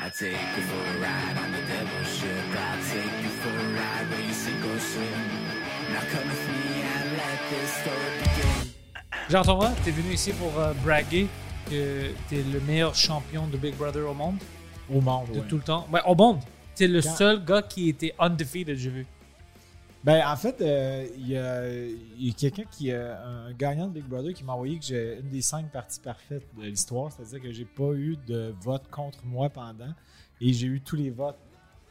I 0.00 0.10
take 0.10 0.32
you 0.56 0.62
for 0.62 0.76
a 0.76 1.00
ride 1.00 1.36
on 1.42 1.50
the 1.52 1.62
devil's 1.66 2.08
ship. 2.16 2.28
I 2.54 2.76
take 2.92 3.22
you 3.22 3.30
for 3.42 3.50
a 3.50 3.68
ride 3.78 4.06
where 4.10 4.20
you 4.20 4.32
sink 4.32 4.64
or 4.64 4.78
swim. 4.78 5.22
Now 5.92 6.02
come 6.12 6.28
with 6.28 6.48
me 6.48 6.82
and 6.82 7.16
let 7.16 7.40
this 7.50 7.70
story 7.80 8.12
begin. 8.22 8.72
Jean-Thomas, 9.28 9.72
t'es 9.84 9.90
venu 9.90 10.12
ici 10.14 10.32
pour 10.32 10.56
euh, 10.58 10.72
braguer 10.84 11.26
que 11.68 12.12
t'es 12.28 12.42
le 12.52 12.60
meilleur 12.60 12.94
champion 12.94 13.46
de 13.48 13.56
Big 13.58 13.74
Brother 13.76 14.08
au 14.08 14.14
monde, 14.14 14.38
Au 14.90 15.00
monde, 15.00 15.30
de 15.32 15.40
ouais. 15.40 15.46
tout 15.48 15.56
le 15.56 15.62
temps? 15.62 15.86
Ouais, 15.92 16.00
au 16.06 16.14
monde. 16.14 16.38
T'es 16.74 16.86
le 16.86 17.02
Quand- 17.02 17.16
seul 17.16 17.44
gars 17.44 17.62
qui 17.62 17.88
était 17.88 18.14
undefeated, 18.20 18.76
j'ai 18.78 18.90
vu. 18.90 19.06
Ben, 20.04 20.24
en 20.26 20.36
fait, 20.36 20.60
euh, 20.60 21.08
il 21.16 21.28
y 21.28 21.36
a, 21.36 22.32
quelqu'un 22.32 22.64
qui, 22.70 22.92
euh, 22.92 23.48
un 23.48 23.52
gagnant 23.52 23.88
de 23.88 23.94
Big 23.94 24.04
Brother, 24.04 24.32
qui 24.32 24.44
m'a 24.44 24.52
envoyé 24.52 24.78
que 24.78 24.84
j'ai 24.84 25.18
une 25.18 25.28
des 25.28 25.42
cinq 25.42 25.72
parties 25.72 26.00
parfaites 26.00 26.46
de 26.56 26.62
l'histoire, 26.62 27.10
c'est-à-dire 27.12 27.42
que 27.42 27.52
j'ai 27.52 27.64
pas 27.64 27.92
eu 27.94 28.16
de 28.26 28.54
vote 28.60 28.88
contre 28.90 29.24
moi 29.24 29.50
pendant 29.50 29.92
et 30.40 30.52
j'ai 30.52 30.68
eu 30.68 30.80
tous 30.80 30.96
les 30.96 31.10
votes 31.10 31.38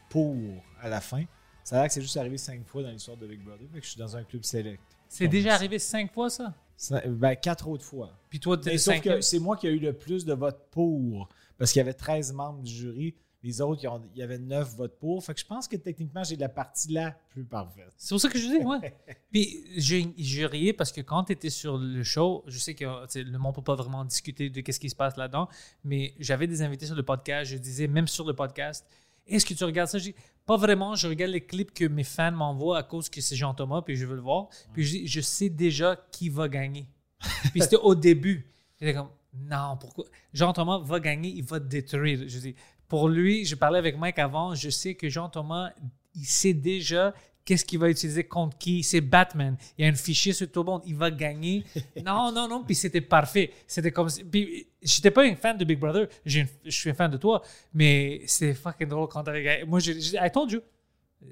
pour 0.09 0.36
à 0.81 0.88
la 0.88 1.02
fin. 1.02 1.23
Ça 1.64 1.75
a 1.75 1.80
l'air 1.80 1.88
que 1.89 1.94
c'est 1.94 2.02
juste 2.02 2.16
arrivé 2.16 2.38
cinq 2.38 2.66
fois 2.66 2.81
dans 2.81 2.91
l'histoire 2.91 3.17
de 3.17 3.27
Big 3.27 3.44
Brother, 3.44 3.67
fait 3.73 3.80
que 3.80 3.86
je 3.86 3.91
suis 3.91 3.99
dans 3.99 4.16
un 4.16 4.23
club 4.23 4.44
select. 4.44 4.81
C'est 5.09 5.27
déjà 5.27 5.53
arrivé 5.53 5.80
cinq 5.80 6.14
fois, 6.14 6.30
ça? 6.30 6.53
Ça- 6.77 7.02
ben, 7.05 7.36
quatre 7.36 7.67
autres 7.67 7.83
fois. 7.83 8.17
Puis 8.30 8.39
toi, 8.39 8.58
sauf 8.77 9.02
que 9.02 9.19
c'est 9.19 9.39
moi 9.39 9.58
qui 9.58 9.67
ai 9.67 9.71
eu 9.71 9.80
le 9.80 9.94
plus 9.94 10.23
de 10.23 10.33
votes 10.33 10.69
pour, 10.71 11.27
parce 11.58 11.71
qu'il 11.71 11.80
y 11.80 11.81
avait 11.81 11.94
13 11.94 12.31
membres 12.33 12.61
du 12.61 12.71
jury. 12.71 13.16
Les 13.43 13.61
autres, 13.61 13.81
il 13.83 14.19
y 14.19 14.23
avait 14.23 14.39
9 14.39 14.75
votes 14.75 14.97
pour. 14.99 15.23
Fait 15.23 15.33
que 15.33 15.39
je 15.39 15.45
pense 15.45 15.67
que 15.67 15.75
techniquement, 15.75 16.23
j'ai 16.23 16.35
la 16.35 16.49
partie 16.49 16.91
la 16.91 17.11
plus 17.30 17.45
parfaite. 17.45 17.93
C'est 17.95 18.13
pour 18.13 18.19
ça 18.19 18.30
que 18.30 18.39
je 18.39 18.47
dis, 18.47 18.66
ouais. 18.66 18.95
Puis 19.31 19.63
je, 19.77 20.09
je 20.17 20.43
riais 20.43 20.73
parce 20.73 20.91
que 20.91 21.02
quand 21.02 21.25
tu 21.25 21.33
étais 21.33 21.52
sur 21.52 21.77
le 21.77 22.03
show, 22.03 22.43
je 22.47 22.58
sais 22.58 22.73
que 22.73 22.83
le 22.83 23.38
monde 23.38 23.53
ne 23.53 23.55
peut 23.55 23.63
pas 23.63 23.75
vraiment 23.75 24.03
discuter 24.05 24.49
de 24.49 24.71
ce 24.71 24.80
qui 24.80 24.89
se 24.89 24.95
passe 24.95 25.17
là-dedans, 25.17 25.47
mais 25.83 26.15
j'avais 26.19 26.47
des 26.47 26.61
invités 26.61 26.88
sur 26.88 26.95
le 26.95 27.03
podcast. 27.03 27.52
Je 27.52 27.58
disais, 27.58 27.88
même 27.88 28.08
sur 28.08 28.25
le 28.25 28.33
podcast, 28.33 28.85
est-ce 29.27 29.45
que 29.45 29.53
tu 29.53 29.63
regardes 29.63 29.89
ça? 29.89 29.97
Je 29.97 30.05
dis, 30.05 30.15
pas 30.45 30.58
vraiment. 30.58 30.95
Je 30.95 31.08
regarde 31.08 31.31
les 31.31 31.41
clips 31.41 31.73
que 31.73 31.85
mes 31.85 32.03
fans 32.03 32.31
m'envoient 32.31 32.80
à 32.80 32.83
cause 32.83 33.09
que 33.09 33.21
c'est 33.21 33.35
Jean-Thomas, 33.35 33.81
puis 33.81 33.95
je 33.95 34.05
veux 34.05 34.15
le 34.15 34.21
voir. 34.21 34.47
Puis 34.73 34.83
je 34.83 34.91
dis, 34.91 35.08
je 35.08 35.21
sais 35.21 35.49
déjà 35.49 35.95
qui 36.11 36.30
va 36.30 36.47
gagner. 36.47 36.89
puis 37.52 37.61
c'était 37.61 37.77
au 37.77 37.93
début. 37.93 38.52
J'étais 38.80 38.93
comme, 38.93 39.09
non, 39.33 39.77
pourquoi? 39.80 40.05
Jean-Thomas 40.33 40.80
va 40.80 40.99
gagner, 40.99 41.30
il 41.30 41.43
va 41.43 41.59
te 41.59 41.65
détruire. 41.65 42.23
Je 42.27 42.39
dis, 42.39 42.55
pour 42.88 43.09
lui, 43.09 43.45
je 43.45 43.55
parlais 43.55 43.80
avec 43.80 43.97
Mike 43.97 44.19
avant, 44.19 44.55
je 44.55 44.69
sais 44.69 44.95
que 44.95 45.09
Jean-Thomas, 45.09 45.71
il 46.16 46.25
sait 46.25 46.53
déjà 46.53 47.13
qu'est-ce 47.45 47.63
qu'il 47.63 47.80
va 47.80 47.89
utiliser 47.89 48.23
contre 48.25 48.57
qui. 48.57 48.83
C'est 48.83 49.02
Batman. 49.02 49.55
Il 49.77 49.85
y 49.85 49.88
a 49.88 49.91
un 49.91 49.95
fichier 49.95 50.33
sur 50.33 50.52
tout 50.52 50.61
le 50.61 50.66
monde. 50.66 50.81
Il 50.85 50.95
va 50.95 51.09
gagner. 51.11 51.63
non, 52.05 52.31
non, 52.31 52.47
non. 52.47 52.63
Puis 52.63 52.75
c'était 52.75 53.02
parfait. 53.02 53.52
C'était 53.67 53.91
comme 53.91 54.09
Puis 54.31 54.67
j'étais 54.81 55.11
pas 55.11 55.23
un 55.23 55.35
fan 55.35 55.58
de 55.58 55.63
Big 55.65 55.80
Brother. 55.80 56.08
Je 56.25 56.41
suis 56.67 56.89
un 56.89 56.93
fan 56.93 57.09
de 57.11 57.17
toi. 57.17 57.41
Mais 57.73 58.21
c'est 58.25 58.53
fucking 58.53 58.88
drôle 58.88 59.08
quand 59.08 59.23
t'as 59.23 59.39
gagné. 59.39 59.63
Moi, 59.65 59.80
j'ai 59.80 59.99
j'ai- 59.99 60.17
I 60.17 60.30
told 60.31 60.52
you. 60.52 60.61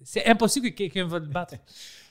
C'est 0.03 0.25
impossible 0.25 0.69
que 0.71 0.75
quelqu'un 0.75 1.05
va 1.07 1.19
te 1.19 1.25
battre. 1.27 1.55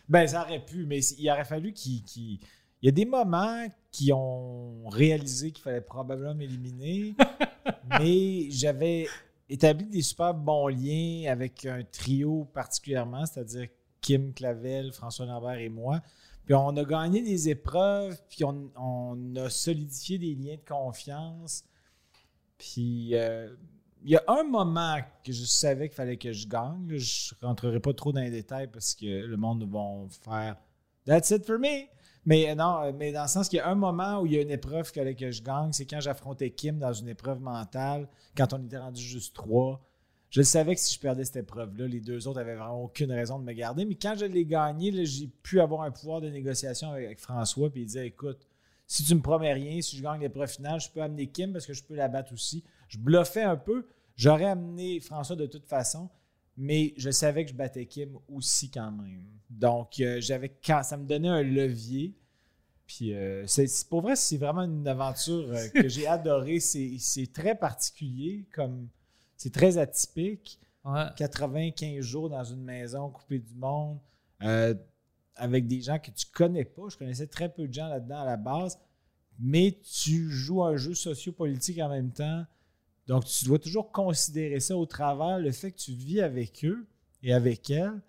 Ben, 0.07 0.27
ça 0.27 0.43
aurait 0.43 0.63
pu, 0.63 0.85
mais 0.85 1.01
il 1.19 1.31
aurait 1.31 1.47
fallu 1.47 1.73
qu'il. 1.73 2.03
qu'il- 2.03 2.39
Il 2.83 2.87
y 2.87 2.89
a 2.89 2.93
des 2.93 3.07
moments 3.07 3.67
qui 3.91 4.13
ont 4.13 4.87
réalisé 4.91 5.51
qu'il 5.51 5.63
fallait 5.63 5.81
probablement 5.81 6.35
m'éliminer, 6.35 7.15
mais 7.99 8.51
j'avais 8.51 9.07
établi 9.49 9.87
des 9.87 10.03
super 10.03 10.35
bons 10.35 10.69
liens 10.69 11.31
avec 11.31 11.67
un 11.67 11.83
trio 11.85 12.45
particulièrement, 12.53 13.27
c'est-à-dire 13.27 13.69
Kim 14.01 14.33
Clavel, 14.33 14.93
François 14.93 15.27
Lambert 15.27 15.59
et 15.59 15.69
moi. 15.69 16.01
Puis 16.45 16.55
on 16.55 16.77
a 16.77 16.85
gagné 16.85 17.23
des 17.23 17.49
épreuves, 17.49 18.21
puis 18.29 18.45
on, 18.45 19.37
a 19.37 19.49
solidifié 19.49 20.19
des 20.19 20.35
liens 20.35 20.57
de 20.57 20.69
confiance. 20.69 21.65
Puis 22.59 23.15
euh, 23.15 23.49
il 24.05 24.11
y 24.11 24.17
a 24.17 24.25
un 24.29 24.45
moment 24.45 24.99
que 25.25 25.33
je 25.33 25.45
savais 25.45 25.89
qu'il 25.89 25.97
fallait 25.97 26.19
que 26.19 26.33
je 26.33 26.47
gagne. 26.47 26.97
Je 26.97 27.35
rentrerai 27.41 27.81
pas 27.81 27.95
trop 27.95 28.13
dans 28.13 28.21
les 28.21 28.31
détails 28.31 28.69
parce 28.71 28.95
que 28.95 29.07
le 29.07 29.37
monde 29.37 29.65
va 29.71 30.07
faire 30.23 30.57
That's 31.07 31.31
it 31.31 31.47
for 31.47 31.59
me. 31.59 31.89
Mais 32.27 32.55
non, 32.55 32.93
mais 32.95 33.13
dans 33.13 33.23
le 33.23 33.29
sens 33.29 33.49
qu'il 33.49 33.59
y 33.59 33.61
a 33.61 33.69
un 33.69 33.75
moment 33.75 34.21
où 34.21 34.27
il 34.27 34.33
y 34.33 34.39
a 34.39 34.43
une 34.43 34.51
épreuve 34.51 34.91
que 34.93 35.31
je 35.31 35.43
gagne, 35.43 35.73
c'est 35.73 35.85
quand 35.85 36.01
j'affrontais 36.01 36.51
Kim 36.51 36.79
dans 36.79 36.93
une 36.93 37.09
épreuve 37.09 37.41
mentale, 37.41 38.09
quand 38.37 38.53
on 38.55 38.65
était 38.65 38.79
rendu 38.79 39.03
juste 39.03 39.35
trois. 39.35 39.81
Je 40.31 40.43
savais 40.43 40.75
que 40.75 40.81
si 40.81 40.95
je 40.95 41.01
perdais 41.01 41.25
cette 41.25 41.37
épreuve-là, 41.37 41.87
les 41.87 42.01
deux 42.01 42.27
autres 42.27 42.41
avaient 42.41 42.57
vraiment 42.57 42.83
aucune 42.83 43.13
raison 43.13 43.39
de 43.39 43.45
me 43.45 43.53
garder. 43.53 43.85
Mais 43.85 43.95
quand 43.95 44.17
je 44.19 44.25
l'ai 44.25 44.45
gagné, 44.45 45.05
j'ai 45.07 45.29
pu 45.29 45.61
avoir 45.61 45.83
un 45.83 45.93
pouvoir 45.93 46.21
de 46.21 46.29
négociation 46.29 46.91
avec, 46.91 47.05
avec 47.05 47.21
François. 47.21 47.71
Puis 47.71 47.83
il 47.83 47.87
disait 47.87 48.09
Écoute, 48.09 48.49
si 48.87 49.05
tu 49.05 49.15
me 49.15 49.21
promets 49.21 49.53
rien, 49.53 49.81
si 49.81 49.97
je 49.97 50.03
gagne 50.03 50.21
l'épreuve 50.21 50.49
finale, 50.49 50.81
je 50.81 50.91
peux 50.91 51.03
amener 51.03 51.29
Kim 51.29 51.53
parce 51.53 51.67
que 51.67 51.73
je 51.73 51.85
peux 51.85 51.95
la 51.95 52.09
battre 52.09 52.33
aussi. 52.33 52.65
Je 52.89 52.99
bluffais 52.99 53.43
un 53.43 53.57
peu. 53.57 53.87
J'aurais 54.17 54.47
amené 54.47 54.99
François 55.01 55.37
de 55.37 55.47
toute 55.47 55.67
façon, 55.67 56.09
mais 56.57 56.95
je 56.97 57.11
savais 57.11 57.45
que 57.45 57.51
je 57.51 57.57
battais 57.57 57.87
Kim 57.87 58.17
aussi 58.29 58.71
quand 58.71 58.93
même. 58.93 59.25
Donc, 59.51 60.01
euh, 60.01 60.21
j'avais 60.21 60.49
quand 60.65 60.83
ça 60.83 60.97
me 60.97 61.07
donnait 61.07 61.29
un 61.29 61.43
levier. 61.43 62.15
Puis, 62.87 63.15
euh, 63.15 63.47
c'est, 63.47 63.67
pour 63.89 64.03
vrai, 64.03 64.15
c'est 64.15 64.37
vraiment 64.37 64.63
une 64.63 64.87
aventure 64.87 65.51
euh, 65.51 65.69
que 65.69 65.89
j'ai 65.89 66.07
adorée. 66.07 66.61
C'est, 66.61 66.97
c'est 66.99 67.33
très 67.33 67.55
particulier, 67.55 68.47
comme 68.55 68.89
c'est 69.37 69.53
très 69.53 69.79
atypique. 69.79 70.61
Ouais. 70.85 71.07
95 71.17 72.01
jours 72.01 72.29
dans 72.29 72.45
une 72.45 72.63
maison 72.63 73.09
coupée 73.09 73.39
du 73.39 73.55
monde, 73.55 73.99
avec 75.37 75.67
des 75.67 75.81
gens 75.81 75.99
que 75.99 76.11
tu 76.11 76.27
connais 76.27 76.67
pas. 76.67 76.83
Je 76.91 76.99
connaissais 76.99 77.27
très 77.27 77.49
peu 77.49 77.67
de 77.67 77.73
gens 77.73 77.89
là-dedans 77.89 78.21
à 78.21 78.27
la 78.27 78.37
base, 78.37 78.79
mais 79.39 79.79
tu 79.83 80.31
joues 80.31 80.63
un 80.63 80.77
jeu 80.77 80.95
sociopolitique 80.95 81.79
en 81.79 81.89
même 81.89 82.13
temps. 82.13 82.45
Donc, 83.07 83.25
tu 83.25 83.45
dois 83.45 83.59
toujours 83.59 83.93
considérer 83.93 84.61
ça 84.61 84.77
au 84.77 84.87
travers 84.87 85.39
le 85.39 85.53
fait 85.53 85.73
que 85.73 85.79
tu 85.79 85.93
vis 85.93 86.21
avec 86.21 86.65
eux 86.65 86.87
et 87.23 87.33
avec 87.33 87.71
elles. 87.71 88.01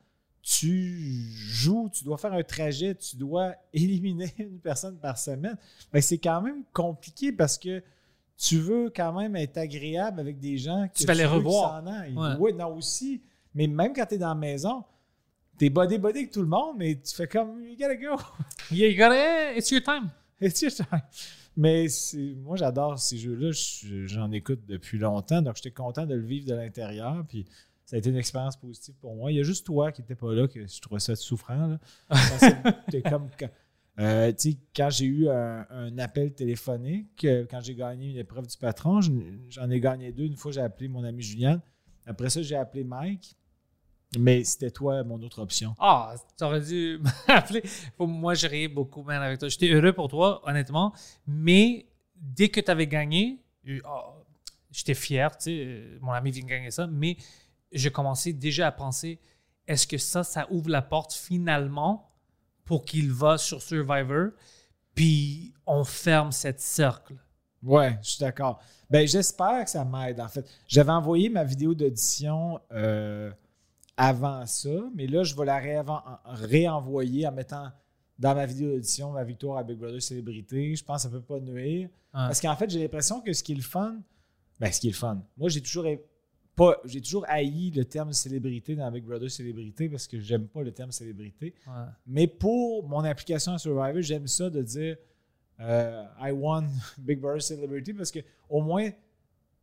Tu 0.41 1.31
joues, 1.33 1.89
tu 1.91 2.03
dois 2.03 2.17
faire 2.17 2.33
un 2.33 2.43
trajet, 2.43 2.93
tu 2.95 3.15
dois 3.15 3.55
éliminer 3.73 4.31
une 4.37 4.59
personne 4.59 4.97
par 4.97 5.17
semaine. 5.17 5.57
Que 5.91 6.01
c'est 6.01 6.19
quand 6.19 6.41
même 6.41 6.63
compliqué 6.71 7.31
parce 7.31 7.57
que 7.57 7.83
tu 8.37 8.59
veux 8.59 8.91
quand 8.95 9.13
même 9.13 9.35
être 9.35 9.57
agréable 9.57 10.19
avec 10.19 10.39
des 10.39 10.57
gens 10.57 10.87
que 10.87 10.99
Tu 10.99 11.05
vas 11.05 11.13
les 11.13 11.25
revoir. 11.25 11.83
Ouais. 11.83 12.35
Oui, 12.39 12.53
non, 12.53 12.75
aussi. 12.75 13.21
Mais 13.53 13.67
même 13.67 13.93
quand 13.93 14.05
tu 14.05 14.15
es 14.15 14.17
dans 14.17 14.29
la 14.29 14.35
maison, 14.35 14.83
t'es 15.57 15.69
body-body 15.69 16.19
avec 16.19 16.31
tout 16.31 16.41
le 16.41 16.47
monde, 16.47 16.75
mais 16.77 16.95
tu 16.95 17.15
fais 17.15 17.27
comme, 17.27 17.63
you 17.63 17.75
gotta 17.77 17.95
go. 17.95 18.15
You 18.71 18.95
gotta, 18.95 19.55
it's 19.55 19.71
your 19.71 19.81
time. 19.81 20.09
It's 20.41 20.61
your 20.61 20.71
time. 20.71 21.01
Mais 21.57 21.87
moi, 22.37 22.57
j'adore 22.57 22.99
ces 22.99 23.17
jeux-là. 23.17 23.51
Je- 23.51 24.05
J'en 24.05 24.31
écoute 24.31 24.61
depuis 24.67 24.97
longtemps, 24.97 25.41
donc 25.41 25.55
j'étais 25.55 25.71
content 25.71 26.05
de 26.05 26.15
le 26.15 26.25
vivre 26.25 26.45
de 26.47 26.53
l'intérieur. 26.53 27.25
Puis 27.27 27.45
ça 27.85 27.95
a 27.95 27.99
été 27.99 28.09
une 28.09 28.17
expérience 28.17 28.57
positive 28.57 28.95
pour 28.99 29.15
moi. 29.15 29.31
Il 29.31 29.35
y 29.37 29.39
a 29.39 29.43
juste 29.43 29.65
toi 29.65 29.91
qui 29.91 30.01
n'étais 30.01 30.15
pas 30.15 30.33
là, 30.33 30.47
que 30.47 30.65
je 30.67 30.81
trouvais 30.81 30.99
ça 30.99 31.15
souffrant. 31.15 31.77
t'es 32.89 33.01
comme 33.09 33.29
quand, 33.39 33.49
euh, 33.99 34.31
tu 34.33 34.51
sais, 34.51 34.57
quand 34.75 34.89
j'ai 34.89 35.05
eu 35.05 35.29
un, 35.29 35.65
un 35.69 35.97
appel 35.99 36.33
téléphonique, 36.33 37.23
euh, 37.25 37.45
quand 37.49 37.61
j'ai 37.61 37.75
gagné 37.75 38.09
une 38.11 38.17
épreuve 38.17 38.47
du 38.47 38.57
patron, 38.57 38.99
je- 39.01 39.11
j'en 39.49 39.69
ai 39.69 39.79
gagné 39.79 40.11
deux. 40.11 40.25
Une 40.25 40.35
fois, 40.35 40.51
j'ai 40.51 40.61
appelé 40.61 40.87
mon 40.89 41.03
ami 41.03 41.21
Julien. 41.21 41.61
Après 42.05 42.29
ça, 42.29 42.41
j'ai 42.41 42.55
appelé 42.55 42.83
Mike. 42.83 43.35
Mais 44.19 44.43
c'était 44.43 44.71
toi, 44.71 45.03
mon 45.03 45.21
autre 45.21 45.41
option. 45.41 45.75
Ah, 45.79 46.15
tu 46.37 46.43
aurais 46.43 46.61
dû 46.61 46.99
m'appeler. 47.27 47.63
Moi, 47.99 48.33
j'ai 48.33 48.47
ri 48.47 48.67
beaucoup, 48.67 49.03
man, 49.03 49.21
avec 49.21 49.39
toi. 49.39 49.47
J'étais 49.47 49.69
heureux 49.69 49.93
pour 49.93 50.07
toi, 50.07 50.41
honnêtement. 50.47 50.93
Mais 51.27 51.85
dès 52.15 52.49
que 52.49 52.59
tu 52.59 52.71
avais 52.71 52.87
gagné, 52.87 53.39
euh, 53.67 53.79
ah, 53.85 54.13
j'étais 54.71 54.93
fier, 54.93 55.35
tu 55.37 55.43
sais, 55.43 55.63
euh, 55.65 55.97
mon 56.01 56.11
ami 56.11 56.31
vient 56.31 56.43
de 56.43 56.49
gagner 56.49 56.71
ça. 56.71 56.87
Mais 56.87 57.17
j'ai 57.71 57.91
commencé 57.91 58.33
déjà 58.33 58.67
à 58.67 58.71
penser 58.71 59.19
est-ce 59.67 59.87
que 59.87 59.97
ça, 59.97 60.23
ça 60.23 60.47
ouvre 60.51 60.69
la 60.69 60.81
porte 60.81 61.13
finalement 61.13 62.11
pour 62.65 62.85
qu'il 62.85 63.11
va 63.11 63.37
sur 63.37 63.61
Survivor, 63.61 64.29
puis 64.95 65.53
on 65.65 65.83
ferme 65.83 66.31
cette 66.31 66.59
cercle. 66.59 67.15
Ouais, 67.63 67.97
je 68.01 68.11
suis 68.11 68.19
d'accord. 68.19 68.59
Ben, 68.89 69.07
j'espère 69.07 69.63
que 69.63 69.69
ça 69.69 69.83
m'aide, 69.83 70.19
en 70.19 70.27
fait. 70.27 70.45
J'avais 70.67 70.91
envoyé 70.91 71.29
ma 71.29 71.43
vidéo 71.43 71.73
d'audition 71.73 72.59
euh, 72.71 73.31
avant 73.97 74.45
ça, 74.45 74.89
mais 74.93 75.07
là, 75.07 75.23
je 75.23 75.35
vais 75.35 75.45
la 75.45 75.59
réenvoyer 76.25 77.27
en 77.27 77.31
mettant 77.31 77.71
dans 78.17 78.35
ma 78.35 78.45
vidéo 78.45 78.71
d'audition, 78.71 79.11
ma 79.11 79.23
victoire 79.23 79.57
à 79.57 79.63
Big 79.63 79.77
Brother 79.77 80.01
Célébrité. 80.01 80.75
Je 80.75 80.83
pense 80.83 81.03
que 81.03 81.09
ça 81.09 81.09
peut 81.09 81.21
pas 81.21 81.39
nuire. 81.39 81.89
Parce 82.11 82.39
qu'en 82.39 82.55
fait, 82.55 82.69
j'ai 82.69 82.79
l'impression 82.79 83.21
que 83.21 83.33
ce 83.33 83.43
qui 83.43 83.51
est 83.51 83.55
le 83.55 83.61
fun, 83.61 83.97
ben, 84.59 84.71
ce 84.71 84.79
qui 84.79 84.87
est 84.87 84.91
le 84.91 84.95
fun, 84.95 85.21
moi, 85.37 85.49
j'ai 85.49 85.61
toujours 85.61 85.85
pas, 86.55 86.77
j'ai 86.85 87.01
toujours 87.01 87.25
haï 87.27 87.71
le 87.71 87.83
terme 87.83 88.13
célébrité 88.13 88.75
dans 88.75 88.89
Big 88.89 89.03
Brother 89.03 89.29
Célébrité 89.29 89.89
parce 89.89 90.07
que 90.07 90.19
j'aime 90.19 90.47
pas 90.47 90.63
le 90.63 90.71
terme 90.71 90.91
célébrité. 90.91 91.53
Ouais. 91.67 91.73
Mais 92.07 92.27
pour 92.27 92.87
mon 92.87 93.03
application 93.03 93.51
à 93.53 93.57
Survivor, 93.57 94.01
j'aime 94.01 94.27
ça 94.27 94.49
de 94.49 94.61
dire 94.61 94.95
euh, 95.59 96.05
I 96.21 96.31
won 96.31 96.67
Big 96.97 97.19
Brother 97.19 97.41
Celebrity 97.41 97.93
parce 97.93 98.11
que 98.11 98.19
au 98.49 98.61
moins 98.61 98.89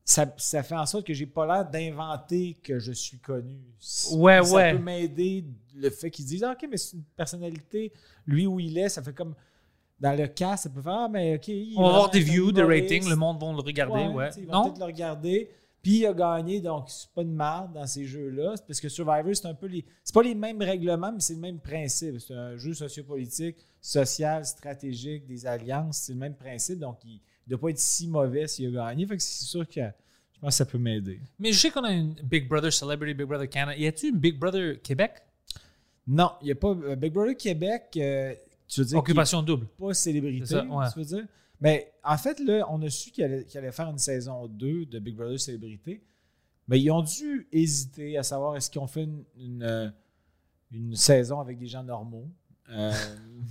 ça, 0.05 0.33
ça 0.37 0.63
fait 0.63 0.75
en 0.75 0.87
sorte 0.87 1.07
que 1.07 1.15
j'ai 1.15 1.27
pas 1.27 1.47
l'air 1.47 1.69
d'inventer 1.69 2.59
que 2.63 2.79
je 2.79 2.93
suis 2.93 3.19
connu. 3.19 3.61
Ouais, 4.13 4.43
ça 4.43 4.55
ouais. 4.55 4.73
peut 4.73 4.79
m'aider 4.79 5.45
le 5.75 5.91
fait 5.91 6.11
qu'ils 6.11 6.25
disent 6.25 6.45
ah, 6.45 6.53
OK, 6.53 6.69
mais 6.71 6.77
c'est 6.77 6.97
une 6.97 7.05
personnalité, 7.17 7.93
lui 8.27 8.47
où 8.47 8.59
il 8.59 8.77
est, 8.79 8.89
ça 8.89 9.03
fait 9.03 9.15
comme 9.15 9.35
dans 10.01 10.19
le 10.19 10.27
cas, 10.27 10.57
ça 10.57 10.69
peut 10.69 10.83
faire 10.83 10.93
ah, 10.93 11.09
mais 11.09 11.37
OK. 11.37 11.49
il 11.49 11.75
On 11.77 11.83
va 11.83 11.89
avoir 11.89 12.11
des 12.11 12.21
views, 12.21 12.51
des 12.51 12.63
ratings, 12.63 13.09
le 13.09 13.15
monde 13.15 13.41
va 13.41 13.53
le 13.53 13.61
regarder. 13.61 14.09
Ouais. 14.09 14.29
tu 14.31 14.35
sais, 14.35 14.41
Ils 14.41 14.47
vont 14.49 14.65
peut-être 14.65 14.81
le 14.81 14.87
regarder. 14.87 15.49
Puis 15.81 15.99
il 15.99 16.07
a 16.07 16.13
gagné, 16.13 16.61
donc 16.61 16.89
c'est 16.89 17.11
pas 17.11 17.23
une 17.23 17.35
marde 17.35 17.73
dans 17.73 17.87
ces 17.87 18.05
jeux-là. 18.05 18.55
Parce 18.67 18.81
que 18.81 18.89
Survivor, 18.89 19.35
c'est 19.35 19.47
un 19.47 19.55
peu 19.55 19.67
les. 19.67 19.85
C'est 20.03 20.15
pas 20.15 20.23
les 20.23 20.35
mêmes 20.35 20.61
règlements, 20.61 21.13
mais 21.13 21.21
c'est 21.21 21.35
le 21.35 21.41
même 21.41 21.59
principe. 21.59 22.19
C'est 22.21 22.35
un 22.35 22.57
jeu 22.57 22.75
sociopolitique, 22.75 23.57
social, 23.81 24.45
stratégique, 24.45 25.27
des 25.27 25.47
alliances. 25.47 25.99
C'est 25.99 26.13
le 26.13 26.19
même 26.19 26.35
principe. 26.35 26.81
Donc 26.81 26.99
il 27.05 27.21
ne 27.47 27.51
doit 27.51 27.61
pas 27.61 27.71
être 27.71 27.79
si 27.79 28.07
mauvais 28.09 28.47
s'il 28.47 28.77
a 28.79 28.89
gagné. 28.91 29.07
Fait 29.07 29.17
que 29.17 29.23
c'est 29.23 29.45
sûr 29.45 29.67
que 29.69 29.81
je 29.81 30.41
pense 30.41 30.51
que 30.51 30.57
ça 30.57 30.65
peut 30.67 30.79
m'aider. 30.79 31.21
Mais 31.39 31.53
je 31.53 31.59
sais 31.59 31.71
qu'on 31.71 31.85
a 31.85 31.93
une 31.93 32.15
Big 32.25 32.49
Brother 32.49 32.73
Celebrity, 32.73 33.15
Big 33.15 33.27
Brother 33.27 33.49
Canada. 33.49 33.79
Y 33.79 33.87
a-tu 33.87 34.09
une 34.09 34.19
Big 34.19 34.39
Brother 34.39 34.81
Québec? 34.83 35.13
Non, 36.07 36.33
il 36.41 36.47
n'y 36.47 36.53
a 36.53 36.55
pas. 36.57 36.69
euh, 36.69 36.97
Big 36.97 37.13
Brother 37.13 37.37
Québec, 37.37 37.85
euh, 37.97 38.35
tu 38.67 38.81
veux 38.81 38.87
dire. 38.87 38.99
Occupation 38.99 39.43
double. 39.43 39.67
pas 39.67 39.95
célébrité, 39.95 40.47
ça, 40.47 40.65
ouais. 40.65 40.87
tu 40.93 40.99
veux 40.99 41.05
dire? 41.05 41.27
Mais 41.61 41.93
en 42.03 42.19
fait, 42.19 42.41
là, 42.41 42.67
on 42.71 42.83
a 42.83 42.91
su 42.91 43.13
qu'il 43.13 43.23
allait, 43.23 43.73
faire 43.73 43.89
une 43.89 43.99
saison 43.99 44.49
2 44.49 44.87
de 44.87 44.99
Big 44.99 45.15
Brother 45.15 45.39
Célébrité. 45.39 46.03
Mais 46.67 46.81
ils 46.81 46.91
ont 46.91 47.03
dû 47.03 47.47
hésiter 47.53 48.19
à 48.19 48.23
savoir 48.25 48.57
est-ce 48.57 48.69
qu'ils 48.71 48.81
ont 48.81 48.87
fait 48.87 49.05
une, 49.05 49.25
une, 49.37 49.63
euh, 49.63 49.89
une 50.73 50.97
saison 50.97 51.39
avec 51.41 51.59
des 51.59 51.67
gens 51.67 51.85
normaux. 51.85 52.29
Euh, 52.71 52.93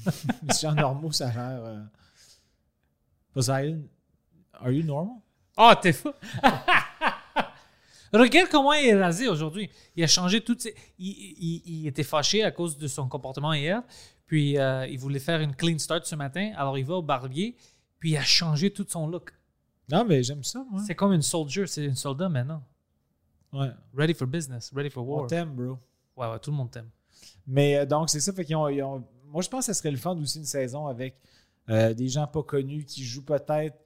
les 0.43 0.53
gens 0.59 0.73
normaux, 0.73 1.11
ça 1.11 1.29
a 1.29 1.33
l'air. 1.33 1.63
Euh, 1.63 1.81
Poseidon, 3.33 3.83
are 4.53 4.71
you 4.71 4.83
normal? 4.83 5.15
Ah, 5.57 5.77
t'es 5.81 5.93
fou! 5.93 6.09
Regarde 8.13 8.49
comment 8.49 8.73
il 8.73 8.87
est 8.87 9.01
rasé 9.01 9.29
aujourd'hui. 9.29 9.69
Il 9.95 10.03
a 10.03 10.07
changé 10.07 10.41
toutes 10.41 10.61
ses... 10.61 10.75
Il, 10.99 11.07
il- 11.11 11.61
il 11.65 11.87
était 11.87 12.03
fâché 12.03 12.43
à 12.43 12.51
cause 12.51 12.77
de 12.77 12.87
son 12.87 13.07
comportement 13.07 13.53
hier. 13.53 13.81
Puis 14.27 14.57
euh, 14.57 14.85
il 14.87 14.99
voulait 14.99 15.19
faire 15.19 15.39
une 15.39 15.55
clean 15.55 15.77
start 15.79 16.05
ce 16.05 16.15
matin. 16.15 16.51
Alors 16.57 16.77
il 16.77 16.83
va 16.85 16.95
au 16.95 17.01
barbier. 17.01 17.55
Puis 17.99 18.11
il 18.11 18.17
a 18.17 18.23
changé 18.23 18.71
tout 18.71 18.85
son 18.87 19.07
look. 19.07 19.31
Non, 19.89 20.03
mais 20.03 20.23
j'aime 20.23 20.43
ça, 20.43 20.63
moi. 20.69 20.81
C'est 20.85 20.95
comme 20.95 21.13
une 21.13 21.21
soldier. 21.21 21.67
C'est 21.67 21.85
une 21.85 21.95
soldat 21.95 22.27
maintenant. 22.27 22.63
Ouais. 23.53 23.69
Ready 23.95 24.13
for 24.13 24.27
business. 24.27 24.71
Ready 24.75 24.89
for 24.89 25.07
On 25.07 25.19
war. 25.19 25.27
t'aime, 25.27 25.51
bro. 25.55 25.77
Ouais, 26.17 26.27
ouais, 26.29 26.39
tout 26.39 26.51
le 26.51 26.57
monde 26.57 26.71
t'aime. 26.71 26.89
Mais 27.47 27.77
euh, 27.77 27.85
donc, 27.85 28.09
c'est 28.09 28.19
ça. 28.19 28.33
Fait 28.33 28.43
qu'ils 28.43 28.55
ont, 28.57 29.05
moi, 29.27 29.41
je 29.41 29.47
pense 29.49 29.67
que 29.67 29.73
ce 29.73 29.77
serait 29.79 29.91
le 29.91 29.97
fun 29.97 30.17
aussi 30.17 30.37
une 30.39 30.45
saison 30.45 30.87
avec 30.87 31.15
euh, 31.71 31.93
des 31.93 32.09
gens 32.09 32.27
pas 32.27 32.43
connus 32.43 32.83
qui 32.85 33.03
jouent 33.03 33.25
peut-être 33.25 33.77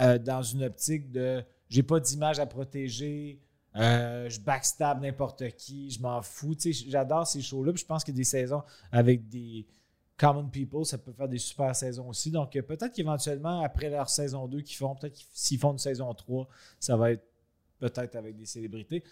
euh, 0.00 0.18
dans 0.18 0.42
une 0.42 0.64
optique 0.64 1.10
de 1.10 1.42
j'ai 1.68 1.82
pas 1.82 2.00
d'image 2.00 2.38
à 2.38 2.46
protéger, 2.46 3.40
euh, 3.76 4.28
je 4.28 4.40
backstab 4.40 5.02
n'importe 5.02 5.48
qui, 5.56 5.90
je 5.90 6.00
m'en 6.00 6.22
fous. 6.22 6.54
Tu 6.54 6.72
sais, 6.72 6.86
J'adore 6.88 7.26
ces 7.26 7.40
shows-là. 7.40 7.72
Je 7.74 7.84
pense 7.84 8.04
que 8.04 8.12
des 8.12 8.24
saisons 8.24 8.62
avec 8.92 9.28
des 9.28 9.66
common 10.16 10.48
people, 10.48 10.84
ça 10.84 10.98
peut 10.98 11.12
faire 11.12 11.28
des 11.28 11.38
super 11.38 11.74
saisons 11.74 12.08
aussi. 12.08 12.30
Donc, 12.30 12.52
peut-être 12.52 12.92
qu'éventuellement, 12.92 13.62
après 13.62 13.88
leur 13.88 14.08
saison 14.08 14.46
2 14.48 14.60
qu'ils 14.62 14.76
font, 14.76 14.94
peut-être 14.94 15.16
s'ils 15.32 15.58
font 15.58 15.72
une 15.72 15.78
saison 15.78 16.12
3, 16.12 16.48
ça 16.80 16.96
va 16.96 17.12
être 17.12 17.24
peut-être 17.78 18.16
avec 18.16 18.36
des 18.36 18.46
célébrités. 18.46 19.04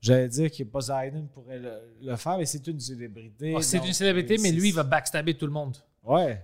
J'allais 0.00 0.28
dire 0.28 0.50
que 0.50 0.62
Poseidon 0.64 1.26
pourrait 1.32 1.58
le, 1.58 1.80
le 2.00 2.16
faire, 2.16 2.38
mais 2.38 2.46
c'est 2.46 2.66
une 2.66 2.78
célébrité. 2.80 3.54
Ah, 3.56 3.62
c'est 3.62 3.78
une 3.78 3.92
célébrité, 3.92 4.36
mais 4.38 4.52
lui, 4.52 4.68
il 4.68 4.74
va 4.74 4.84
backstabber 4.84 5.34
tout 5.36 5.46
le 5.46 5.52
monde. 5.52 5.76
Ouais. 6.04 6.40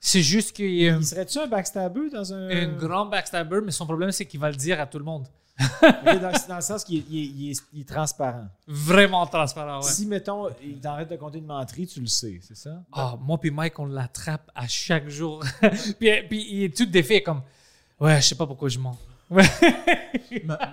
C'est 0.00 0.22
juste 0.22 0.52
qu'il 0.54 0.66
Il 0.70 1.04
serait-tu 1.04 1.38
un 1.38 1.46
backstabber 1.46 2.08
dans 2.10 2.32
un. 2.32 2.48
un 2.50 2.66
grand 2.76 3.06
backstabber, 3.06 3.60
mais 3.64 3.72
son 3.72 3.84
problème, 3.84 4.12
c'est 4.12 4.26
qu'il 4.26 4.38
va 4.40 4.50
le 4.50 4.56
dire 4.56 4.80
à 4.80 4.86
tout 4.86 4.98
le 4.98 5.04
monde. 5.04 5.26
Dans, 5.82 6.32
dans 6.48 6.54
le 6.56 6.60
sens 6.62 6.84
qu'il 6.84 6.98
est, 6.98 7.04
il 7.10 7.18
est- 7.18 7.26
il 7.26 7.50
est- 7.50 7.62
il 7.72 7.80
est 7.80 7.88
transparent. 7.88 8.46
Vraiment 8.68 9.26
transparent, 9.26 9.78
ouais. 9.78 9.90
Si, 9.90 10.06
mettons, 10.06 10.48
il 10.62 10.78
t'arrête 10.78 11.10
de 11.10 11.16
compter 11.16 11.38
une 11.38 11.46
menterie, 11.46 11.84
tu 11.88 11.98
le 12.00 12.06
sais, 12.06 12.38
c'est 12.42 12.56
ça? 12.56 12.80
Ah, 12.92 13.16
moi 13.20 13.38
puis 13.38 13.50
Mike, 13.50 13.76
on 13.80 13.86
l'attrape 13.86 14.48
à 14.54 14.68
chaque 14.68 15.08
jour. 15.08 15.42
puis, 15.98 16.10
puis 16.28 16.46
il 16.48 16.62
est 16.62 16.76
tout 16.76 16.86
défait 16.86 17.22
comme 17.24 17.42
Ouais, 17.98 18.20
je 18.22 18.28
sais 18.28 18.34
pas 18.36 18.46
pourquoi 18.46 18.68
je 18.68 18.78
mens. 18.78 18.96
mais, 19.30 19.42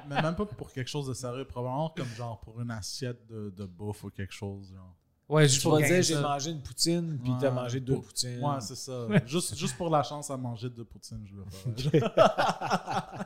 mais 0.08 0.22
même 0.22 0.36
pas 0.36 0.46
pour 0.46 0.72
quelque 0.72 0.88
chose 0.90 1.08
de 1.08 1.16
sérieux, 1.16 1.46
probablement 1.46 1.90
comme 1.90 2.08
genre 2.16 2.40
pour 2.42 2.62
une 2.62 2.70
assiette 2.72 3.26
de, 3.28 3.50
de 3.58 3.66
bouffe 3.66 4.04
ou 4.04 4.12
quelque 4.12 4.34
chose. 4.34 4.72
Genre. 4.72 4.96
Ouais, 5.28 5.44
juste 5.48 5.56
Tu 5.58 5.64
pour 5.64 5.74
vas 5.80 5.82
dire, 5.88 6.04
j'ai 6.04 6.16
mangé 6.22 6.52
une 6.52 6.62
poutine, 6.62 7.20
puis 7.24 7.32
t'as 7.40 7.50
Ouais, 7.50 7.56
mangé 7.56 7.80
deux 7.80 7.96
poutines. 8.00 8.44
Ouais, 8.44 8.62
c'est 8.62 8.76
ça. 8.76 9.08
juste, 9.26 9.56
juste 9.58 9.76
pour 9.76 9.90
la 9.90 10.04
chance 10.04 10.30
à 10.30 10.38
manger 10.38 10.70
deux 10.70 10.84
poutines, 10.86 11.26
je 11.26 11.36
veux 11.36 11.46
faire. 11.50 13.26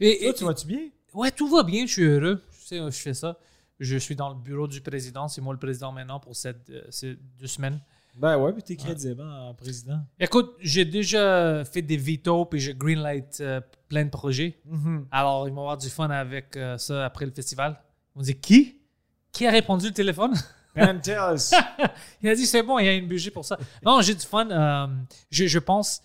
Et- 0.00 0.18
Toi, 0.20 0.28
et- 0.30 0.34
tu 0.34 0.44
vas-tu 0.44 0.66
bien? 0.66 0.88
ouais, 1.14 1.30
tout 1.30 1.48
va 1.48 1.62
bien, 1.62 1.86
je 1.86 1.92
suis 1.92 2.02
heureux. 2.02 2.42
Je 2.60 2.66
sais, 2.66 2.78
je 2.78 2.90
fais 2.90 3.14
ça. 3.14 3.36
Je 3.78 3.96
suis 3.96 4.14
dans 4.16 4.28
le 4.30 4.34
bureau 4.36 4.66
du 4.68 4.80
président. 4.80 5.28
C'est 5.28 5.40
moi 5.40 5.52
le 5.54 5.58
président 5.60 5.92
maintenant 5.92 6.18
pour 6.20 6.34
cette, 6.36 6.68
euh, 6.70 6.82
ces 6.90 7.16
deux 7.38 7.46
semaines. 7.46 7.80
Ben 8.14 8.36
ouais, 8.38 8.52
puis 8.52 8.62
t'es 8.62 8.76
crédible 8.76 9.22
hein, 9.22 9.48
en 9.48 9.54
président. 9.54 10.00
Écoute, 10.20 10.54
j'ai 10.60 10.84
déjà 10.84 11.64
fait 11.64 11.82
des 11.82 11.96
veto 11.96 12.44
puis 12.46 12.60
j'ai 12.60 12.74
greenlight 12.74 13.38
euh, 13.40 13.60
plein 13.88 14.04
de 14.04 14.10
projets. 14.10 14.58
Mhm. 14.66 15.06
Alors, 15.10 15.48
ils 15.48 15.54
vont 15.54 15.62
avoir 15.62 15.78
du 15.78 15.88
fun 15.88 16.10
avec 16.10 16.56
euh, 16.56 16.76
ça 16.78 17.04
après 17.06 17.24
le 17.24 17.32
festival. 17.32 17.80
Ils 18.14 18.18
vont 18.18 18.22
dire 18.22 18.40
Qui? 18.40 18.78
Qui 19.32 19.46
a 19.46 19.50
répondu 19.50 19.86
le 19.86 19.92
téléphone? 19.94 20.32
Tell 20.74 21.18
us. 21.34 21.52
Il 22.22 22.28
a 22.28 22.34
dit 22.34 22.46
c'est 22.46 22.62
bon, 22.62 22.78
il 22.78 22.86
y 22.86 22.88
a 22.88 22.94
une 22.94 23.06
budget 23.06 23.30
pour 23.30 23.44
ça. 23.44 23.58
Non, 23.84 24.00
j'ai 24.00 24.14
du 24.14 24.24
fun. 24.26 24.48
euh, 24.50 24.86
je, 25.30 25.46
je 25.46 25.58
pense, 25.58 26.00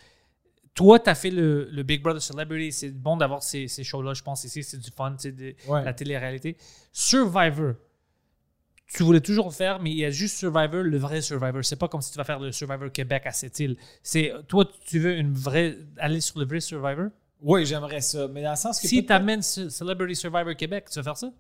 toi, 0.74 1.00
tu 1.00 1.10
as 1.10 1.16
fait 1.16 1.30
le, 1.32 1.70
le 1.72 1.84
Big 1.84 2.02
Brother 2.02 2.22
Celebrity. 2.22 2.72
C'est 2.72 2.92
bon 2.92 3.16
d'avoir 3.18 3.44
ces, 3.44 3.68
ces 3.68 3.84
shows-là. 3.84 4.14
Je 4.14 4.24
pense 4.24 4.44
ici, 4.44 4.64
c'est 4.64 4.78
du 4.78 4.92
fun, 4.92 5.16
c'est 5.18 5.32
de 5.32 5.56
Ouais. 5.68 5.84
la 5.84 5.94
télé-réalité. 5.94 6.58
Survivor, 6.92 7.74
tu 8.94 9.04
voulais 9.04 9.22
toujours 9.22 9.48
le 9.48 9.52
faire, 9.54 9.82
mais 9.82 9.92
il 9.92 9.98
y 9.98 10.06
a 10.06 10.10
juste 10.12 10.38
Survivor, 10.38 10.82
le 10.84 10.98
vrai 10.98 11.22
Survivor. 11.22 11.64
C'est 11.64 11.76
pas 11.76 11.88
comme 11.88 12.02
si 12.02 12.12
tu 12.12 12.18
vas 12.18 12.24
faire 12.24 12.40
le 12.40 12.52
Survivor 12.52 12.92
Québec 12.92 13.24
à 13.26 13.32
cette 13.32 13.60
île. 13.60 13.78
C'est 14.04 14.32
toi, 14.48 14.66
tu 14.86 15.00
veux 15.00 15.16
une 15.18 15.34
vraie 15.34 15.78
aller 15.98 16.22
sur 16.22 16.40
le 16.40 16.46
vrai 16.46 16.60
Survivor? 16.62 17.08
Oui, 17.42 17.66
j'aimerais 17.66 18.02
ça. 18.02 18.28
Mais 18.28 18.42
dans 18.44 18.52
le 18.52 18.56
sens 18.56 18.80
que. 18.82 18.88
Si 18.88 19.06
tu 19.06 19.14
amènes 19.14 19.42
Celebrity 19.42 20.16
Survivor 20.16 20.56
Québec, 20.56 20.86
tu 20.92 21.00
vas 21.00 21.04
faire 21.04 21.18
ça? 21.18 21.32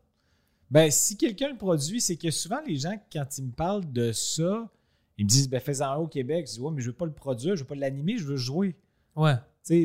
Ben, 0.70 0.92
si 0.92 1.18
quelqu'un 1.18 1.50
le 1.50 1.58
produit, 1.58 2.02
c'est 2.02 2.18
que 2.18 2.30
souvent, 2.32 2.60
les 2.66 2.78
gens, 2.78 3.00
quand 3.12 3.38
ils 3.38 3.46
me 3.46 3.52
parlent 3.52 3.92
de 3.92 4.12
ça, 4.12 4.70
ils 5.18 5.26
me 5.26 5.30
disent, 5.30 5.50
ben, 5.50 5.60
fais-en 5.60 5.92
un 5.92 5.96
au 5.98 6.08
Québec. 6.08 6.48
Je 6.48 6.54
dis, 6.54 6.60
ouais, 6.60 6.72
mais 6.72 6.82
je 6.82 6.88
veux 6.88 6.96
pas 6.96 7.06
le 7.06 7.14
produire, 7.14 7.56
je 7.56 7.62
veux 7.62 7.68
pas 7.68 7.76
l'animer, 7.76 8.18
je 8.18 8.26
veux 8.26 8.38
jouer. 8.38 8.76
Ouais. 9.16 9.36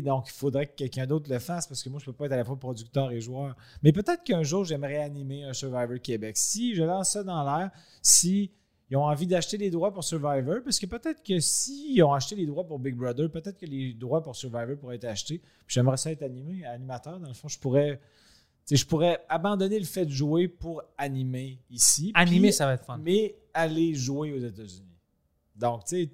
Donc, 0.03 0.29
il 0.29 0.33
faudrait 0.33 0.67
que 0.67 0.77
quelqu'un 0.77 1.07
d'autre 1.07 1.29
le 1.31 1.41
fasse 1.41 1.67
parce 1.67 1.83
que 1.83 1.89
moi, 1.89 1.99
je 1.99 2.05
peux 2.05 2.12
pas 2.12 2.27
être 2.27 2.33
à 2.33 2.37
la 2.37 2.45
fois 2.45 2.57
producteur 2.57 3.11
et 3.11 3.21
joueur. 3.21 3.57
Mais 3.83 3.93
peut-être 3.93 4.23
qu'un 4.23 4.45
jour, 4.45 4.65
j'aimerais 4.65 4.99
animer 4.99 5.45
un 5.45 5.53
Survivor 5.53 6.01
Québec. 6.01 6.37
Si 6.37 6.75
je 6.75 6.85
lance 6.85 7.11
ça 7.11 7.25
dans 7.25 7.43
l'air, 7.45 7.71
si 8.01 8.53
ils 8.91 8.97
ont 8.97 9.05
envie 9.05 9.27
d'acheter 9.27 9.57
les 9.57 9.71
droits 9.71 9.93
pour 9.93 10.05
Survivor, 10.05 10.59
parce 10.62 10.79
que 10.79 10.87
peut-être 10.87 11.23
que 11.23 11.41
s'ils 11.41 12.03
ont 12.05 12.12
acheté 12.12 12.37
les 12.37 12.47
droits 12.47 12.65
pour 12.65 12.79
Big 12.79 12.95
Brother, 12.95 13.31
peut-être 13.31 13.59
que 13.59 13.67
les 13.67 13.95
droits 13.95 14.23
pour 14.23 14.37
Survivor 14.37 14.77
pourraient 14.77 14.97
être 14.97 15.07
achetés. 15.07 15.41
J'aimerais 15.67 15.97
ça 15.97 16.12
être 16.12 16.23
animé, 16.23 16.65
animateur. 16.65 17.19
Dans 17.19 17.29
le 17.29 17.35
fond, 17.35 17.49
je 17.49 17.59
pourrais, 17.59 18.01
je 18.71 18.85
pourrais 18.87 19.25
abandonner 19.28 19.78
le 19.78 19.85
fait 19.85 20.07
de 20.07 20.11
jouer 20.11 20.49
pour 20.49 20.83
animer 20.97 21.59
ici. 21.71 22.12
Animer, 22.14 22.49
puis- 22.49 22.52
ça 22.52 22.66
va 22.66 22.75
être 22.75 22.85
fun. 22.85 22.99
mais 22.99 23.37
aller 23.54 23.95
jouer 23.95 24.33
aux 24.33 24.38
États-Unis. 24.38 24.97
Donc, 25.57 25.85
tu 25.85 25.97
sais, 26.04 26.11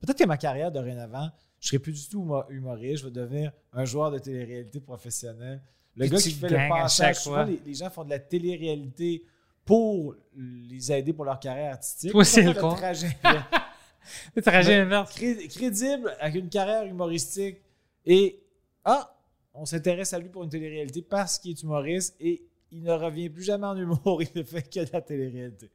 peut-être 0.00 0.18
que 0.18 0.24
ma 0.24 0.36
carrière 0.36 0.70
dorénavant, 0.70 1.30
je 1.60 1.68
serai 1.68 1.78
plus 1.78 1.92
du 1.92 2.08
tout 2.08 2.22
humo- 2.22 2.44
humoriste, 2.50 2.98
je 3.02 3.04
vais 3.06 3.12
devenir 3.12 3.52
un 3.72 3.84
joueur 3.84 4.10
de 4.10 4.18
télé-réalité 4.18 4.80
professionnel. 4.80 5.62
Le 5.96 6.02
Puis 6.02 6.10
gars 6.10 6.18
qui 6.22 6.30
fait 6.32 6.48
le 6.48 6.68
passage, 6.68 6.96
chaque 7.06 7.16
souvent, 7.16 7.36
fois. 7.36 7.44
les, 7.46 7.60
les 7.64 7.74
gens 7.74 7.90
font 7.90 8.04
de 8.04 8.10
la 8.10 8.18
télé-réalité 8.18 9.24
pour 9.64 10.14
les 10.36 10.92
aider 10.92 11.12
pour 11.12 11.24
leur 11.24 11.40
carrière 11.40 11.72
artistique. 11.72 12.10
Toi, 12.12 12.24
c'est 12.24 12.42
le 12.42 12.54
con. 12.54 12.74
trajet- 12.74 13.16
Le 14.34 14.40
trajet 14.40 14.74
inverse. 14.76 15.12
cré- 15.14 15.48
crédible 15.48 16.14
avec 16.20 16.36
une 16.36 16.48
carrière 16.48 16.84
humoristique 16.84 17.58
et 18.06 18.40
ah, 18.84 19.14
on 19.54 19.64
s'intéresse 19.64 20.12
à 20.12 20.18
lui 20.18 20.28
pour 20.28 20.44
une 20.44 20.50
télé-réalité 20.50 21.02
parce 21.02 21.38
qu'il 21.38 21.52
est 21.52 21.62
humoriste 21.62 22.16
et 22.20 22.42
il 22.70 22.82
ne 22.82 22.92
revient 22.92 23.30
plus 23.30 23.42
jamais 23.42 23.66
en 23.66 23.76
humour, 23.76 24.22
il 24.22 24.30
ne 24.34 24.42
fait 24.42 24.62
que 24.62 24.84
de 24.84 24.90
la 24.92 25.00
télé-réalité. 25.00 25.70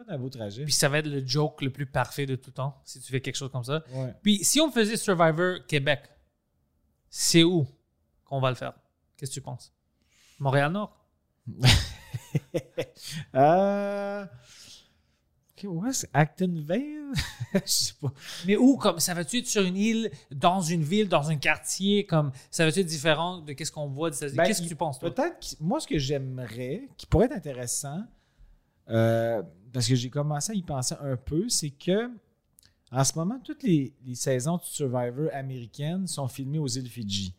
Être 0.00 0.10
un 0.10 0.18
beau 0.18 0.28
trajet. 0.28 0.64
Puis 0.64 0.72
ça 0.72 0.88
va 0.88 0.98
être 0.98 1.06
le 1.06 1.26
joke 1.26 1.62
le 1.62 1.70
plus 1.70 1.86
parfait 1.86 2.26
de 2.26 2.36
tout 2.36 2.50
temps, 2.50 2.80
si 2.84 3.00
tu 3.00 3.10
fais 3.10 3.20
quelque 3.20 3.36
chose 3.36 3.50
comme 3.50 3.64
ça. 3.64 3.84
Ouais. 3.92 4.14
Puis 4.22 4.44
si 4.44 4.60
on 4.60 4.70
faisait 4.70 4.96
Survivor 4.96 5.66
Québec, 5.66 6.00
c'est 7.08 7.42
où 7.42 7.66
qu'on 8.24 8.40
va 8.40 8.50
le 8.50 8.56
faire? 8.56 8.74
Qu'est-ce 9.16 9.30
que 9.30 9.34
tu 9.34 9.40
penses? 9.40 9.72
Montréal-Nord? 10.38 10.96
Euh, 13.34 14.26
Ok, 15.64 15.82
ouais, 15.82 15.92
c'est 15.92 16.10
Actonville? 16.12 17.12
Je 17.54 17.60
sais 17.64 17.94
pas. 18.00 18.12
Mais 18.46 18.56
où, 18.56 18.76
comme, 18.76 18.98
ça 18.98 19.14
va-tu 19.14 19.38
être 19.38 19.46
sur 19.46 19.62
une 19.62 19.76
île, 19.76 20.10
dans 20.30 20.60
une 20.60 20.82
ville, 20.82 21.08
dans 21.08 21.30
un 21.30 21.36
quartier, 21.36 22.06
comme, 22.06 22.32
ça 22.50 22.64
va-tu 22.64 22.80
être 22.80 22.86
différent 22.86 23.40
de 23.40 23.52
qu'est-ce 23.52 23.72
qu'on 23.72 23.88
voit? 23.88 24.10
Ben, 24.10 24.44
Qu'est-ce 24.44 24.62
que 24.62 24.68
tu 24.68 24.76
penses, 24.76 24.98
toi? 24.98 25.14
Peut-être 25.14 25.38
que 25.40 25.62
moi, 25.62 25.80
ce 25.80 25.86
que 25.86 25.98
j'aimerais, 25.98 26.88
qui 26.96 27.06
pourrait 27.06 27.26
être 27.26 27.36
intéressant, 27.36 28.04
euh, 28.88 29.42
parce 29.72 29.86
que 29.86 29.94
j'ai 29.94 30.10
commencé 30.10 30.52
à 30.52 30.54
y 30.54 30.62
penser 30.62 30.94
un 31.00 31.16
peu, 31.16 31.48
c'est 31.48 31.70
que 31.70 32.10
en 32.90 33.04
ce 33.04 33.18
moment, 33.18 33.40
toutes 33.42 33.62
les, 33.62 33.94
les 34.04 34.14
saisons 34.14 34.58
de 34.58 34.62
Survivor 34.64 35.30
américaines 35.32 36.06
sont 36.06 36.28
filmées 36.28 36.58
aux 36.58 36.68
îles 36.68 36.88
Fidji. 36.88 37.34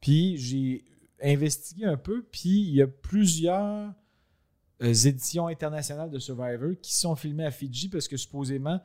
Puis 0.00 0.36
j'ai 0.36 0.84
investigué 1.22 1.84
un 1.84 1.96
peu, 1.96 2.24
puis 2.30 2.60
il 2.60 2.74
y 2.74 2.82
a 2.82 2.88
plusieurs 2.88 3.92
euh, 4.82 4.92
éditions 4.92 5.46
internationales 5.46 6.10
de 6.10 6.18
Survivor 6.18 6.72
qui 6.80 6.94
sont 6.94 7.16
filmées 7.16 7.46
à 7.46 7.50
Fidji 7.50 7.88
parce 7.88 8.08
que 8.08 8.16
supposément 8.16 8.80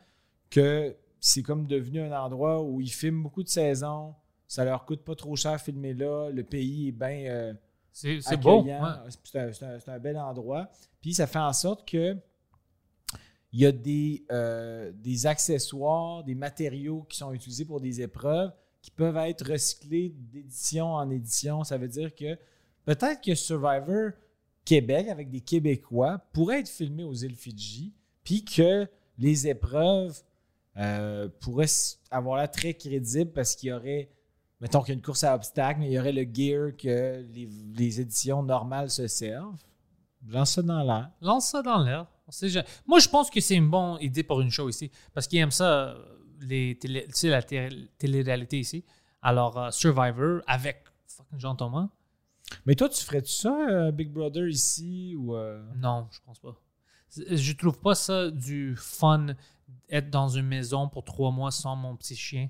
que 0.50 0.96
c'est 1.20 1.44
comme 1.44 1.68
devenu 1.68 2.02
un 2.02 2.12
endroit 2.12 2.62
où 2.64 2.82
ils 2.82 2.92
filment 2.92 3.24
beaucoup 3.24 3.44
de 3.44 3.50
saisons, 3.50 4.16
ça 4.48 4.66
leur 4.66 4.86
coûte 4.86 5.04
pas 5.04 5.16
trop 5.16 5.36
cher 5.36 5.60
filmer 5.62 5.94
là, 5.94 6.30
le 6.30 6.44
pays 6.44 6.90
est 6.90 6.92
bien 6.92 7.26
euh, 7.28 7.54
C'est 7.92 8.38
beau. 8.38 8.64
ouais. 8.64 8.74
C'est 9.24 9.90
un, 9.90 10.00
bel 10.00 10.18
endroit. 10.18 10.70
Puis 11.00 11.14
ça 11.14 11.28
fait 11.28 11.40
en 11.40 11.54
sorte 11.54 11.88
que 11.88 12.18
il 13.54 13.60
y 13.60 13.66
a 13.66 13.72
des, 13.72 14.26
euh, 14.32 14.92
des 14.96 15.26
accessoires, 15.26 16.24
des 16.24 16.36
matériaux 16.36 17.06
qui 17.10 17.18
sont 17.18 17.34
utilisés 17.34 17.66
pour 17.66 17.82
des 17.82 18.02
épreuves 18.02 18.52
qui 18.82 18.92
peuvent 18.92 19.18
être 19.18 19.52
recyclés 19.52 20.10
d'édition 20.10 20.94
en 20.94 21.10
édition. 21.10 21.64
Ça 21.64 21.78
veut 21.78 21.88
dire 21.88 22.16
que 22.16 22.38
peut-être 22.86 23.22
que 23.22 23.36
Survivor 23.36 24.12
Québec, 24.66 25.08
avec 25.08 25.30
des 25.30 25.42
Québécois, 25.42 26.20
pourrait 26.34 26.60
être 26.60 26.70
filmé 26.70 27.04
aux 27.04 27.14
îles 27.14 27.36
Fidji, 27.36 27.94
puis 28.24 28.46
que 28.46 28.88
les 29.18 29.48
épreuves 29.48 30.22
euh, 30.78 31.28
pourraient 31.40 31.68
avoir 32.10 32.38
l'air 32.38 32.50
très 32.50 32.74
crédibles 32.74 33.32
parce 33.32 33.56
qu'il 33.56 33.70
y 33.70 33.74
aurait, 33.74 34.10
mettons 34.60 34.82
qu'il 34.82 34.90
y 34.90 34.92
a 34.92 34.96
une 34.96 35.02
course 35.02 35.24
à 35.24 35.36
obstacles, 35.36 35.80
mais 35.82 35.88
il 35.88 35.94
y 35.94 36.00
aurait 36.00 36.14
le 36.14 36.24
gear 36.24 36.76
que 36.78 37.26
les, 37.76 38.00
éditions 38.00 38.44
normales 38.44 38.90
se 38.90 39.08
servent. 39.08 39.58
Lance 40.28 40.52
ça 40.52 40.62
dans 40.62 40.84
l'air. 40.84 41.10
Lance 41.22 41.50
ça 41.50 41.62
dans 41.62 41.84
l'air. 41.84 42.08
Moi, 42.86 43.00
je 43.00 43.10
pense 43.10 43.30
que 43.30 43.42
c'est 43.42 43.56
une 43.56 43.70
bonne 43.70 43.98
idée 44.02 44.24
pour 44.24 44.40
une 44.40 44.52
show 44.52 44.70
ici. 44.70 44.90
Parce 45.14 45.28
qu'ils 45.28 45.40
aiment 45.40 45.52
ça, 45.52 45.90
euh, 45.90 46.06
les 46.40 46.78
télé, 46.78 47.06
la 47.24 47.42
té- 47.42 47.90
télé-réalité 47.98 48.60
ici. 48.60 48.86
Alors, 49.22 49.58
euh, 49.58 49.72
Survivor 49.72 50.42
avec 50.48 50.84
fucking 51.08 51.40
Jean 51.40 51.56
Thomas. 51.56 51.90
Mais 52.66 52.76
toi, 52.76 52.90
tu 52.90 53.04
ferais-tu 53.04 53.32
ça, 53.32 53.56
euh, 53.70 53.92
Big 53.92 54.10
Brother, 54.12 54.48
ici 54.48 55.16
ou. 55.18 55.36
euh? 55.36 55.62
Non, 55.78 56.08
je 56.12 56.20
pense 56.26 56.40
pas. 56.40 56.56
Je 57.30 57.54
trouve 57.54 57.80
pas 57.80 57.96
ça 57.96 58.30
du 58.32 58.76
fun 58.78 59.28
être 59.90 60.10
dans 60.10 60.30
une 60.30 60.48
maison 60.48 60.88
pour 60.88 61.04
trois 61.04 61.32
mois 61.32 61.52
sans 61.52 61.76
mon 61.76 61.96
petit 61.98 62.16
chien. 62.16 62.50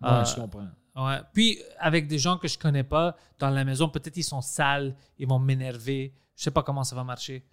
Ouais, 0.00 0.08
Euh, 0.08 0.24
je 0.24 0.34
comprends. 0.34 0.68
Ouais. 0.96 1.20
Puis 1.32 1.58
avec 1.78 2.06
des 2.08 2.18
gens 2.18 2.36
que 2.36 2.48
je 2.48 2.58
connais 2.58 2.82
pas 2.84 3.16
dans 3.38 3.50
la 3.50 3.64
maison, 3.64 3.88
peut-être 3.88 4.16
ils 4.16 4.24
sont 4.24 4.40
sales, 4.42 4.94
ils 5.18 5.26
vont 5.28 5.38
m'énerver. 5.38 6.12
Je 6.36 6.42
sais 6.44 6.50
pas 6.50 6.62
comment 6.62 6.82
ça 6.84 6.96
va 6.96 7.04
marcher. 7.04 7.46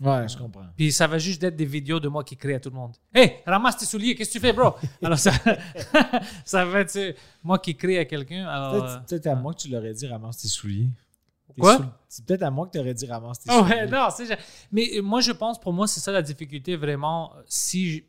Ouais, 0.00 0.26
je 0.26 0.38
comprends. 0.38 0.64
Puis 0.74 0.90
ça 0.92 1.06
va 1.06 1.18
juste 1.18 1.42
être 1.44 1.56
des 1.56 1.66
vidéos 1.66 2.00
de 2.00 2.08
moi 2.08 2.24
qui 2.24 2.34
crie 2.34 2.54
à 2.54 2.60
tout 2.60 2.70
le 2.70 2.76
monde. 2.76 2.96
Hey, 3.14 3.34
ramasse 3.46 3.76
tes 3.76 3.84
souliers, 3.84 4.14
qu'est-ce 4.14 4.30
que 4.30 4.38
tu 4.38 4.40
fais, 4.40 4.54
bro? 4.54 4.74
Alors 5.02 5.18
ça, 5.18 5.30
ça 6.44 6.64
va 6.64 6.80
être 6.80 6.96
euh, 6.96 7.12
moi 7.42 7.58
qui 7.58 7.76
crie 7.76 7.98
à 7.98 8.04
quelqu'un. 8.06 8.48
Euh, 8.48 8.98
peut-être 9.06 9.26
à 9.26 9.34
moi 9.34 9.52
que 9.52 9.60
tu 9.60 9.68
l'aurais 9.68 9.92
dit 9.92 10.06
ramasse 10.06 10.38
tes 10.38 10.48
souliers. 10.48 10.88
Quoi? 11.58 11.78
C'est 12.08 12.24
peut-être 12.24 12.42
à 12.42 12.50
moi 12.50 12.66
que 12.66 12.72
tu 12.72 12.78
aurais 12.78 12.94
dit 12.94 13.06
ramasse 13.06 13.40
tes 13.40 13.50
souliers. 13.52 13.70
ouais, 13.74 13.86
non, 13.86 14.08
Mais 14.72 14.88
moi, 15.02 15.20
je 15.20 15.32
pense, 15.32 15.58
pour 15.60 15.72
moi, 15.72 15.86
c'est 15.86 16.00
ça 16.00 16.12
la 16.12 16.22
difficulté, 16.22 16.76
vraiment. 16.76 17.32
Si 17.46 17.90
je, 17.98 18.02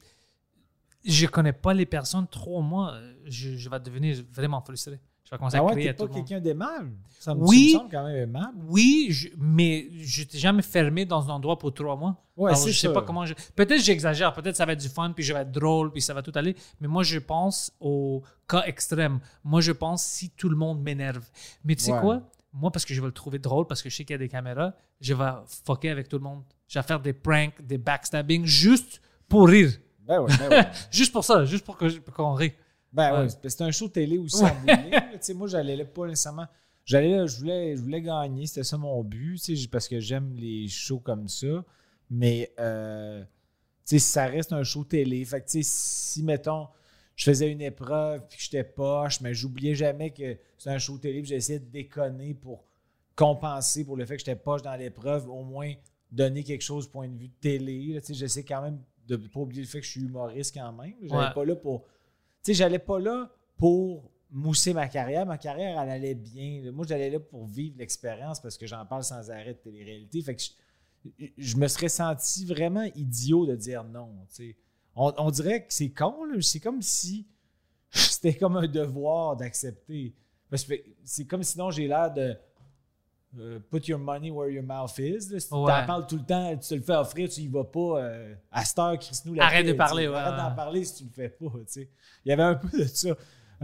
je 1.06 1.26
connais 1.28 1.54
pas 1.54 1.74
les 1.74 1.86
personnes 1.86 2.28
trop, 2.28 2.62
moi, 2.62 2.96
je, 3.26 3.56
je 3.56 3.70
vais 3.70 3.80
devenir 3.80 4.24
vraiment 4.32 4.62
frustré. 4.62 5.00
Je 5.24 5.32
vais 5.32 5.38
commencer 5.38 5.58
Ah 5.58 5.62
à 5.62 5.64
ouais, 5.74 5.94
tout 5.94 6.08
pas 6.08 6.14
quelqu'un 6.14 6.42
d'aimable. 6.42 6.92
Ça 7.20 7.34
me, 7.34 7.42
Oui. 7.48 7.70
ça 7.72 7.78
me 7.78 7.80
semble 7.84 7.92
quand 7.92 8.04
même 8.04 8.16
aimable. 8.18 8.58
Oui, 8.68 9.08
je- 9.12 9.30
mais 9.38 9.88
je 10.02 10.24
t'ai 10.24 10.38
jamais 10.38 10.62
fermé 10.62 11.06
dans 11.06 11.30
un 11.30 11.34
endroit 11.36 11.58
pour 11.58 11.74
trois 11.74 11.96
mois. 11.96 12.18
Ouais, 12.36 12.50
Alors, 12.52 12.62
c'est 12.62 12.72
je 12.74 12.78
sais 12.80 12.88
ça. 12.88 12.94
pas 12.94 13.02
comment 13.04 13.26
je. 13.26 13.34
Peut-être 13.56 13.82
j'exagère, 13.82 14.34
peut-être 14.34 14.58
ça 14.58 14.66
va 14.66 14.74
être 14.74 14.82
du 14.82 14.90
fun, 14.90 15.12
puis 15.16 15.24
je 15.24 15.32
vais 15.34 15.40
être 15.42 15.52
drôle, 15.52 15.92
puis 15.94 16.02
ça 16.02 16.14
va 16.14 16.22
tout 16.22 16.34
aller. 16.36 16.54
Mais 16.82 16.88
moi, 16.90 17.04
je 17.04 17.18
pense 17.20 17.72
au 17.80 18.24
cas 18.48 18.64
extrême. 18.66 19.20
Moi, 19.44 19.62
je 19.62 19.72
pense 19.72 20.04
si 20.04 20.32
tout 20.32 20.50
le 20.50 20.58
monde 20.58 20.82
m'énerve. 20.82 21.24
Mais 21.64 21.76
tu 21.76 21.84
sais 21.86 21.94
Ouais. 21.94 22.02
quoi? 22.02 22.22
Moi, 22.54 22.72
parce 22.72 22.84
que 22.86 22.94
je 22.94 23.00
vais 23.02 23.08
le 23.08 23.14
trouver 23.14 23.40
drôle, 23.40 23.66
parce 23.68 23.82
que 23.82 23.90
je 23.90 23.96
sais 23.96 24.04
qu'il 24.04 24.14
y 24.14 24.16
a 24.16 24.18
des 24.18 24.28
caméras, 24.30 24.74
je 25.00 25.14
vais 25.14 25.30
fucker 25.66 25.90
avec 25.90 26.10
tout 26.10 26.18
le 26.18 26.24
monde. 26.24 26.44
Je 26.68 26.78
vais 26.80 26.84
faire 26.84 27.00
des 27.00 27.14
pranks, 27.14 27.62
des 27.62 27.78
backstabbing, 27.78 28.46
juste 28.46 29.02
pour 29.30 29.48
rire. 29.48 29.72
Ben 30.00 30.20
ouais, 30.22 30.32
ben 30.38 30.50
ouais. 30.50 30.68
Juste 30.92 31.14
pour 31.14 31.24
ça, 31.24 31.46
juste 31.46 31.64
pour 31.64 31.78
qu'on 31.78 32.34
rit. 32.34 32.54
Ben 32.92 33.14
Ouais. 33.14 33.20
ouais, 33.22 33.28
c'est- 33.48 33.62
un 33.62 33.72
show 33.72 33.88
télé 33.88 34.18
aussi 34.18 34.44
en 34.44 34.48
ligne, 34.68 35.36
moi, 35.36 35.48
j'allais 35.48 35.76
là 35.78 35.86
pas 35.86 36.08
nécessairement. 36.08 36.48
J'allais 36.84 37.16
là, 37.16 37.26
je 37.28 37.38
voulais, 37.38 37.78
je 37.78 37.82
voulais 37.82 38.02
gagner, 38.02 38.48
c'était 38.48 38.64
ça 38.64 38.78
mon 38.78 39.02
but, 39.04 39.40
parce 39.72 39.88
que 39.88 40.00
j'aime 40.00 40.34
les 40.34 40.68
shows 40.68 41.00
comme 41.00 41.28
ça. 41.30 41.64
Mais, 42.10 42.52
euh, 42.60 43.22
tu 43.86 43.98
sais, 43.98 44.00
ça 44.00 44.26
reste 44.26 44.52
un 44.52 44.64
show 44.64 44.84
télé. 44.84 45.24
Fait 45.24 45.40
que, 45.40 45.46
si, 45.62 46.24
mettons, 46.24 46.68
je 47.16 47.26
faisais 47.26 47.52
une 47.52 47.62
épreuve 47.62 48.28
puis 48.28 48.38
que 48.38 48.44
j'étais 48.44 48.64
poche, 48.64 49.22
mais 49.22 49.34
j'oubliais 49.34 49.76
jamais 49.76 50.12
que 50.12 50.38
c'est 50.58 50.70
un 50.70 50.80
show 50.80 50.98
télé 50.98 51.22
puis 51.22 51.30
j'essayais 51.30 51.60
de 51.60 51.66
déconner 51.70 52.34
pour 52.34 52.64
compenser 53.16 53.84
pour 53.86 53.98
le 53.98 54.06
fait 54.06 54.16
que 54.16 54.20
j'étais 54.20 54.36
poche 54.36 54.62
dans 54.62 54.76
l'épreuve, 54.76 55.30
au 55.30 55.44
moins 55.44 55.74
donner 56.12 56.44
quelque 56.44 56.62
chose 56.64 56.86
du 56.86 56.92
point 56.92 57.08
de 57.08 57.16
vue 57.18 57.28
de 57.28 57.34
télé. 57.40 57.94
là. 57.94 58.00
J'essaie 58.10 58.44
quand 58.44 58.62
même 58.62 58.82
de 59.08 59.18
ne 59.18 59.28
pas 59.28 59.40
oublier 59.42 59.62
le 59.62 59.68
fait 59.68 59.80
que 59.80 59.86
je 59.86 59.92
suis 59.92 60.02
humoriste 60.02 60.56
quand 60.56 60.72
même. 60.74 60.94
J'allais 61.04 61.28
Ouais. 61.28 61.34
pas 61.34 61.46
là 61.46 61.56
pour 61.56 61.84
tu 61.84 61.88
sais, 62.44 62.54
j'allais 62.56 62.80
pas 62.80 63.00
là 63.00 63.30
pour 63.56 64.10
mousser 64.32 64.74
ma 64.74 64.88
carrière. 64.88 65.26
Ma 65.28 65.38
carrière, 65.38 65.80
elle 65.80 65.90
allait 65.92 66.16
bien. 66.16 66.72
Moi, 66.72 66.86
j'allais 66.88 67.10
là 67.12 67.20
pour 67.20 67.46
vivre 67.46 67.76
l'expérience 67.78 68.40
parce 68.40 68.58
que 68.58 68.66
j'en 68.66 68.84
parle 68.86 69.04
sans 69.04 69.30
arrêt 69.30 69.54
de 69.54 69.60
télé-réalité. 69.60 70.22
Fait 70.24 70.36
que 70.36 70.42
je, 70.42 71.26
je 71.38 71.58
me 71.58 71.68
serais 71.68 71.90
senti 71.90 72.46
vraiment 72.46 72.84
idiot 72.96 73.46
de 73.46 73.56
dire 73.56 73.84
non. 73.84 74.10
tu 74.30 74.36
sais. 74.36 74.58
On, 74.96 75.14
on 75.18 75.32
dirait 75.32 75.62
que 75.66 75.74
c'est 75.74 75.90
con. 75.90 76.26
là. 76.26 76.42
C'est 76.42 76.60
comme 76.60 76.82
si 76.82 77.26
c'était 77.92 78.34
comme 78.36 78.58
un 78.58 78.68
devoir 78.68 79.36
d'accepter. 79.36 80.14
C'est 81.04 81.26
comme 81.26 81.44
sinon 81.44 81.72
j'ai 81.72 81.88
l'air 81.88 82.12
de 82.14 82.36
euh, 83.40 83.60
put 83.72 83.88
your 83.88 83.98
money 84.00 84.30
where 84.30 84.50
your 84.50 84.64
mouth 84.64 84.98
is. 85.00 85.30
là. 85.32 85.40
Si 85.40 85.48
tu 85.48 85.54
Ouais. 85.56 85.72
t'en 85.72 85.86
parles 85.86 86.06
tout 86.08 86.18
le 86.18 86.26
temps, 86.26 86.52
tu 86.58 86.68
te 86.68 86.76
le 86.76 86.82
fais 86.82 86.96
offrir, 86.96 87.30
tu 87.30 87.40
y 87.42 87.48
vas 87.48 87.64
pas. 87.64 88.02
euh, 88.02 88.36
à 88.52 88.66
cette 88.66 88.78
heure, 88.80 89.00
Chris 89.00 89.18
nous 89.26 89.34
la 89.34 89.46
Arrête 89.46 89.66
de 89.66 89.72
parler, 89.74 90.08
ouais, 90.10 90.16
Arrête 90.16 90.38
d'en 90.38 90.54
parler 90.56 90.84
si 90.84 90.96
tu 90.96 91.04
le 91.06 91.10
fais 91.12 91.30
pas. 91.30 91.46
tu 91.46 91.64
sais. 91.68 91.90
Il 92.26 92.30
y 92.30 92.32
avait 92.34 92.44
un 92.44 92.56
peu 92.56 92.78
de 92.78 92.84
ça. 92.84 93.10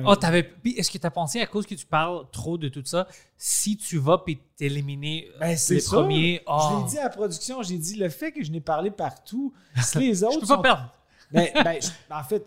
Oh, 0.05 0.15
t'avais. 0.15 0.53
Est-ce 0.63 0.91
que 0.91 0.97
tu 0.99 1.05
as 1.07 1.11
pensé 1.11 1.41
à 1.41 1.47
cause 1.47 1.65
que 1.65 1.73
tu 1.75 1.85
parles 1.85 2.25
trop 2.31 2.57
de 2.57 2.69
tout 2.69 2.83
ça, 2.85 3.07
si 3.35 3.75
tu 3.75 3.97
vas 3.97 4.19
puis 4.19 4.39
t'éliminer 4.55 5.27
euh, 5.35 5.39
Ben, 5.39 5.49
les 5.49 5.57
ça. 5.81 5.95
premiers? 5.97 6.35
Je 6.47 6.51
oh, 6.53 6.83
l'ai 6.83 6.89
dit 6.91 6.97
à 6.99 7.03
la 7.05 7.09
production, 7.09 7.61
j'ai 7.63 7.77
dit 7.79 7.95
le 7.95 8.07
fait 8.09 8.31
que 8.31 8.43
je 8.43 8.51
n'ai 8.51 8.61
parlé 8.61 8.91
partout, 8.91 9.53
si 9.81 9.97
les 9.99 10.23
autres. 10.23 10.35
je 10.35 10.39
peux 10.41 10.47
pas 10.47 10.55
sont- 10.55 10.61
perdre. 10.61 10.93
Ben, 11.31 11.47
ben, 11.63 11.79
en 12.09 12.23
fait, 12.23 12.45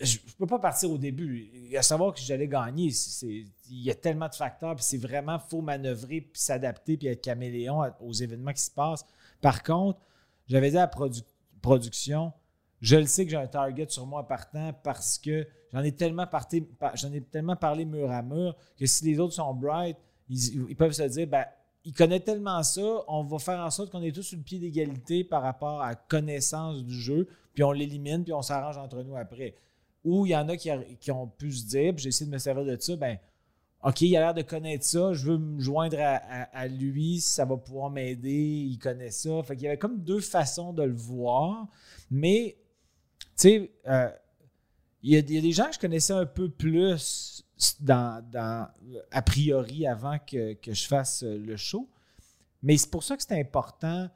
je 0.00 0.18
ne 0.18 0.32
peux 0.38 0.46
pas 0.46 0.58
partir 0.58 0.90
au 0.90 0.98
début. 0.98 1.50
À 1.76 1.82
savoir 1.82 2.12
que 2.12 2.20
j'allais 2.20 2.48
gagner, 2.48 2.90
il 3.22 3.82
y 3.82 3.90
a 3.90 3.94
tellement 3.94 4.28
de 4.28 4.34
facteurs, 4.34 4.74
puis 4.74 4.84
c'est 4.84 4.98
vraiment 4.98 5.38
faut 5.38 5.62
manœuvrer, 5.62 6.20
puis 6.20 6.40
s'adapter, 6.40 6.96
puis 6.96 7.08
être 7.08 7.22
caméléon 7.22 7.82
aux 8.00 8.12
événements 8.12 8.52
qui 8.52 8.62
se 8.62 8.70
passent. 8.70 9.04
Par 9.40 9.62
contre, 9.62 10.00
j'avais 10.46 10.70
dit 10.70 10.76
à 10.76 10.82
la 10.82 10.86
produ- 10.88 11.24
production, 11.62 12.32
je 12.80 12.96
le 12.96 13.06
sais 13.06 13.24
que 13.24 13.30
j'ai 13.30 13.36
un 13.36 13.46
target 13.46 13.86
sur 13.88 14.06
moi 14.06 14.26
partant 14.26 14.72
parce 14.84 15.18
que 15.18 15.46
j'en 15.72 15.82
ai 15.82 15.92
tellement 15.92 16.26
ai 17.12 17.20
tellement 17.22 17.56
parlé 17.56 17.84
mur 17.84 18.10
à 18.10 18.22
mur 18.22 18.56
que 18.78 18.86
si 18.86 19.04
les 19.04 19.18
autres 19.18 19.34
sont 19.34 19.52
bright, 19.54 19.96
ils, 20.28 20.68
ils 20.68 20.76
peuvent 20.76 20.92
se 20.92 21.02
dire, 21.02 21.26
ben, 21.26 21.44
il 21.84 21.92
connaît 21.92 22.20
tellement 22.20 22.62
ça, 22.62 22.82
on 23.08 23.24
va 23.24 23.38
faire 23.38 23.60
en 23.60 23.70
sorte 23.70 23.90
qu'on 23.90 24.02
est 24.02 24.12
tous 24.12 24.22
sur 24.22 24.36
le 24.36 24.44
pied 24.44 24.58
d'égalité 24.58 25.24
par 25.24 25.42
rapport 25.42 25.80
à 25.80 25.90
la 25.90 25.94
connaissance 25.94 26.84
du 26.84 26.94
jeu, 26.94 27.28
puis 27.58 27.64
on 27.64 27.72
l'élimine, 27.72 28.22
puis 28.22 28.32
on 28.32 28.40
s'arrange 28.40 28.78
entre 28.78 29.02
nous 29.02 29.16
après. 29.16 29.56
Ou 30.04 30.26
il 30.26 30.28
y 30.28 30.36
en 30.36 30.48
a 30.48 30.56
qui, 30.56 30.70
ont 31.10 31.26
pu 31.26 31.50
se 31.50 31.66
dire, 31.66 31.92
puis 31.92 32.04
j'ai 32.04 32.10
essayé 32.10 32.30
de 32.30 32.32
me 32.32 32.38
servir 32.38 32.64
de 32.64 32.80
ça, 32.80 32.94
ben, 32.94 33.18
OK, 33.82 34.00
il 34.02 34.16
a 34.16 34.20
l'air 34.20 34.34
de 34.34 34.42
connaître 34.42 34.84
ça, 34.84 35.12
je 35.12 35.26
veux 35.26 35.38
me 35.38 35.60
joindre 35.60 35.96
à, 35.98 36.68
lui, 36.68 37.20
ça 37.20 37.44
va 37.44 37.56
pouvoir 37.56 37.90
m'aider, 37.90 38.68
il 38.70 38.78
connaît 38.78 39.10
ça. 39.10 39.42
Fait 39.42 39.56
qu'il 39.56 39.64
y 39.64 39.66
avait 39.66 39.76
comme 39.76 40.04
deux 40.04 40.20
façons 40.20 40.72
de 40.72 40.84
le 40.84 40.94
voir, 40.94 41.66
mais, 42.12 42.56
tu 43.18 43.26
sais, 43.34 43.72
euh, 43.88 44.08
il 45.02 45.14
y, 45.14 45.16
a, 45.16 45.22
des 45.22 45.50
gens 45.50 45.66
que 45.66 45.74
je 45.74 45.80
connaissais 45.80 46.12
un 46.12 46.26
peu 46.26 46.48
plus 46.48 47.44
a 49.10 49.22
priori 49.26 49.84
avant 49.84 50.20
que, 50.20 50.56
je 50.64 50.86
fasse 50.86 51.24
le 51.24 51.56
show. 51.56 51.88
Mais 52.62 52.76
c'est 52.76 52.90
pour 52.90 53.02
ça 53.02 53.16
que 53.16 53.22
c'est 53.24 53.40
important, 53.40 54.08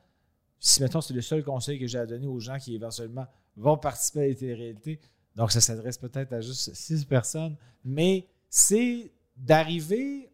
si 0.64 0.80
mettons 0.80 1.00
c'est 1.00 1.12
le 1.12 1.20
seul 1.20 1.42
conseil 1.42 1.78
que 1.78 1.88
j'ai 1.88 1.98
à 1.98 2.06
donner 2.06 2.28
aux 2.28 2.38
gens 2.38 2.56
qui 2.56 2.76
éventuellement 2.76 3.26
vont 3.56 3.76
participer 3.76 4.20
à 4.20 4.28
la 4.28 4.34
télé-réalité. 4.34 5.00
Donc 5.34 5.50
ça 5.50 5.60
s'adresse 5.60 5.98
peut-être 5.98 6.32
à 6.32 6.40
juste 6.40 6.72
six 6.72 7.04
personnes, 7.04 7.56
mais 7.84 8.28
c'est 8.48 9.12
d'arriver 9.36 10.30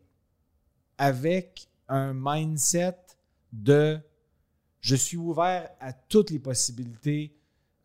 avec 0.99 1.69
un 1.89 2.13
mindset 2.15 2.99
de 3.53 3.99
je 4.81 4.97
suis 4.97 5.17
ouvert 5.17 5.71
à 5.81 5.95
toutes 5.95 6.31
les 6.31 6.39
possibilités. 6.39 7.35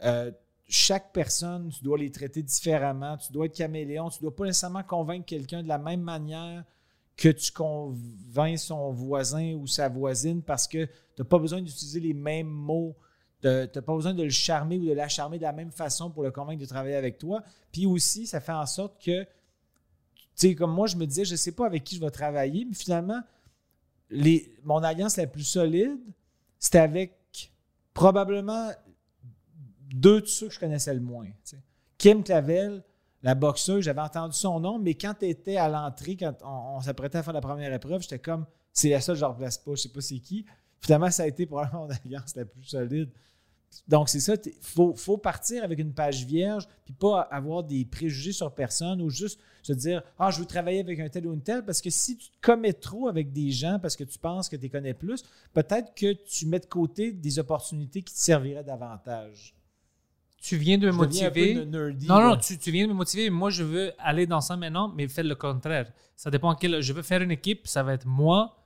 Euh, 0.03 0.29
chaque 0.67 1.13
personne, 1.13 1.69
tu 1.69 1.81
dois 1.81 1.97
les 1.97 2.11
traiter 2.11 2.43
différemment, 2.43 3.15
tu 3.15 3.31
dois 3.31 3.45
être 3.45 3.55
caméléon, 3.55 4.09
tu 4.09 4.19
dois 4.19 4.35
pas 4.35 4.45
nécessairement 4.45 4.83
convaincre 4.83 5.25
quelqu'un 5.25 5.63
de 5.63 5.69
la 5.69 5.77
même 5.77 6.01
manière 6.01 6.65
que 7.15 7.29
tu 7.29 7.51
convaincs 7.51 8.59
son 8.59 8.91
voisin 8.91 9.53
ou 9.53 9.67
sa 9.67 9.89
voisine 9.89 10.41
parce 10.41 10.67
que 10.67 10.85
tu 10.85 10.91
n'as 11.19 11.25
pas 11.25 11.37
besoin 11.37 11.61
d'utiliser 11.61 11.99
les 11.99 12.13
mêmes 12.13 12.47
mots. 12.47 12.95
Tu 13.41 13.47
n'as 13.47 13.67
pas 13.67 13.93
besoin 13.93 14.13
de 14.13 14.23
le 14.23 14.29
charmer 14.29 14.77
ou 14.77 14.85
de 14.85 14.93
la 14.93 15.07
charmer 15.07 15.37
de 15.37 15.43
la 15.43 15.51
même 15.51 15.71
façon 15.71 16.09
pour 16.09 16.23
le 16.23 16.31
convaincre 16.31 16.61
de 16.61 16.65
travailler 16.65 16.95
avec 16.95 17.17
toi. 17.17 17.43
Puis 17.71 17.85
aussi, 17.85 18.25
ça 18.25 18.39
fait 18.39 18.53
en 18.53 18.65
sorte 18.65 19.03
que, 19.03 19.23
tu 19.23 19.27
sais, 20.35 20.55
comme 20.55 20.71
moi, 20.71 20.87
je 20.87 20.95
me 20.95 21.05
disais, 21.05 21.25
je 21.25 21.33
ne 21.33 21.37
sais 21.37 21.51
pas 21.51 21.65
avec 21.65 21.83
qui 21.83 21.95
je 21.95 22.01
vais 22.01 22.09
travailler, 22.09 22.65
mais 22.65 22.73
finalement, 22.73 23.21
les, 24.09 24.55
mon 24.63 24.81
alliance 24.81 25.17
la 25.17 25.27
plus 25.27 25.43
solide, 25.43 25.99
c'était 26.57 26.79
avec 26.79 27.51
probablement 27.93 28.71
deux 29.93 30.21
de 30.21 30.25
ceux 30.25 30.47
que 30.47 30.53
je 30.53 30.59
connaissais 30.59 30.93
le 30.93 31.01
moins. 31.01 31.27
Kim 31.97 32.23
Clavel, 32.23 32.83
la 33.23 33.35
boxeuse, 33.35 33.85
j'avais 33.85 34.01
entendu 34.01 34.35
son 34.35 34.59
nom, 34.59 34.77
mais 34.77 34.95
quand 34.95 35.13
tu 35.17 35.27
étais 35.27 35.55
à 35.55 35.69
l'entrée, 35.69 36.17
quand 36.17 36.33
on, 36.43 36.81
s'apprêtait 36.81 37.17
à 37.17 37.23
faire 37.23 37.33
la 37.33 37.41
première 37.41 37.73
épreuve, 37.73 38.01
j'étais 38.01 38.19
comme, 38.19 38.45
c'est 38.73 38.89
la 38.89 38.99
seule 38.99 39.15
je 39.15 39.23
ne 39.23 39.29
replace 39.29 39.57
pas, 39.57 39.71
je 39.75 39.81
sais 39.83 39.89
pas 39.89 40.01
c'est 40.01 40.19
qui. 40.19 40.45
Finalement, 40.81 41.09
ça 41.09 41.23
a 41.23 41.27
été 41.27 41.45
probablement 41.45 41.87
mon 41.87 41.89
alliance 41.89 42.35
la 42.35 42.43
plus 42.43 42.63
solide. 42.63 43.09
Donc, 43.87 44.09
c'est 44.09 44.19
ça, 44.19 44.33
il 44.45 44.51
faut, 44.61 44.93
faut 44.95 45.17
partir 45.17 45.63
avec 45.63 45.79
une 45.79 45.93
page 45.93 46.25
vierge, 46.25 46.67
puis 46.83 46.93
pas 46.93 47.21
avoir 47.21 47.63
des 47.63 47.85
préjugés 47.85 48.33
sur 48.33 48.53
personne 48.53 49.01
ou 49.01 49.09
juste 49.09 49.39
se 49.63 49.73
dire 49.73 50.03
Ah, 50.19 50.29
je 50.29 50.39
veux 50.39 50.45
travailler 50.45 50.81
avec 50.81 50.99
un 50.99 51.07
tel 51.07 51.25
ou 51.25 51.33
une 51.33 51.41
telle, 51.41 51.63
parce 51.63 51.81
que 51.81 51.89
si 51.89 52.17
tu 52.17 52.29
te 52.29 52.37
commets 52.41 52.73
trop 52.73 53.07
avec 53.07 53.31
des 53.31 53.51
gens 53.51 53.79
parce 53.79 53.95
que 53.95 54.03
tu 54.03 54.19
penses 54.19 54.49
que 54.49 54.57
tu 54.57 54.63
les 54.63 54.69
connais 54.69 54.93
plus, 54.93 55.23
peut-être 55.53 55.95
que 55.95 56.11
tu 56.11 56.45
mets 56.45 56.59
de 56.59 56.65
côté 56.65 57.13
des 57.13 57.39
opportunités 57.39 58.03
qui 58.03 58.13
te 58.13 58.19
serviraient 58.19 58.65
davantage. 58.65 59.55
Tu 60.45 60.57
viens 60.57 60.77
de 60.77 60.87
me 60.91 60.91
Je 60.91 61.07
deviens 61.07 61.27
un 61.27 61.31
peu 61.31 61.39
motiver. 61.39 61.65
nerdy, 61.65 62.07
Non, 62.07 62.21
non, 62.21 62.35
tu, 62.35 62.57
tu 62.59 62.69
viens 62.71 62.83
de 62.85 62.89
me 62.89 62.97
motiver. 62.97 63.29
Moi, 63.29 63.49
je 63.49 63.63
veux 63.63 63.93
aller 63.97 64.27
dans 64.27 64.41
ça 64.41 64.57
maintenant, 64.57 64.91
mais 64.93 65.07
faire 65.07 65.23
le 65.23 65.35
contraire. 65.35 65.87
Ça 66.17 66.29
dépend 66.29 66.53
quel. 66.55 66.81
Je 66.81 66.91
veux 66.91 67.01
faire 67.01 67.21
une 67.21 67.31
équipe. 67.31 67.65
Ça 67.65 67.81
va 67.81 67.93
être 67.93 68.05
moi, 68.05 68.57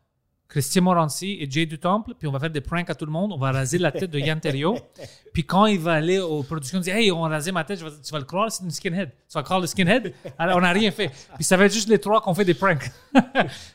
Christian 0.50 0.82
Morancy 0.82 1.38
et 1.40 1.48
Jay 1.50 1.68
du 1.68 1.78
Temple. 1.78 2.14
Puis 2.18 2.28
on 2.28 2.32
va 2.32 2.40
faire 2.40 2.50
des 2.50 2.62
pranks 2.62 2.90
à 2.90 2.96
tout 2.96 3.06
le 3.06 3.12
monde. 3.12 3.32
On 3.32 3.38
va 3.38 3.52
raser 3.52 3.78
la 3.78 3.92
tête 3.92 4.10
de 4.10 4.18
Yann 4.18 4.40
Terriot. 4.40 4.76
Puis 5.34 5.46
quand 5.46 5.68
il 5.68 5.78
va 5.80 5.94
aller 5.94 6.18
aux 6.18 6.42
productions, 6.42 6.80
il 6.80 6.82
dit 6.82 6.90
Hey, 6.90 7.12
on 7.12 7.24
a 7.26 7.30
rasé 7.30 7.52
ma 7.52 7.64
tête. 7.64 7.80
Vais- 7.80 7.92
tu 8.04 8.12
vas 8.12 8.18
le 8.20 8.26
croire, 8.26 8.52
c'est 8.52 8.64
une 8.64 8.72
skinhead. 8.72 9.12
Tu 9.30 9.34
vas 9.36 9.44
croire 9.44 9.60
le 9.60 9.68
skinhead? 9.68 10.14
Alors, 10.40 10.58
on 10.58 10.62
n'a 10.62 10.72
rien 10.72 10.90
fait. 10.90 11.12
Puis 11.36 11.44
ça 11.44 11.58
va 11.58 11.66
être 11.66 11.74
juste 11.74 11.90
les 11.90 12.00
trois 12.00 12.22
qu'on 12.22 12.34
fait 12.34 12.46
des 12.46 12.56
pranks. 12.56 12.90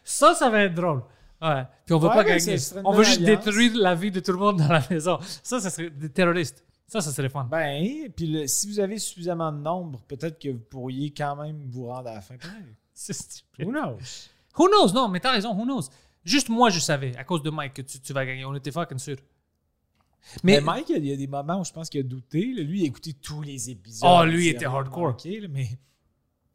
ça, 0.03 0.35
ça 0.35 0.51
va 0.51 0.65
être 0.65 0.75
drôle. 0.75 1.03
Ouais. 1.41 1.63
Puis 1.87 1.95
on 1.95 1.99
veut 1.99 2.09
Ouais, 2.09 2.15
pas 2.15 2.25
gagner. 2.25 2.57
On 2.85 2.93
veut 2.93 3.05
juste 3.05 3.21
alliance. 3.21 3.45
détruire 3.45 3.73
la 3.77 3.95
vie 3.95 4.11
de 4.11 4.21
tout 4.21 4.33
le 4.33 4.39
monde 4.39 4.59
dans 4.59 4.69
la 4.69 4.83
maison. 4.91 5.19
Ça, 5.43 5.61
ça 5.61 5.71
serait 5.71 5.91
des 5.91 6.09
terroristes. 6.09 6.65
Ça, 6.93 7.01
ça 7.01 7.11
serait 7.11 7.31
fun. 7.31 7.45
Ben, 7.51 8.11
puis 8.15 8.27
le- 8.27 8.47
si 8.47 8.69
vous 8.69 8.79
avez 8.79 8.99
suffisamment 8.99 9.51
de 9.51 9.57
nombre, 9.59 10.01
peut-être 10.09 10.39
que 10.39 10.51
vous 10.51 10.59
pourriez 10.61 11.11
quand 11.11 11.37
même 11.37 11.65
vous 11.71 11.87
rendre 11.87 12.09
à 12.11 12.15
la 12.15 12.21
fin. 12.21 12.37
C'est 12.93 13.15
stupide. 13.15 13.65
Who 13.67 13.73
knows? 13.73 13.99
Who 14.59 14.69
knows? 14.69 14.93
Non, 14.93 15.09
mais 15.09 15.19
t'as 15.19 15.33
raison, 15.33 15.55
who 15.55 15.65
knows? 15.65 15.89
Juste 16.25 16.51
moi, 16.51 16.69
je 16.69 16.79
savais, 16.79 17.17
à 17.17 17.25
cause 17.25 17.43
de 17.43 17.49
Mike, 17.49 17.73
que 17.75 17.83
tu, 17.83 17.99
tu 17.99 18.13
vas 18.13 18.27
gagner. 18.27 18.45
On 18.45 18.55
était 18.55 18.71
fucking 18.71 18.99
sûr. 18.99 19.17
Mais, 20.45 20.57
Mais, 20.57 20.61
Mike, 20.61 20.91
il 20.91 21.05
y 21.07 21.13
a 21.13 21.17
des 21.17 21.27
moments 21.27 21.61
où 21.61 21.65
je 21.65 21.73
pense 21.73 21.89
qu'il 21.89 22.01
a 22.01 22.05
douté. 22.05 22.53
là. 22.55 22.63
Lui, 22.63 22.81
il 22.81 22.85
a 22.85 22.87
écouté 22.89 23.15
tous 23.15 23.41
les 23.43 23.71
épisodes. 23.71 24.09
Oh, 24.13 24.25
lui, 24.25 24.47
il 24.47 24.49
était 24.51 24.67
hardcore. 24.67 25.09
manqué, 25.13 25.41
là, 25.41 25.49
mais 25.51 25.67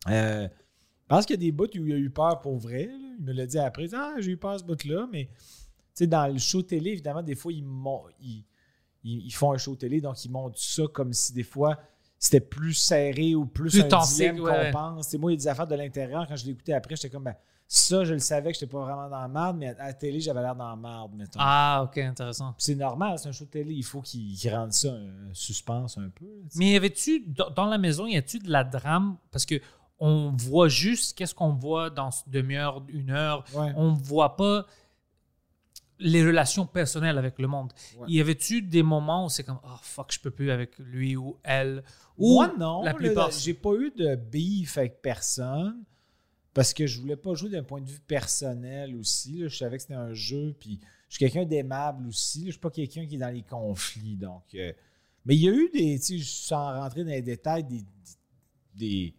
euh, 0.10 0.48
je 0.48 1.08
pense 1.08 1.26
qu'il 1.26 1.34
y 1.36 1.40
a 1.40 1.42
des 1.42 1.52
bouts 1.52 1.66
où 1.66 1.86
il 1.88 1.92
a 1.94 1.98
eu 1.98 2.10
peur 2.12 2.40
pour 2.42 2.58
vrai. 2.58 2.86
là. 2.86 2.94
Il 3.20 3.26
me 3.26 3.34
l'a 3.34 3.46
dit 3.48 3.58
après. 3.58 3.86
Il 3.86 3.96
Ah, 3.96 4.14
j'ai 4.20 4.32
eu 4.34 4.38
peur 4.38 4.60
ce 4.60 4.64
bout-là. 4.64 5.08
Mais 5.12 5.26
tu 5.26 5.34
sais, 5.96 6.08
dans 6.08 6.32
le 6.32 6.38
show 6.38 6.62
télé, 6.62 6.92
évidemment, 6.92 7.24
des 7.24 7.36
fois, 7.36 7.52
ils, 7.52 7.64
mon- 7.64 8.04
ils, 9.08 9.32
font 9.32 9.54
un 9.54 9.58
show 9.58 9.76
télé, 9.76 10.02
donc 10.02 10.24
ils 10.26 10.32
montrent 10.32 10.60
ça 10.60 10.84
comme 10.94 11.14
si 11.14 11.34
des 11.34 11.44
fois 11.44 11.80
c'était 12.20 12.40
plus 12.40 12.74
serré 12.74 13.36
ou 13.36 13.46
plus, 13.46 13.70
Plus 13.70 13.82
un 13.82 14.04
dilemme 14.04 14.40
ouais. 14.40 14.66
qu'on 14.66 14.72
pense. 14.72 15.06
Tu 15.06 15.12
sais, 15.12 15.18
moi, 15.18 15.32
il 15.32 15.36
y 15.36 15.38
a 15.38 15.42
des 15.42 15.48
affaires 15.48 15.68
de 15.68 15.76
l'intérieur. 15.76 16.26
Quand 16.28 16.36
je 16.36 16.50
écouté 16.50 16.74
après, 16.74 16.96
j'étais 16.96 17.12
comme, 17.12 17.26
ben, 17.26 17.36
ça, 17.68 18.04
je 18.06 18.14
le 18.14 18.20
savais 18.20 18.52
que 18.52 18.58
j'étais 18.58 18.72
pas 18.72 18.80
vraiment 18.80 19.10
dans 19.10 19.22
la 19.22 19.28
merde, 19.28 19.58
mais 19.58 19.68
à 19.68 19.88
la 19.88 19.94
télé, 19.94 20.20
j'avais 20.20 20.42
l'air 20.42 20.56
dans 20.56 20.70
la 20.70 20.76
merde, 20.76 21.12
mettons. 21.16 21.40
Ah, 21.40 21.84
ok, 21.84 21.98
intéressant. 22.00 22.56
C'est 22.58 22.76
normal, 22.76 23.20
c'est 23.20 23.30
un 23.30 23.32
show 23.32 23.46
de 23.46 23.50
télé. 23.50 23.74
Il 23.74 23.84
faut 23.84 24.02
qu'il 24.02 24.36
qu'il 24.36 24.56
rende 24.56 24.72
ça 24.72 24.90
un 24.90 25.34
suspense 25.34 25.98
un 25.98 26.10
peu. 26.10 26.26
Mais 26.56 26.72
y 26.72 26.76
avait-tu, 26.76 27.26
dans 27.56 27.66
la 27.66 27.78
maison, 27.78 28.08
y 28.08 28.18
a-tu 28.18 28.40
de 28.40 28.50
la 28.50 28.64
drame? 28.64 29.18
Parce 29.32 29.46
que 29.46 29.62
on 30.00 30.32
voit 30.32 30.70
juste 30.70 31.18
qu'est-ce 31.18 31.36
qu'on 31.36 31.54
voit 31.54 31.90
dans 31.90 32.10
demi-heure, 32.28 32.84
une 32.88 33.10
heure. 33.10 33.44
Ouais. 33.54 33.74
On 33.76 33.92
ne 33.92 33.98
voit 33.98 34.36
pas 34.36 34.66
les 36.00 36.26
relations 36.26 36.66
personnelles 36.66 37.18
avec 37.18 37.40
le 37.40 37.48
monde. 37.48 37.72
Ouais. 37.98 38.08
Y 38.10 38.22
avait-tu 38.22 38.62
des 38.62 38.84
moments 38.84 39.26
où 39.26 39.30
c'est 39.30 39.44
comme, 39.44 39.60
oh 39.64 39.78
fuck, 39.82 40.12
je 40.12 40.20
peux 40.20 40.32
plus 40.32 40.52
avec 40.52 40.78
lui 40.78 41.16
ou 41.16 41.38
elle? 41.44 41.84
Ou 42.18 42.36
Moi, 42.36 42.54
non. 42.58 42.84
La 42.84 42.94
plupart. 42.94 43.32
J'ai 43.32 43.54
pas 43.54 43.74
eu 43.74 43.92
de 43.92 44.16
beef 44.16 44.78
avec 44.78 45.02
personne 45.02 45.84
parce 46.54 46.74
que 46.74 46.88
je 46.88 47.00
voulais 47.00 47.16
pas 47.16 47.34
jouer 47.34 47.50
d'un 47.50 47.64
point 47.64 47.82
de 47.82 47.90
vue 47.90 48.00
personnel 48.00 48.96
aussi. 48.96 49.40
là. 49.40 49.48
Je 49.48 49.58
savais 49.58 49.78
que 49.78 49.84
c'était 49.84 49.94
un 49.96 50.14
jeu. 50.14 50.56
Puis 50.60 50.80
je 51.10 51.16
suis 51.16 51.20
quelqu'un 51.20 51.46
d'aimable 51.46 52.08
aussi. 52.08 52.46
Je 52.46 52.52
suis 52.52 52.60
pas 52.60 52.72
quelqu'un 52.72 53.06
qui 53.06 53.16
est 53.16 53.20
dans 53.20 53.34
les 53.34 53.44
conflits. 53.44 54.18
Donc, 54.18 54.44
euh, 54.56 54.72
mais 55.26 55.36
il 55.36 55.42
y 55.42 55.50
a 55.50 55.52
eu 55.52 55.70
des, 55.74 56.00
tu 56.00 56.20
sais, 56.20 56.24
sans 56.24 56.80
rentrer 56.80 57.04
dans 57.04 57.12
les 57.12 57.22
détails, 57.22 57.64
des, 57.64 57.84
des, 58.76 59.14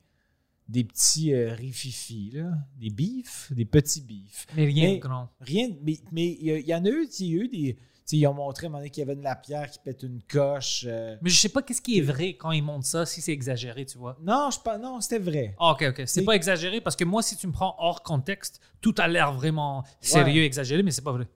des 0.68 0.84
petits 0.84 1.32
euh, 1.32 1.54
rififis, 1.54 2.30
là. 2.34 2.50
des 2.78 2.90
beefs, 2.90 3.50
des 3.52 3.64
petits 3.64 4.02
beefs. 4.02 4.46
Mais 4.56 4.66
rien 4.66 4.94
de 4.94 4.98
grand. 4.98 5.28
Rien, 5.40 5.68
mais 5.82 5.98
mais 6.12 6.36
il 6.40 6.66
y, 6.68 6.74
en 6.74 6.84
a 6.84 6.88
eu, 6.88 7.08
il 7.20 7.26
y 7.26 7.38
a 7.38 7.42
eu 7.44 7.48
des. 7.48 7.76
ils 8.12 8.26
ont 8.26 8.34
montré 8.34 8.66
à 8.66 8.68
un 8.68 8.70
moment 8.70 8.78
donné 8.80 8.90
qu'il 8.90 9.00
y 9.00 9.04
avait 9.04 9.16
de 9.16 9.22
la 9.22 9.34
pierre 9.34 9.70
qui 9.70 9.78
pète 9.78 10.02
une 10.02 10.20
coche. 10.22 10.84
euh. 10.86 11.16
Mais 11.22 11.30
je 11.30 11.40
sais 11.40 11.48
pas 11.48 11.62
qu'est-ce 11.62 11.80
qui 11.80 11.98
est 11.98 12.02
vrai 12.02 12.34
quand 12.36 12.50
ils 12.52 12.62
montrent 12.62 12.86
ça, 12.86 13.06
si 13.06 13.20
c'est 13.22 13.32
exagéré, 13.32 13.86
tu 13.86 13.96
vois. 13.96 14.18
Non, 14.22 14.50
je 14.52 14.60
pas, 14.60 14.76
non, 14.78 15.00
c'était 15.00 15.18
vrai. 15.18 15.54
Ah, 15.58 15.72
ok, 15.72 15.84
ok. 15.88 15.94
C'est 15.98 16.06
C'est- 16.06 16.24
pas 16.24 16.34
exagéré 16.36 16.80
parce 16.82 16.96
que 16.96 17.04
moi, 17.04 17.22
si 17.22 17.36
tu 17.36 17.46
me 17.46 17.52
prends 17.52 17.74
hors 17.78 18.02
contexte, 18.02 18.60
tout 18.82 18.94
a 18.98 19.08
l'air 19.08 19.32
vraiment 19.32 19.84
sérieux, 20.02 20.42
Ouais. 20.42 20.46
exagéré, 20.46 20.82
mais 20.82 20.90
c'est 20.90 21.02
pas 21.02 21.12
vrai. 21.12 21.26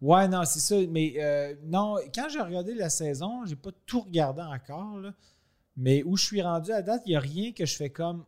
Ouais, 0.00 0.28
non, 0.28 0.44
c'est 0.44 0.60
ça. 0.60 0.76
Mais 0.88 1.14
euh, 1.18 1.56
non, 1.64 1.96
quand 2.14 2.28
j'ai 2.28 2.40
regardé 2.40 2.74
la 2.74 2.90
saison, 2.90 3.44
j'ai 3.44 3.56
pas 3.56 3.70
tout 3.86 4.02
regardé 4.02 4.42
encore. 4.42 4.98
là. 5.00 5.12
mais 5.76 6.02
où 6.04 6.16
je 6.16 6.24
suis 6.24 6.42
rendu 6.42 6.70
à 6.72 6.82
date, 6.82 7.02
il 7.06 7.10
n'y 7.10 7.16
a 7.16 7.20
rien 7.20 7.52
que 7.52 7.64
je 7.66 7.76
fais 7.76 7.90
comme 7.90 8.24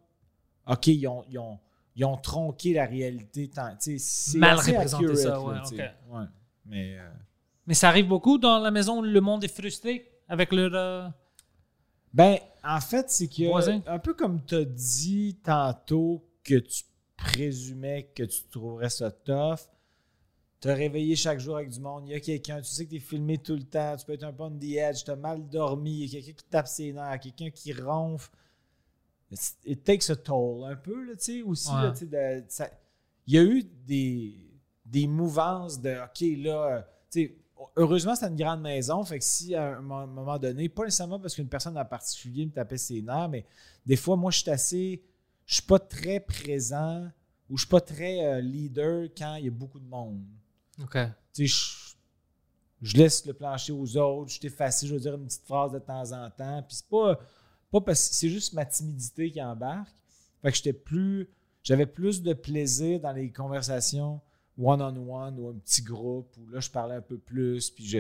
OK, 0.71 0.87
ils 0.89 1.07
ont, 1.09 1.25
ils 1.29 1.39
ont, 1.39 1.59
ils 1.97 2.05
ont 2.05 2.17
tronqué 2.17 2.73
la 2.75 2.87
réalité. 2.87 3.51
C'est 3.79 4.39
Mal 4.39 4.57
représenté, 4.57 5.05
accurate, 5.05 5.17
ça, 5.17 5.41
ouais. 5.41 5.91
Ouais. 6.11 6.25
Mais 6.67 6.99
euh, 6.99 7.09
Mais 7.67 7.75
ça 7.75 7.89
arrive 7.89 8.07
beaucoup 8.09 8.39
dans 8.39 8.59
la 8.59 8.71
maison 8.71 8.99
où 9.01 9.03
le 9.03 9.21
monde 9.21 9.43
est 9.45 9.55
frustré 9.55 10.11
avec 10.29 10.53
leur. 10.53 10.71
euh, 10.75 11.09
Ben, 12.15 12.39
en 12.65 12.81
fait, 12.81 13.11
c'est 13.11 13.29
que, 13.29 13.49
Voisin? 13.49 13.83
un 13.87 13.99
peu 13.99 14.15
comme 14.15 14.45
tu 14.45 14.55
as 14.55 14.65
dit 14.65 15.39
tantôt 15.43 16.25
que 16.45 16.55
tu 16.57 16.85
présumais 17.17 18.11
que 18.15 18.23
tu 18.23 18.45
trouverais 18.51 18.89
ça 18.91 19.11
tough, 19.11 19.59
te 20.61 20.69
réveiller 20.69 21.17
chaque 21.17 21.39
jour 21.39 21.57
avec 21.57 21.71
du 21.71 21.81
monde, 21.81 22.05
il 22.07 22.13
y 22.13 22.15
a 22.15 22.21
quelqu'un, 22.21 22.59
tu 22.61 22.69
sais 22.69 22.85
que 22.85 22.91
tu 22.91 22.97
es 22.97 23.01
filmé 23.01 23.39
tout 23.39 23.55
le 23.55 23.63
temps, 23.63 23.97
tu 23.97 24.05
peux 24.07 24.13
être 24.13 24.25
un 24.25 24.33
peu 24.33 24.43
on 24.45 24.51
the 24.59 24.65
edge, 24.77 25.05
tu 25.05 25.11
as 25.11 25.17
mal 25.17 25.47
dormi, 25.49 26.01
il 26.05 26.07
y 26.07 26.17
a 26.17 26.21
quelqu'un 26.21 26.33
qui 26.37 26.45
tape 26.51 26.67
ses 26.69 26.93
nerfs, 26.93 27.21
quelqu'un 27.21 27.51
qui 27.51 27.73
ronfle. 27.73 28.31
It 29.65 29.85
takes 29.85 30.11
a 30.11 30.17
toll 30.17 30.65
un 30.71 30.77
peu, 30.77 31.05
là, 31.05 31.15
tu 31.15 31.23
sais, 31.23 31.43
aussi. 31.43 31.69
Ouais. 31.69 31.83
là, 31.83 31.91
tu 31.93 31.99
sais, 31.99 32.07
de- 32.07 32.45
ça- 32.49 32.71
il 33.27 33.35
y 33.35 33.39
a 33.39 33.43
eu 33.43 33.63
des, 33.63 34.35
des 34.85 35.07
mouvances 35.07 35.81
de 35.81 35.91
OK, 36.05 36.21
là, 36.45 36.77
euh, 36.79 36.83
tu 37.11 37.27
sais, 37.27 37.37
heureusement, 37.77 38.15
c'était 38.17 38.29
une 38.29 38.37
grande 38.37 38.61
maison. 38.63 39.05
Fait 39.05 39.19
que 39.19 39.25
si 39.25 39.55
à 39.55 39.77
un 39.77 39.81
mo- 39.81 40.07
moment 40.07 40.39
donné, 40.39 40.69
pas 40.69 40.85
nécessairement 40.85 41.21
parce 41.21 41.35
qu'une 41.35 41.49
personne 41.49 41.79
en 41.79 41.85
particulier 41.85 42.47
me 42.47 42.51
tapait 42.51 42.77
ses 42.77 43.03
nerfs, 43.03 43.29
mais 43.29 43.45
des 43.87 43.97
fois, 43.97 44.17
moi, 44.17 44.31
je 44.31 44.39
suis 44.41 44.51
assez. 44.51 45.03
Je 45.47 45.55
suis 45.55 45.63
pas 45.63 45.79
très 45.79 46.21
présent 46.21 47.09
ou 47.49 47.57
je 47.57 47.63
suis 47.63 47.69
pas 47.71 47.81
très 47.81 48.25
euh, 48.25 48.41
leader 48.41 49.09
quand 49.17 49.35
il 49.37 49.45
y 49.45 49.49
a 49.49 49.53
beaucoup 49.53 49.79
de 49.81 49.87
monde. 49.87 50.23
Ok. 50.83 50.97
Tu 51.33 51.47
sais, 51.47 51.47
je, 51.47 51.95
je 52.83 52.97
laisse 52.97 53.27
le 53.27 53.33
plancher 53.35 53.73
aux 53.73 53.97
autres, 53.97 54.31
je 54.31 54.39
suis 54.39 54.47
effacé, 54.47 54.87
je 54.87 54.95
veux 54.95 55.01
dire 55.01 55.15
une 55.15 55.27
petite 55.27 55.45
phrase 55.45 55.73
de 55.73 55.79
temps 55.79 56.13
en 56.13 56.31
temps. 56.31 56.63
Puis 56.67 56.77
c'est 56.79 56.89
pas, 56.89 57.19
pas 57.71 57.81
parce 57.81 58.09
que 58.09 58.15
c'est 58.15 58.29
juste 58.29 58.53
ma 58.53 58.65
timidité 58.65 59.31
qui 59.31 59.43
embarque. 59.43 59.95
Fait 60.43 60.51
que 60.51 60.57
j'étais 60.57 60.73
plus. 60.73 61.29
J'avais 61.63 61.87
plus 61.87 62.23
de 62.23 62.33
plaisir 62.33 63.01
dans 63.01 63.13
les 63.13 63.31
conversations 63.31 64.21
one-on-one 64.59 65.39
ou 65.39 65.49
un 65.49 65.55
petit 65.55 65.83
groupe 65.83 66.35
où 66.39 66.49
là 66.49 66.61
je 66.61 66.71
parlais 66.71 66.95
un 66.97 67.01
peu 67.03 67.19
plus, 67.19 67.71
puis 67.71 67.87
je, 67.87 67.99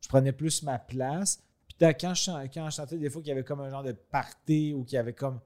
je 0.00 0.08
prenais 0.08 0.32
plus 0.32 0.62
ma 0.62 0.78
place. 0.78 1.42
Puis 1.68 1.76
quand 2.00 2.14
je, 2.14 2.30
quand 2.52 2.70
je 2.70 2.74
sentais 2.74 2.98
des 2.98 3.10
fois 3.10 3.22
qu'il 3.22 3.28
y 3.28 3.32
avait 3.32 3.44
comme 3.44 3.60
un 3.60 3.70
genre 3.70 3.82
de 3.82 3.92
party 3.92 4.72
ou 4.74 4.84
qu'il 4.84 4.96
y 4.96 4.98
avait 4.98 5.12
comme 5.12 5.40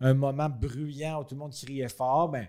un 0.00 0.14
moment 0.14 0.48
bruyant 0.48 1.20
où 1.20 1.24
tout 1.24 1.34
le 1.34 1.40
monde 1.40 1.52
criait 1.52 1.88
fort, 1.88 2.30
ben 2.30 2.48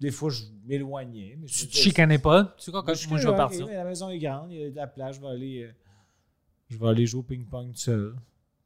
des 0.00 0.10
fois 0.10 0.30
je 0.30 0.44
m'éloignais. 0.64 1.38
je 1.46 1.60
Tu 1.64 1.68
te 1.68 1.76
chicanais 1.76 2.18
pas? 2.18 2.54
Tu 2.56 2.64
sais 2.64 2.70
quoi, 2.70 2.82
quand 2.82 3.08
moi 3.08 3.18
je 3.18 3.28
vais 3.28 3.36
partir? 3.36 3.66
mais 3.66 3.74
La 3.74 3.84
maison 3.84 4.08
est 4.10 4.18
grande, 4.18 4.52
il 4.52 4.60
y 4.60 4.64
a 4.64 4.70
de 4.70 4.76
la 4.76 4.86
plage, 4.86 5.16
je 5.16 5.20
vais 5.20 5.28
aller, 5.28 5.62
euh, 5.64 5.72
je 6.68 6.78
vais 6.78 6.88
aller 6.88 7.06
jouer 7.06 7.20
au 7.20 7.24
ping-pong 7.24 7.72
tout 7.72 7.78
seul. 7.78 8.14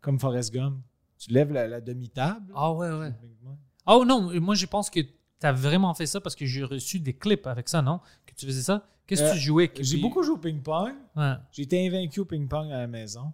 Comme 0.02 0.18
Forrest 0.20 0.52
Gump. 0.52 0.76
Tu 1.18 1.30
lèves 1.32 1.52
la, 1.52 1.66
la 1.68 1.80
demi-table. 1.80 2.52
Ah 2.54 2.72
ouais, 2.72 2.90
ouais. 2.90 3.12
ping-pong. 3.12 3.56
Oh 3.86 4.04
non, 4.04 4.30
moi 4.40 4.54
je 4.54 4.66
pense 4.66 4.90
que 4.90 5.00
tu 5.00 5.08
as 5.42 5.52
vraiment 5.52 5.94
fait 5.94 6.06
ça 6.06 6.20
parce 6.20 6.36
que 6.36 6.44
j'ai 6.44 6.62
reçu 6.64 6.98
des 7.00 7.14
clips 7.14 7.46
avec 7.46 7.68
ça, 7.68 7.80
non? 7.80 8.00
Que 8.26 8.34
tu 8.34 8.44
faisais 8.44 8.62
ça? 8.62 8.86
Qu'est-ce 9.06 9.22
que 9.22 9.28
Euh, 9.28 9.32
tu 9.32 9.38
jouais? 9.38 9.70
J'ai 9.80 9.94
Puis- 9.94 10.02
beaucoup 10.02 10.22
joué 10.22 10.34
au 10.34 10.38
ping-pong. 10.38 10.92
Ouais. 11.16 11.32
J'ai 11.52 11.62
été 11.62 11.86
invaincu 11.86 12.20
au 12.20 12.24
ping-pong 12.24 12.70
à 12.70 12.78
la 12.78 12.86
maison. 12.86 13.32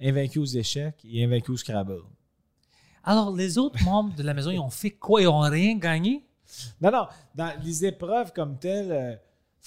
invaincu 0.00 0.38
aux 0.38 0.44
échecs 0.44 1.04
et 1.04 1.24
invaincu 1.24 1.50
au 1.50 1.56
Scrabble. 1.56 2.02
Alors, 3.02 3.34
les 3.34 3.58
autres 3.58 3.82
membres 3.84 4.14
de 4.14 4.22
la 4.22 4.32
maison, 4.34 4.50
ils 4.50 4.58
ont 4.60 4.70
fait 4.70 4.92
quoi? 4.92 5.20
Ils 5.20 5.24
n'ont 5.24 5.40
rien 5.40 5.76
gagné? 5.76 6.24
Non, 6.80 6.90
non, 6.92 7.06
dans 7.34 7.52
les 7.64 7.84
épreuves 7.84 8.32
comme 8.32 8.58
telles, 8.58 8.92
euh, 8.92 9.16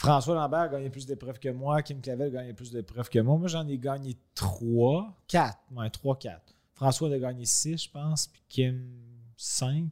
François 0.02 0.34
Lambert 0.34 0.62
a 0.62 0.68
gagné 0.68 0.90
plus 0.90 1.06
d'épreuves 1.06 1.38
que 1.38 1.50
moi, 1.50 1.84
Kim 1.84 2.02
Clavel 2.02 2.30
a 2.30 2.42
gagné 2.42 2.54
plus 2.54 2.72
d'épreuves 2.72 3.08
que 3.08 3.20
moi. 3.20 3.38
Moi, 3.38 3.48
j'en 3.48 3.68
ai 3.68 3.78
gagné 3.78 4.18
trois, 4.34 5.16
quatre, 5.28 5.60
ouais, 5.76 5.92
trois, 5.92 6.18
quatre. 6.18 6.56
François 6.74 7.14
a 7.14 7.20
gagné 7.20 7.46
six, 7.46 7.84
je 7.84 7.92
pense, 7.92 8.26
puis 8.26 8.42
Kim, 8.50 8.84
cinq, 9.38 9.92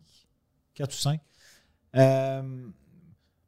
quatre 0.74 0.96
ou 0.96 0.98
cinq. 0.98 1.22
Euh, 1.96 2.68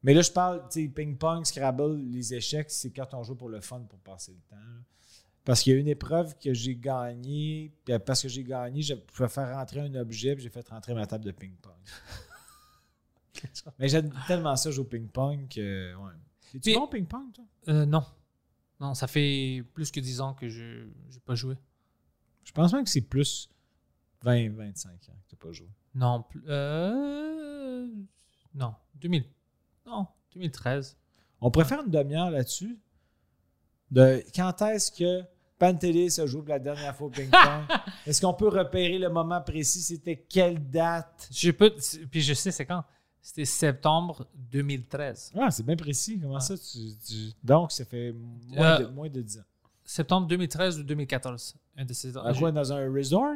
mais 0.04 0.14
là, 0.14 0.22
je 0.22 0.30
parle, 0.30 0.62
tu 0.70 0.84
sais, 0.84 0.88
ping-pong, 0.88 1.44
Scrabble, 1.44 1.98
les 1.98 2.32
échecs, 2.32 2.70
c'est 2.70 2.92
quand 2.92 3.12
on 3.14 3.24
joue 3.24 3.34
pour 3.34 3.48
le 3.48 3.60
fun, 3.60 3.80
pour 3.80 3.98
passer 3.98 4.30
le 4.30 4.38
temps. 4.48 4.62
là. 4.62 4.82
Parce 5.44 5.62
qu'il 5.62 5.72
y 5.72 5.76
a 5.76 5.80
une 5.80 5.88
épreuve 5.88 6.38
que 6.38 6.54
j'ai 6.54 6.76
gagnée, 6.76 7.72
puis 7.84 7.98
parce 7.98 8.22
que 8.22 8.28
j'ai 8.28 8.44
gagné, 8.44 8.82
je 8.82 8.94
pouvais 8.94 9.28
faire 9.28 9.56
rentrer 9.56 9.80
un 9.80 9.92
objet, 9.96 10.36
puis 10.36 10.44
j'ai 10.44 10.50
fait 10.50 10.68
rentrer 10.68 10.94
ma 10.94 11.06
table 11.06 11.24
de 11.24 11.32
ping-pong. 11.32 11.72
Mais 13.80 13.88
j'aime 13.88 14.14
tellement 14.28 14.54
ça 14.54 14.70
jouer 14.70 14.84
au 14.84 14.88
ping-pong 14.88 15.48
que. 15.48 15.96
Ouais. 15.96 16.12
Es-tu 16.58 16.74
bon 16.74 16.82
au 16.84 16.88
ping-pong, 16.88 17.32
toi? 17.32 17.44
Euh, 17.68 17.86
non. 17.86 18.04
Non, 18.80 18.94
ça 18.94 19.06
fait 19.06 19.64
plus 19.74 19.90
que 19.90 20.00
10 20.00 20.20
ans 20.20 20.34
que 20.34 20.48
je 20.48 20.84
n'ai 20.84 21.20
pas 21.24 21.34
joué. 21.34 21.56
Je 22.44 22.52
pense 22.52 22.72
même 22.72 22.84
que 22.84 22.90
c'est 22.90 23.00
plus 23.00 23.48
20, 24.22 24.50
25 24.50 24.90
ans 24.90 24.96
que 24.96 25.28
tu 25.28 25.34
n'as 25.34 25.38
pas 25.38 25.52
joué. 25.52 25.68
Non, 25.94 26.22
plus- 26.22 26.42
euh, 26.48 27.86
non, 28.54 28.74
2000. 28.96 29.24
Non, 29.86 30.06
2013. 30.34 30.96
On 31.40 31.50
faire 31.64 31.82
une 31.84 31.90
demi-heure 31.90 32.30
là-dessus. 32.30 32.78
De 33.90 34.22
quand 34.34 34.62
est-ce 34.62 34.90
que 34.90 35.22
Pantelis 35.58 36.18
a 36.18 36.26
joué 36.26 36.40
pour 36.40 36.48
la 36.48 36.58
dernière 36.58 36.96
fois 36.96 37.06
au 37.08 37.10
ping-pong? 37.10 37.64
est-ce 38.06 38.20
qu'on 38.20 38.34
peut 38.34 38.48
repérer 38.48 38.98
le 38.98 39.10
moment 39.10 39.40
précis? 39.42 39.82
C'était 39.82 40.16
quelle 40.16 40.70
date? 40.70 41.28
Je 41.30 41.50
peux, 41.50 41.74
puis 42.10 42.20
je 42.22 42.34
sais 42.34 42.50
c'est 42.50 42.66
quand. 42.66 42.84
C'était 43.24 43.44
septembre 43.44 44.26
2013. 44.50 45.32
Ah, 45.38 45.50
c'est 45.50 45.64
bien 45.64 45.76
précis. 45.76 46.18
Comment 46.20 46.40
ça? 46.40 46.56
Tu, 46.58 46.78
tu- 47.06 47.30
Donc, 47.42 47.70
ça 47.70 47.84
fait 47.84 48.12
moins, 48.48 48.66
Euh, 48.66 48.78
de, 48.80 48.86
moins 48.86 49.08
de 49.08 49.22
10 49.22 49.38
ans. 49.38 49.42
Septembre 49.84 50.26
2013 50.26 50.80
ou 50.80 50.82
2014. 50.82 51.54
Un 51.76 51.84
de 51.84 51.92
ces 51.92 52.16
À 52.18 52.34
quoi, 52.34 52.50
dans 52.50 52.72
un 52.72 52.92
resort? 52.92 53.34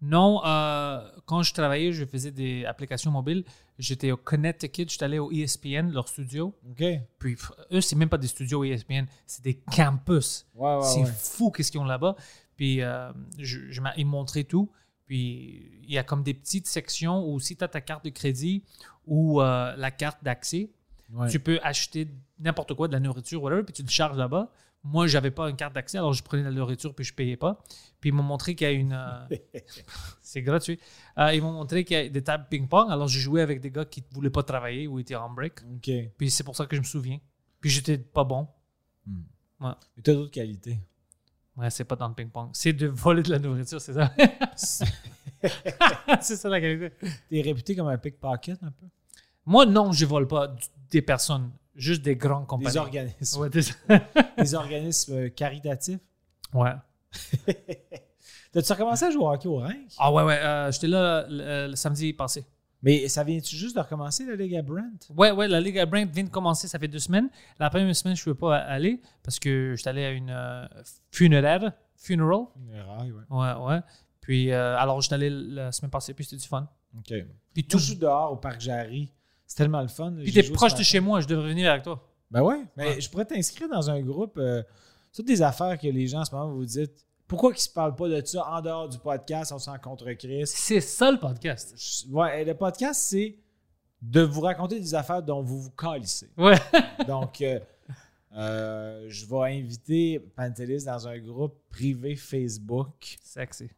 Non, 0.00 0.42
euh, 0.44 1.00
quand 1.24 1.42
je 1.42 1.52
travaillais, 1.54 1.90
je 1.92 2.04
faisais 2.04 2.30
des 2.30 2.64
applications 2.66 3.10
mobiles. 3.10 3.44
J'étais 3.78 4.10
au 4.12 4.16
Connecticut, 4.16 4.86
j'étais 4.88 5.04
allé 5.04 5.18
au 5.18 5.32
ESPN, 5.32 5.90
leur 5.90 6.06
studio. 6.08 6.54
OK. 6.70 6.84
Puis 7.18 7.36
eux, 7.72 7.80
c'est 7.80 7.96
même 7.96 8.08
pas 8.08 8.18
des 8.18 8.26
studios 8.26 8.62
ESPN, 8.62 9.06
c'est 9.26 9.42
des 9.42 9.54
campus. 9.54 10.46
ouais, 10.54 10.78
c'est 10.82 11.00
ouais. 11.00 11.06
fou 11.06 11.50
qu'est-ce 11.50 11.70
qu'ils 11.72 11.80
ont 11.80 11.84
là-bas. 11.84 12.14
Puis 12.56 12.82
euh, 12.82 13.10
je, 13.38 13.70
je 13.70 13.80
ils 13.96 14.06
montraient 14.06 14.44
tout. 14.44 14.70
Puis 15.06 15.80
il 15.84 15.92
y 15.92 15.98
a 15.98 16.02
comme 16.04 16.22
des 16.22 16.34
petites 16.34 16.66
sections 16.66 17.28
où 17.28 17.38
si 17.40 17.56
tu 17.56 17.62
as 17.64 17.68
ta 17.68 17.80
carte 17.80 18.04
de 18.04 18.10
crédit 18.10 18.64
ou 19.06 19.40
euh, 19.40 19.74
la 19.76 19.90
carte 19.90 20.22
d'accès, 20.22 20.70
Ouais. 21.12 21.28
tu 21.28 21.38
peux 21.38 21.60
acheter 21.62 22.08
n'importe 22.40 22.74
quoi, 22.74 22.88
de 22.88 22.92
la 22.92 22.98
nourriture, 22.98 23.40
whatever, 23.40 23.62
puis 23.62 23.72
tu 23.72 23.82
le 23.84 23.88
charges 23.88 24.16
là-bas. 24.18 24.50
Moi, 24.82 25.06
j'avais 25.06 25.30
pas 25.30 25.48
une 25.48 25.54
carte 25.54 25.72
d'accès, 25.72 25.98
alors 25.98 26.12
je 26.12 26.22
prenais 26.24 26.42
de 26.42 26.48
la 26.48 26.54
nourriture 26.54 26.96
puis 26.96 27.04
je 27.04 27.14
payais 27.14 27.36
pas. 27.36 27.62
Puis 28.00 28.10
ils 28.10 28.12
m'ont 28.12 28.24
montré 28.24 28.56
qu'il 28.56 28.66
y 28.66 28.70
a 28.70 28.72
une. 28.72 28.92
euh, 28.92 29.36
c'est 30.20 30.42
gratuit. 30.42 30.80
Euh, 31.18 31.32
ils 31.32 31.40
m'ont 31.40 31.52
montré 31.52 31.84
qu'il 31.84 31.96
y 31.96 32.00
a 32.00 32.08
des 32.08 32.22
tables 32.24 32.46
ping-pong, 32.50 32.90
alors 32.90 33.06
j'ai 33.06 33.20
joué 33.20 33.40
avec 33.40 33.60
des 33.60 33.70
gars 33.70 33.84
qui 33.84 34.00
ne 34.00 34.14
voulaient 34.16 34.30
pas 34.30 34.42
travailler 34.42 34.88
ou 34.88 34.98
étaient 34.98 35.14
en 35.14 35.30
break. 35.30 35.60
Puis 36.18 36.30
c'est 36.32 36.42
pour 36.42 36.56
ça 36.56 36.66
que 36.66 36.74
je 36.74 36.80
me 36.80 36.86
souviens. 36.86 37.20
Puis 37.60 37.70
j'étais 37.70 37.98
pas 37.98 38.24
bon. 38.24 38.48
Mais 39.60 39.68
tu 40.02 40.10
as 40.10 40.14
d'autres 40.14 40.32
qualités. 40.32 40.78
Ouais, 41.56 41.70
c'est 41.70 41.84
pas 41.84 41.96
dans 41.96 42.08
le 42.08 42.14
ping-pong. 42.14 42.50
C'est 42.52 42.72
de 42.74 42.86
voler 42.86 43.22
de 43.22 43.30
la 43.30 43.38
nourriture, 43.38 43.80
c'est 43.80 43.94
ça? 43.94 44.12
c'est 46.20 46.36
ça 46.36 46.48
la 46.48 46.60
qualité. 46.60 46.92
Tu 47.28 47.38
es 47.38 47.42
réputé 47.42 47.74
comme 47.76 47.88
un 47.88 47.98
pickpocket 47.98 48.62
un 48.62 48.70
peu? 48.70 48.86
Moi, 49.44 49.64
non, 49.66 49.92
je 49.92 50.04
vole 50.06 50.26
pas 50.26 50.54
des 50.90 51.02
personnes, 51.02 51.50
juste 51.74 52.02
des 52.02 52.16
grandes 52.16 52.46
compagnies. 52.46 52.72
Des 52.72 52.78
organismes. 52.78 53.40
Ouais, 53.40 53.48
des- 53.50 53.62
Des 54.38 54.54
organismes 54.54 55.14
euh, 55.14 55.28
caritatifs? 55.30 56.00
ouais. 56.52 56.72
T'as-tu 58.52 58.72
recommencé 58.72 59.04
à 59.04 59.10
jouer 59.10 59.22
au 59.22 59.30
hockey 59.30 59.48
au 59.48 59.56
rink? 59.58 59.92
Ah 59.98 60.10
ouais, 60.12 60.22
ouais. 60.22 60.38
euh, 60.38 60.70
J'étais 60.72 60.86
là 60.88 61.26
le, 61.28 61.68
le 61.70 61.76
samedi 61.76 62.12
passé. 62.12 62.44
Mais 62.86 63.08
ça 63.08 63.24
vient-tu 63.24 63.54
juste 63.56 63.74
de 63.76 63.80
recommencer 63.80 64.24
la 64.24 64.36
Ligue 64.36 64.54
à 64.54 64.62
Brent? 64.62 65.10
Ouais, 65.16 65.32
ouais, 65.32 65.48
la 65.48 65.60
Ligue 65.60 65.78
à 65.78 65.84
Brent 65.86 66.06
vient 66.10 66.22
de 66.24 66.30
commencer, 66.30 66.68
ça 66.68 66.78
fait 66.78 66.86
deux 66.88 67.00
semaines. 67.00 67.28
La 67.58 67.68
première 67.68 67.94
semaine, 67.96 68.14
je 68.16 68.22
ne 68.22 68.32
pouvais 68.32 68.38
pas 68.52 68.58
aller 68.58 69.00
parce 69.24 69.38
que 69.40 69.74
j'étais 69.76 69.90
allé 69.90 70.04
à 70.04 70.10
une 70.12 70.30
euh, 70.30 70.64
funéraire, 71.10 71.72
funeral. 71.96 72.44
Rail, 72.72 73.12
ouais. 73.12 73.22
Ouais, 73.28 73.52
ouais. 73.66 73.80
Puis, 74.20 74.52
euh, 74.52 74.76
alors, 74.78 75.00
j'étais 75.00 75.16
allé 75.16 75.30
la 75.30 75.72
semaine 75.72 75.90
passée, 75.90 76.14
puis 76.14 76.24
c'était 76.24 76.40
du 76.40 76.46
fun. 76.48 76.68
OK. 76.96 77.12
Puis 77.52 77.64
Tout 77.66 77.78
je 77.78 77.94
dehors 77.94 78.32
au 78.32 78.36
parc 78.36 78.60
Jarry. 78.60 79.12
C'est 79.46 79.56
tellement 79.56 79.82
le 79.82 79.88
fun. 79.88 80.12
Puis 80.22 80.32
t'es 80.32 80.42
proche 80.44 80.74
de 80.74 80.82
chez 80.82 81.00
moi, 81.00 81.20
je 81.20 81.26
devrais 81.26 81.48
venir 81.48 81.70
avec 81.70 81.82
toi. 81.84 82.08
Ben 82.30 82.42
ouais. 82.42 82.64
Mais 82.76 82.86
Ouais. 82.94 83.00
je 83.00 83.08
pourrais 83.10 83.24
t'inscrire 83.24 83.68
dans 83.68 83.88
un 83.90 84.00
groupe. 84.00 84.38
euh, 84.38 84.62
c'est 85.12 85.22
toutes 85.22 85.28
des 85.28 85.42
affaires 85.42 85.78
que 85.78 85.86
les 85.86 86.06
gens 86.08 86.20
en 86.20 86.24
ce 86.24 86.34
moment 86.34 86.52
vous 86.52 86.64
dites. 86.64 87.05
Pourquoi 87.28 87.52
qu'ils 87.52 87.62
se 87.62 87.70
parlent 87.70 87.96
pas 87.96 88.08
de 88.08 88.24
ça 88.24 88.48
en 88.48 88.60
dehors 88.60 88.88
du 88.88 88.98
podcast? 88.98 89.52
On 89.52 89.58
s'en 89.58 89.78
contre 89.78 90.10
Chris. 90.12 90.46
C'est 90.46 90.80
ça 90.80 91.10
le 91.10 91.18
podcast. 91.18 91.74
Je- 91.76 92.12
Ouais, 92.12 92.44
le 92.44 92.54
podcast, 92.54 93.00
c'est 93.02 93.36
de 94.00 94.20
vous 94.20 94.42
raconter 94.42 94.78
des 94.78 94.94
affaires 94.94 95.22
dont 95.22 95.42
vous 95.42 95.60
vous 95.62 95.70
calissez. 95.70 96.30
Ouais. 96.36 96.54
Donc, 97.08 97.40
euh, 97.40 97.58
euh, 98.36 99.06
je 99.08 99.26
vais 99.26 99.58
inviter 99.58 100.20
Pantelis 100.20 100.84
dans 100.84 101.08
un 101.08 101.18
groupe 101.18 101.56
privé 101.70 102.14
Facebook 102.14 103.16
Sexy. 103.22 103.70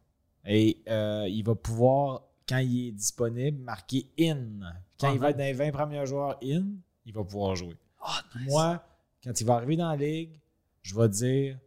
et 0.45 0.81
euh, 0.87 1.25
il 1.27 1.43
va 1.43 1.55
pouvoir, 1.55 2.23
quand 2.47 2.57
il 2.57 2.89
est 2.89 2.91
disponible, 2.91 3.61
marquer 3.63 4.05
in. 4.19 4.59
Quand 4.99 5.09
Ah, 5.09 5.13
il 5.13 5.19
va 5.19 5.27
nice. 5.27 5.31
être 5.31 5.37
dans 5.37 5.43
les 5.45 5.53
20 5.53 5.71
premiers 5.71 6.05
joueurs 6.05 6.37
in, 6.43 6.65
il 7.05 7.13
va 7.13 7.23
pouvoir 7.23 7.55
jouer. 7.55 7.77
Ah, 8.01 8.21
Puis 8.31 8.45
Moi, 8.45 8.83
quand 9.23 9.39
il 9.41 9.47
va 9.47 9.55
arriver 9.55 9.77
dans 9.77 9.89
la 9.89 9.95
ligue, 9.95 10.39
je 10.83 10.93
vais 10.95 11.09
dire, 11.09 11.57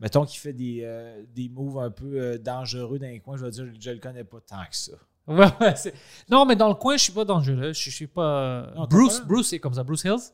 mettons 0.00 0.24
qu'il 0.24 0.38
fait 0.40 0.52
des, 0.52 0.80
euh, 0.82 1.22
des 1.34 1.48
moves 1.48 1.78
un 1.78 1.90
peu 1.90 2.20
euh, 2.20 2.38
dangereux 2.38 2.98
dans 2.98 3.06
les 3.06 3.20
coins, 3.20 3.36
je 3.36 3.44
vais 3.44 3.50
dire, 3.50 3.66
je 3.80 3.90
le 3.90 3.98
connais 3.98 4.24
pas 4.24 4.38
tant 4.40 4.64
que 4.68 4.76
ça. 4.76 4.92
Ouais, 5.26 5.46
ouais, 5.60 5.76
c'est- 5.76 5.94
non, 6.30 6.46
mais 6.46 6.56
dans 6.56 6.68
le 6.68 6.74
coin, 6.74 6.96
je 6.96 7.02
suis 7.04 7.12
pas 7.12 7.24
dangereux. 7.24 7.72
Je, 7.72 7.82
je 7.82 7.90
suis 7.90 8.06
pas. 8.06 8.72
Non, 8.74 8.86
t'es 8.86 8.96
Bruce, 8.96 9.18
pas- 9.20 9.24
Bruce, 9.26 9.48
c'est 9.48 9.58
comme 9.58 9.74
ça. 9.74 9.82
Bruce 9.84 10.04
Hills? 10.04 10.32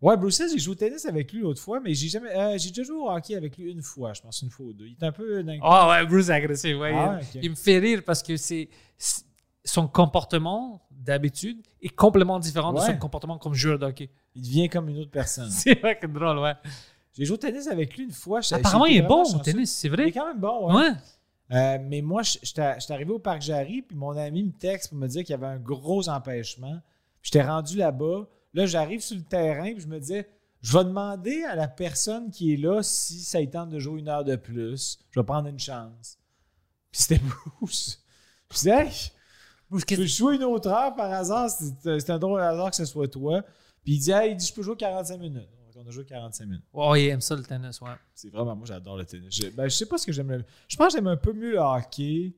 Ouais, 0.00 0.16
Bruce 0.16 0.40
Hill, 0.40 0.48
j'ai 0.50 0.58
joué 0.58 0.72
au 0.72 0.74
tennis 0.74 1.06
avec 1.06 1.32
lui 1.32 1.42
l'autre 1.42 1.60
fois, 1.62 1.78
mais 1.78 1.94
j'ai 1.94 2.08
jamais, 2.08 2.36
euh, 2.36 2.58
j'ai 2.58 2.70
déjà 2.70 2.82
joué 2.82 2.96
au 2.96 3.08
hockey 3.08 3.36
avec 3.36 3.56
lui 3.56 3.70
une 3.70 3.82
fois, 3.82 4.12
je 4.14 4.20
pense 4.20 4.42
une 4.42 4.50
fois 4.50 4.66
ou 4.66 4.72
deux. 4.72 4.86
Il 4.86 4.96
est 5.00 5.04
un 5.04 5.12
peu 5.12 5.44
dingue. 5.44 5.60
Ah 5.62 5.88
ouais, 5.90 6.04
Bruce 6.06 6.28
est 6.28 6.32
agressif. 6.32 6.76
Ouais, 6.76 6.92
Ah, 6.92 7.20
il, 7.40 7.50
me 7.50 7.54
fait 7.54 7.78
rire 7.78 8.02
parce 8.04 8.20
que 8.20 8.36
c'est 8.36 8.68
son 9.64 9.86
comportement 9.86 10.82
d'habitude 10.90 11.62
est 11.80 11.88
complètement 11.94 12.40
différent 12.40 12.72
de 12.72 12.80
son 12.80 12.96
comportement 12.96 13.38
comme 13.38 13.54
joueur 13.54 13.78
de 13.78 13.86
hockey. 13.86 14.10
Il 14.34 14.42
devient 14.42 14.68
comme 14.68 14.88
une 14.88 14.98
autre 14.98 15.10
personne. 15.12 15.50
C'est 15.50 15.78
vrai 15.78 15.96
que 15.96 16.06
drôle, 16.08 16.38
ouais. 16.38 16.54
J'ai 17.14 17.24
joué 17.24 17.34
au 17.34 17.38
tennis 17.38 17.66
avec 17.68 17.96
lui 17.96 18.04
une 18.04 18.10
fois. 18.12 18.40
Apparemment, 18.52 18.86
il 18.86 18.96
est 18.96 19.02
bon 19.02 19.22
au 19.22 19.24
chanceux. 19.24 19.40
tennis, 19.42 19.70
c'est 19.70 19.88
Il 19.88 19.92
est 19.94 19.96
vrai. 19.96 20.12
quand 20.12 20.26
même 20.26 20.38
bon, 20.40 20.68
ouais. 20.74 20.82
Ouais. 20.82 20.90
Euh, 21.52 21.78
mais 21.82 22.00
moi, 22.00 22.22
je- 22.22 22.38
j'étais 22.42 22.62
arrivé 22.92 23.10
au 23.12 23.18
parc 23.18 23.42
Jarry, 23.42 23.82
puis 23.82 23.96
mon 23.96 24.16
ami 24.16 24.42
me 24.44 24.52
texte 24.52 24.88
pour 24.88 24.98
me 24.98 25.06
dire 25.06 25.22
qu'il 25.22 25.32
y 25.32 25.34
avait 25.34 25.46
un 25.46 25.58
gros 25.58 26.08
empêchement. 26.08 26.80
J'étais 27.22 27.42
rendu 27.42 27.76
là-bas. 27.76 28.26
Là, 28.54 28.64
j'arrive 28.66 29.00
sur 29.00 29.16
le 29.16 29.22
terrain, 29.22 29.72
puis 29.72 29.80
je 29.80 29.86
me 29.86 29.98
disais, 30.00 30.28
je 30.62 30.76
vais 30.76 30.84
demander 30.84 31.42
à 31.44 31.54
la 31.54 31.68
personne 31.68 32.30
qui 32.30 32.54
est 32.54 32.56
là 32.56 32.82
si 32.82 33.20
ça 33.20 33.40
lui 33.40 33.50
tente 33.50 33.68
de 33.68 33.78
jouer 33.78 34.00
une 34.00 34.08
heure 34.08 34.24
de 34.24 34.36
plus. 34.36 34.98
Je 35.10 35.20
vais 35.20 35.24
prendre 35.26 35.48
une 35.48 35.58
chance. 35.58 36.16
Puis 36.90 37.02
c'était 37.02 37.20
Bruce. 37.60 38.02
Je 38.50 38.56
disais, 38.56 38.86
hey, 38.86 38.90
tu 39.86 39.96
peux 39.96 40.04
jouer 40.06 40.36
une 40.36 40.44
autre 40.44 40.68
heure 40.70 40.94
par 40.94 41.10
hasard? 41.12 41.50
C'est 41.50 42.10
un 42.10 42.18
drôle 42.18 42.40
de 42.40 42.44
hasard 42.46 42.70
que 42.70 42.76
ce 42.76 42.84
soit 42.86 43.08
toi. 43.08 43.42
Puis 43.84 43.94
il 43.94 43.98
dit, 43.98 44.10
hey, 44.12 44.30
il 44.32 44.36
dit, 44.36 44.46
je 44.46 44.52
peux 44.54 44.62
jouer 44.62 44.76
45 44.76 45.18
minutes. 45.18 45.48
On 45.84 45.88
a 45.88 45.90
joué 45.90 46.04
45 46.04 46.44
minutes. 46.44 46.64
Oh, 46.72 46.94
il 46.94 47.08
aime 47.08 47.20
ça 47.20 47.34
le 47.34 47.42
tennis, 47.42 47.80
ouais. 47.80 47.90
C'est 48.14 48.30
vraiment, 48.30 48.54
moi 48.54 48.66
j'adore 48.66 48.96
le 48.96 49.04
tennis. 49.04 49.34
Je, 49.34 49.48
ben, 49.48 49.64
je 49.64 49.74
sais 49.74 49.86
pas 49.86 49.98
ce 49.98 50.06
que 50.06 50.12
j'aime 50.12 50.30
le 50.30 50.44
Je 50.68 50.76
pense 50.76 50.88
que 50.88 50.92
j'aime 50.98 51.08
un 51.08 51.16
peu 51.16 51.32
mieux 51.32 51.52
le 51.52 51.58
hockey, 51.58 52.36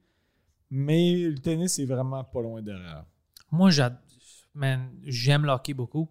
mais 0.71 1.15
le 1.25 1.39
tennis 1.39 1.75
c'est 1.75 1.85
vraiment 1.85 2.25
pas 2.25 2.41
loin 2.41 2.63
derrière. 2.63 3.05
Moi, 3.51 3.71
j'aime 3.71 5.45
le 5.45 5.51
hockey 5.51 5.75
beaucoup. 5.75 6.09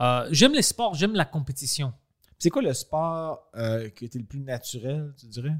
Euh, 0.00 0.26
j'aime 0.30 0.52
les 0.52 0.62
sports, 0.62 0.94
j'aime 0.94 1.14
la 1.14 1.24
compétition. 1.24 1.92
C'est 2.38 2.50
quoi 2.50 2.62
le 2.62 2.72
sport 2.72 3.50
euh, 3.54 3.88
qui 3.90 4.06
était 4.06 4.18
le 4.18 4.24
plus 4.24 4.40
naturel, 4.40 5.14
tu 5.16 5.26
dirais? 5.26 5.54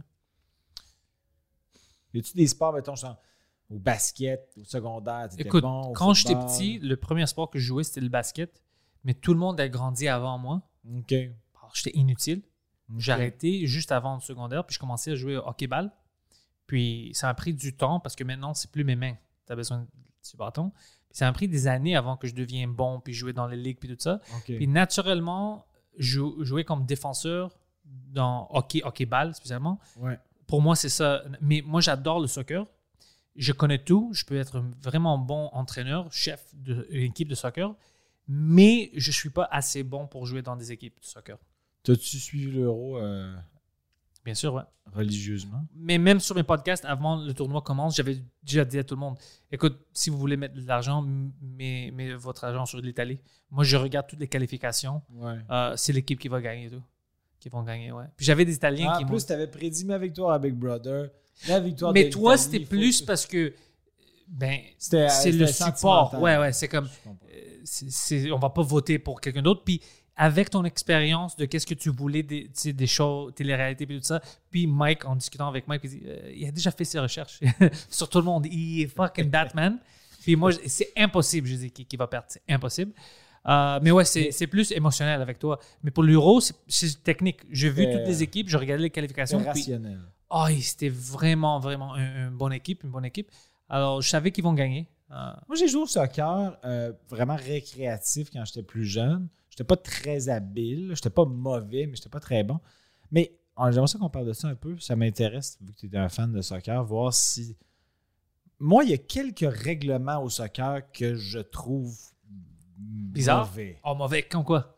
Y 2.14 2.18
a-tu 2.18 2.34
des 2.34 2.46
sports, 2.46 2.72
mettons, 2.72 2.96
genre, 2.96 3.20
au 3.70 3.78
basket, 3.78 4.52
au 4.60 4.64
secondaire, 4.64 5.28
Écoute, 5.38 5.62
bon, 5.62 5.82
au 5.82 5.92
quand 5.92 6.12
j'étais 6.12 6.34
petit, 6.34 6.78
le 6.80 6.96
premier 6.96 7.26
sport 7.26 7.50
que 7.50 7.58
je 7.58 7.66
jouais, 7.66 7.84
c'était 7.84 8.00
le 8.00 8.08
basket. 8.08 8.62
Mais 9.04 9.14
tout 9.14 9.32
le 9.32 9.38
monde 9.38 9.60
a 9.60 9.68
grandi 9.68 10.08
avant 10.08 10.38
moi. 10.38 10.62
OK. 10.88 11.14
J'étais 11.74 11.96
inutile. 11.98 12.42
J'ai 12.98 13.12
arrêté 13.12 13.66
juste 13.66 13.92
avant 13.92 14.16
le 14.16 14.20
secondaire, 14.20 14.64
puis 14.66 14.74
je 14.74 14.78
commençais 14.78 15.12
à 15.12 15.14
jouer 15.14 15.36
au 15.38 15.46
hockey-ball. 15.48 15.90
Puis 16.66 17.10
ça 17.14 17.26
m'a 17.26 17.34
pris 17.34 17.54
du 17.54 17.74
temps 17.74 18.00
parce 18.00 18.14
que 18.16 18.24
maintenant, 18.24 18.52
c'est 18.54 18.70
plus 18.70 18.84
mes 18.84 18.96
mains. 18.96 19.14
Tu 19.46 19.52
as 19.52 19.56
besoin 19.56 19.78
du 20.30 20.36
bâton. 20.36 20.70
Puis 21.08 21.18
ça 21.18 21.26
m'a 21.26 21.32
pris 21.32 21.48
des 21.48 21.66
années 21.66 21.96
avant 21.96 22.16
que 22.16 22.26
je 22.26 22.34
devienne 22.34 22.72
bon, 22.72 23.00
puis 23.00 23.12
jouer 23.14 23.32
dans 23.32 23.46
les 23.46 23.56
ligues, 23.56 23.78
puis 23.78 23.88
tout 23.88 23.96
ça. 23.98 24.20
Puis 24.44 24.66
naturellement, 24.68 25.66
jou- 25.98 26.42
jouer 26.44 26.64
comme 26.64 26.84
défenseur 26.86 27.50
dans 27.84 28.48
hockey, 28.50 28.82
hockey-ball 28.84 29.34
spécialement, 29.34 29.78
Ouais. 29.98 30.18
pour 30.46 30.60
moi, 30.62 30.76
c'est 30.76 30.88
ça. 30.88 31.22
Mais 31.40 31.62
moi, 31.64 31.80
j'adore 31.80 32.20
le 32.20 32.26
soccer. 32.26 32.66
Je 33.36 33.52
connais 33.52 33.82
tout. 33.82 34.10
Je 34.12 34.24
peux 34.26 34.36
être 34.36 34.62
vraiment 34.82 35.16
bon 35.18 35.48
entraîneur, 35.52 36.12
chef 36.12 36.54
d'une 36.54 36.84
équipe 36.92 37.28
de 37.28 37.34
soccer. 37.34 37.74
Mais 38.28 38.90
je 38.94 39.10
ne 39.10 39.14
suis 39.14 39.30
pas 39.30 39.48
assez 39.50 39.82
bon 39.82 40.06
pour 40.06 40.26
jouer 40.26 40.42
dans 40.42 40.56
des 40.56 40.72
équipes 40.72 40.98
de 41.00 41.04
soccer. 41.04 41.38
T'as-tu 41.82 42.18
suivi 42.18 42.52
l'euro 42.52 42.98
euh, 42.98 43.34
Bien 44.24 44.34
sûr, 44.34 44.54
ouais. 44.54 44.62
religieusement? 44.92 45.66
Mais 45.74 45.98
même 45.98 46.20
sur 46.20 46.36
mes 46.36 46.44
podcasts, 46.44 46.84
avant 46.84 47.16
le 47.16 47.34
tournoi 47.34 47.60
commence, 47.62 47.96
j'avais 47.96 48.18
déjà 48.44 48.64
dit 48.64 48.78
à 48.78 48.84
tout 48.84 48.94
le 48.94 49.00
monde 49.00 49.18
écoute, 49.50 49.78
si 49.92 50.08
vous 50.10 50.16
voulez 50.18 50.36
mettre 50.36 50.54
de 50.54 50.64
l'argent, 50.66 51.04
m- 51.04 51.32
mets, 51.42 51.90
mets 51.92 52.14
votre 52.14 52.44
argent 52.44 52.64
sur 52.64 52.78
l'Italie. 52.80 53.18
Moi, 53.50 53.64
je 53.64 53.76
regarde 53.76 54.06
toutes 54.06 54.20
les 54.20 54.28
qualifications. 54.28 55.02
Ouais. 55.10 55.38
Euh, 55.50 55.74
c'est 55.76 55.92
l'équipe 55.92 56.18
qui 56.20 56.28
va 56.28 56.40
gagner 56.40 56.70
tout. 56.70 56.82
Qui 57.40 57.48
vont 57.48 57.64
gagner, 57.64 57.90
ouais. 57.90 58.04
Puis 58.16 58.24
j'avais 58.24 58.44
des 58.44 58.54
Italiens 58.54 58.92
Ah, 58.94 58.98
qui 58.98 59.04
en 59.04 59.08
plus, 59.08 59.26
tu 59.26 59.32
avais 59.32 59.48
prédit 59.48 59.84
ma 59.84 59.98
victoire 59.98 60.30
à 60.30 60.38
Big 60.38 60.54
Brother. 60.54 61.10
La 61.48 61.58
victoire 61.58 61.92
Mais 61.92 62.08
toi, 62.08 62.36
c'était 62.36 62.60
plus 62.60 63.00
que- 63.00 63.06
parce 63.06 63.26
que 63.26 63.52
ben 64.32 64.58
C'était- 64.78 65.08
c'est 65.10 65.30
le 65.32 65.46
c'était 65.46 65.76
support. 65.76 66.14
Ouais, 66.20 66.38
ouais, 66.38 66.52
c'est 66.52 66.66
comme 66.68 66.88
comprends. 67.04 67.18
euh, 67.32 67.60
c'est- 67.64 68.30
on 68.32 68.38
va 68.38 68.50
pas 68.50 68.62
voter 68.62 68.98
pour 68.98 69.20
quelqu'un 69.20 69.42
d'autre. 69.42 69.62
Puis 69.64 69.80
avec 70.16 70.50
ton 70.50 70.64
expérience 70.64 71.36
de 71.36 71.44
qu'est-ce 71.44 71.66
que 71.66 71.74
tu 71.74 71.90
voulais 71.90 72.22
des, 72.22 72.50
des 72.64 72.86
shows, 72.86 73.30
télé-réalité, 73.30 73.86
puis 73.86 73.98
tout 73.98 74.04
ça. 74.04 74.20
Puis 74.50 74.66
Mike, 74.66 75.04
en 75.04 75.16
discutant 75.16 75.48
avec 75.48 75.68
Mike, 75.68 75.82
il 75.84 75.90
dit 75.90 76.02
euh, 76.06 76.32
il 76.34 76.48
a 76.48 76.50
déjà 76.50 76.70
fait 76.70 76.84
ses 76.84 76.98
recherches 76.98 77.40
sur 77.90 78.08
tout 78.08 78.18
le 78.18 78.24
monde. 78.24 78.46
Il 78.46 78.82
est 78.82 78.86
fucking 78.88 79.30
Batman. 79.30 79.78
Puis 80.22 80.36
moi, 80.36 80.50
c'est 80.66 80.92
impossible, 80.96 81.48
je 81.48 81.56
dis, 81.56 81.70
qu'il, 81.70 81.98
va 81.98 82.06
perdre? 82.06 82.26
C'est 82.28 82.42
impossible. 82.48 82.92
Euh, 83.48 83.80
mais 83.82 83.90
ouais, 83.90 84.04
c'est, 84.04 84.46
plus 84.46 84.70
émotionnel 84.70 85.20
avec 85.20 85.38
toi. 85.38 85.58
Mais 85.82 85.90
pour 85.90 86.04
l'Euro, 86.04 86.40
c'est, 86.40 87.02
technique. 87.02 87.40
J'ai 87.50 87.70
vu 87.70 87.90
toutes 87.90 88.06
les 88.06 88.22
équipes, 88.22 88.48
je 88.48 88.56
regardais 88.56 88.84
les 88.84 88.90
qualifications. 88.90 89.38
Puis- 89.38 89.48
rationnel. 89.48 90.00
Oh, 90.30 90.46
c'était 90.60 90.88
vraiment, 90.88 91.58
vraiment 91.58 91.94
une, 91.96 92.28
une 92.28 92.30
bonne 92.30 92.52
équipe, 92.54 92.84
une 92.84 92.90
bonne 92.90 93.04
équipe. 93.04 93.30
Alors, 93.72 94.02
je 94.02 94.08
savais 94.08 94.30
qu'ils 94.30 94.44
vont 94.44 94.52
gagner. 94.52 94.86
Euh, 95.10 95.32
Moi, 95.48 95.56
j'ai 95.56 95.66
joué 95.66 95.82
au 95.82 95.86
soccer 95.86 96.58
euh, 96.64 96.92
vraiment 97.08 97.36
récréatif 97.36 98.28
quand 98.30 98.44
j'étais 98.44 98.62
plus 98.62 98.84
jeune. 98.84 99.28
J'étais 99.48 99.64
pas 99.64 99.76
très 99.76 100.28
habile. 100.28 100.92
J'étais 100.94 101.10
pas 101.10 101.24
mauvais, 101.24 101.86
mais 101.86 101.96
j'étais 101.96 102.10
pas 102.10 102.20
très 102.20 102.44
bon. 102.44 102.60
Mais 103.10 103.32
euh, 103.58 103.72
j'aimerais 103.72 103.86
ça 103.88 103.98
qu'on 103.98 104.10
parle 104.10 104.26
de 104.26 104.34
ça 104.34 104.48
un 104.48 104.54
peu. 104.54 104.78
Ça 104.78 104.94
m'intéresse, 104.94 105.56
vu 105.62 105.72
que 105.72 105.78
tu 105.80 105.90
es 105.90 105.96
un 105.98 106.10
fan 106.10 106.30
de 106.30 106.42
soccer, 106.42 106.84
voir 106.84 107.14
si. 107.14 107.56
Moi, 108.58 108.84
il 108.84 108.90
y 108.90 108.94
a 108.94 108.98
quelques 108.98 109.46
règlements 109.50 110.22
au 110.22 110.28
soccer 110.28 110.82
que 110.92 111.14
je 111.14 111.38
trouve 111.38 111.96
Bizarre. 112.76 113.46
mauvais. 113.46 113.80
oh, 113.84 113.94
mauvais, 113.94 114.22
comme 114.22 114.44
quoi? 114.44 114.76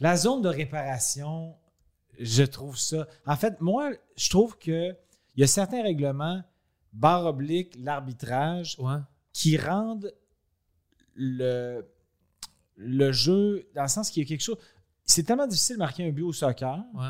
La 0.00 0.16
zone 0.16 0.42
de 0.42 0.48
réparation, 0.48 1.54
je 2.18 2.42
trouve 2.42 2.76
ça. 2.76 3.06
En 3.26 3.36
fait, 3.36 3.60
moi, 3.60 3.92
je 4.16 4.28
trouve 4.28 4.58
que 4.58 4.90
il 5.36 5.40
y 5.40 5.44
a 5.44 5.46
certains 5.46 5.82
règlements, 5.82 6.42
barre 6.92 7.26
oblique, 7.26 7.74
l'arbitrage, 7.78 8.76
Ouais. 8.78 8.98
qui 9.32 9.56
rendent 9.56 10.12
le, 11.14 11.84
le 12.76 13.12
jeu, 13.12 13.68
dans 13.74 13.82
le 13.82 13.88
sens 13.88 14.10
qu'il 14.10 14.22
y 14.22 14.26
a 14.26 14.28
quelque 14.28 14.42
chose. 14.42 14.58
C'est 15.04 15.22
tellement 15.24 15.46
difficile 15.46 15.76
de 15.76 15.78
marquer 15.78 16.06
un 16.06 16.10
but 16.12 16.22
au 16.22 16.32
soccer. 16.32 16.78
Ouais. 16.94 17.08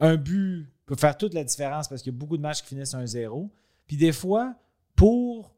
Un 0.00 0.16
but 0.16 0.68
peut 0.86 0.96
faire 0.96 1.16
toute 1.16 1.34
la 1.34 1.44
différence 1.44 1.88
parce 1.88 2.02
qu'il 2.02 2.12
y 2.12 2.16
a 2.16 2.18
beaucoup 2.18 2.36
de 2.36 2.42
matchs 2.42 2.62
qui 2.62 2.68
finissent 2.68 2.94
1-0. 2.94 3.50
Puis 3.86 3.96
des 3.96 4.12
fois, 4.12 4.54
pour 4.96 5.54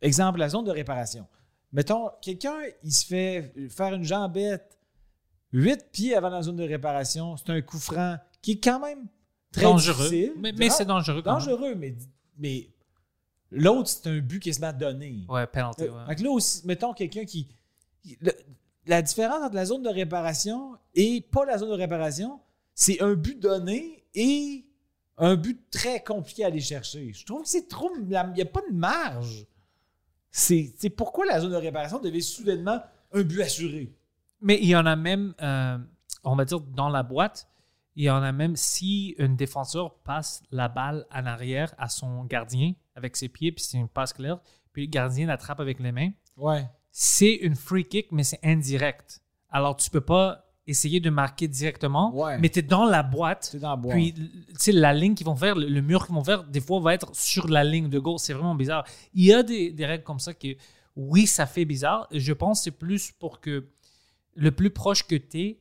exemple, 0.00 0.38
la 0.38 0.48
zone 0.48 0.64
de 0.64 0.70
réparation. 0.70 1.26
Mettons, 1.72 2.10
quelqu'un, 2.22 2.56
il 2.82 2.92
se 2.92 3.04
fait 3.06 3.52
faire 3.68 3.92
une 3.94 4.04
jambette 4.04 4.78
8 5.52 5.90
pieds 5.92 6.14
avant 6.14 6.28
la 6.30 6.42
zone 6.42 6.56
de 6.56 6.64
réparation. 6.64 7.36
C'est 7.36 7.50
un 7.50 7.60
coup 7.60 7.78
franc 7.78 8.16
qui 8.40 8.52
est 8.52 8.60
quand 8.62 8.80
même 8.80 9.06
très 9.52 9.62
dangereux. 9.62 10.08
difficile. 10.08 10.32
Mais, 10.38 10.52
mais 10.52 10.70
c'est 10.70 10.84
dangereux 10.84 11.22
quand 11.22 11.36
même. 11.36 11.44
dangereux, 11.46 11.74
mais, 11.74 11.94
mais 12.38 12.68
l'autre, 13.50 13.88
c'est 13.88 14.08
un 14.08 14.18
but 14.18 14.40
qui 14.40 14.52
se 14.52 14.60
met 14.60 14.66
à 14.68 14.72
donner. 14.72 15.24
Ouais, 15.28 15.46
penalty, 15.46 15.82
Euh, 15.84 15.92
ouais. 15.92 16.06
fait 16.08 16.16
que 16.16 16.22
là 16.24 16.30
aussi, 16.30 16.62
mettons 16.66 16.92
quelqu'un 16.94 17.24
qui. 17.24 17.48
le- 18.20 18.32
la 18.86 19.02
différence 19.02 19.42
entre 19.44 19.54
la 19.54 19.66
zone 19.66 19.82
de 19.82 19.88
réparation 19.90 20.74
et 20.94 21.20
pas 21.20 21.44
la 21.44 21.58
zone 21.58 21.68
de 21.68 21.74
réparation, 21.74 22.40
c'est 22.74 23.02
un 23.02 23.14
but 23.14 23.38
donné 23.38 24.02
et 24.14 24.64
un 25.18 25.34
but 25.36 25.60
très 25.70 26.02
compliqué 26.02 26.44
à 26.44 26.46
aller 26.46 26.60
chercher. 26.60 27.12
Je 27.12 27.26
trouve 27.26 27.42
que 27.42 27.48
c'est 27.48 27.68
trop. 27.68 27.90
Il 27.98 28.06
n'y 28.06 28.16
a 28.16 28.24
pas 28.46 28.62
de 28.70 28.74
marge. 28.74 29.46
C'est 30.30 30.72
c'est 30.78 30.90
pourquoi 30.90 31.26
la 31.26 31.40
zone 31.40 31.50
de 31.50 31.56
réparation 31.56 31.98
devait 31.98 32.20
soudainement 32.20 32.80
un 33.12 33.22
but 33.22 33.42
assuré. 33.42 33.92
Mais 34.40 34.58
il 34.60 34.68
y 34.68 34.76
en 34.76 34.86
a 34.86 34.94
même, 34.94 35.34
euh, 35.42 35.76
on 36.22 36.36
va 36.36 36.44
dire, 36.44 36.60
dans 36.60 36.88
la 36.88 37.02
boîte, 37.02 37.48
il 38.00 38.04
y 38.04 38.10
en 38.10 38.22
a 38.22 38.30
même 38.30 38.54
si 38.54 39.16
un 39.18 39.30
défenseur 39.30 39.96
passe 40.04 40.42
la 40.52 40.68
balle 40.68 41.04
en 41.12 41.26
arrière 41.26 41.74
à 41.78 41.88
son 41.88 42.22
gardien 42.24 42.72
avec 42.94 43.16
ses 43.16 43.28
pieds, 43.28 43.50
puis 43.50 43.64
c'est 43.64 43.76
une 43.76 43.88
passe 43.88 44.12
claire, 44.12 44.38
puis 44.72 44.86
le 44.86 44.90
gardien 44.90 45.26
l'attrape 45.26 45.58
avec 45.58 45.80
les 45.80 45.90
mains, 45.90 46.10
Ouais. 46.36 46.64
c'est 46.92 47.34
une 47.34 47.56
free 47.56 47.84
kick, 47.84 48.12
mais 48.12 48.22
c'est 48.22 48.38
indirect. 48.44 49.20
Alors, 49.50 49.76
tu 49.76 49.90
peux 49.90 50.00
pas 50.00 50.44
essayer 50.68 51.00
de 51.00 51.10
marquer 51.10 51.48
directement, 51.48 52.14
Ouais. 52.14 52.38
mais 52.38 52.48
tu 52.50 52.60
es 52.60 52.62
dans 52.62 52.84
la 52.84 53.02
boîte. 53.02 53.56
Dans 53.56 53.70
la 53.70 53.76
boîte. 53.76 53.96
Puis, 53.96 54.12
tu 54.14 54.30
sais, 54.58 54.70
la 54.72 54.92
ligne 54.92 55.14
qu'ils 55.16 55.26
vont 55.26 55.34
faire, 55.34 55.56
le, 55.56 55.66
le 55.66 55.80
mur 55.82 56.06
qu'ils 56.06 56.14
vont 56.14 56.22
faire, 56.22 56.44
des 56.44 56.60
fois, 56.60 56.78
va 56.78 56.94
être 56.94 57.16
sur 57.16 57.48
la 57.48 57.64
ligne 57.64 57.88
de 57.88 57.98
goal. 57.98 58.18
C'est 58.20 58.34
vraiment 58.34 58.54
bizarre. 58.54 58.84
Il 59.12 59.24
y 59.24 59.32
a 59.32 59.42
des, 59.42 59.72
des 59.72 59.86
règles 59.86 60.04
comme 60.04 60.20
ça 60.20 60.34
que, 60.34 60.48
oui, 60.94 61.26
ça 61.26 61.46
fait 61.46 61.64
bizarre. 61.64 62.06
Je 62.12 62.32
pense 62.32 62.60
que 62.60 62.64
c'est 62.64 62.70
plus 62.78 63.10
pour 63.12 63.40
que 63.40 63.66
le 64.36 64.50
plus 64.52 64.70
proche 64.70 65.04
que 65.06 65.16
tu 65.16 65.40
es, 65.40 65.58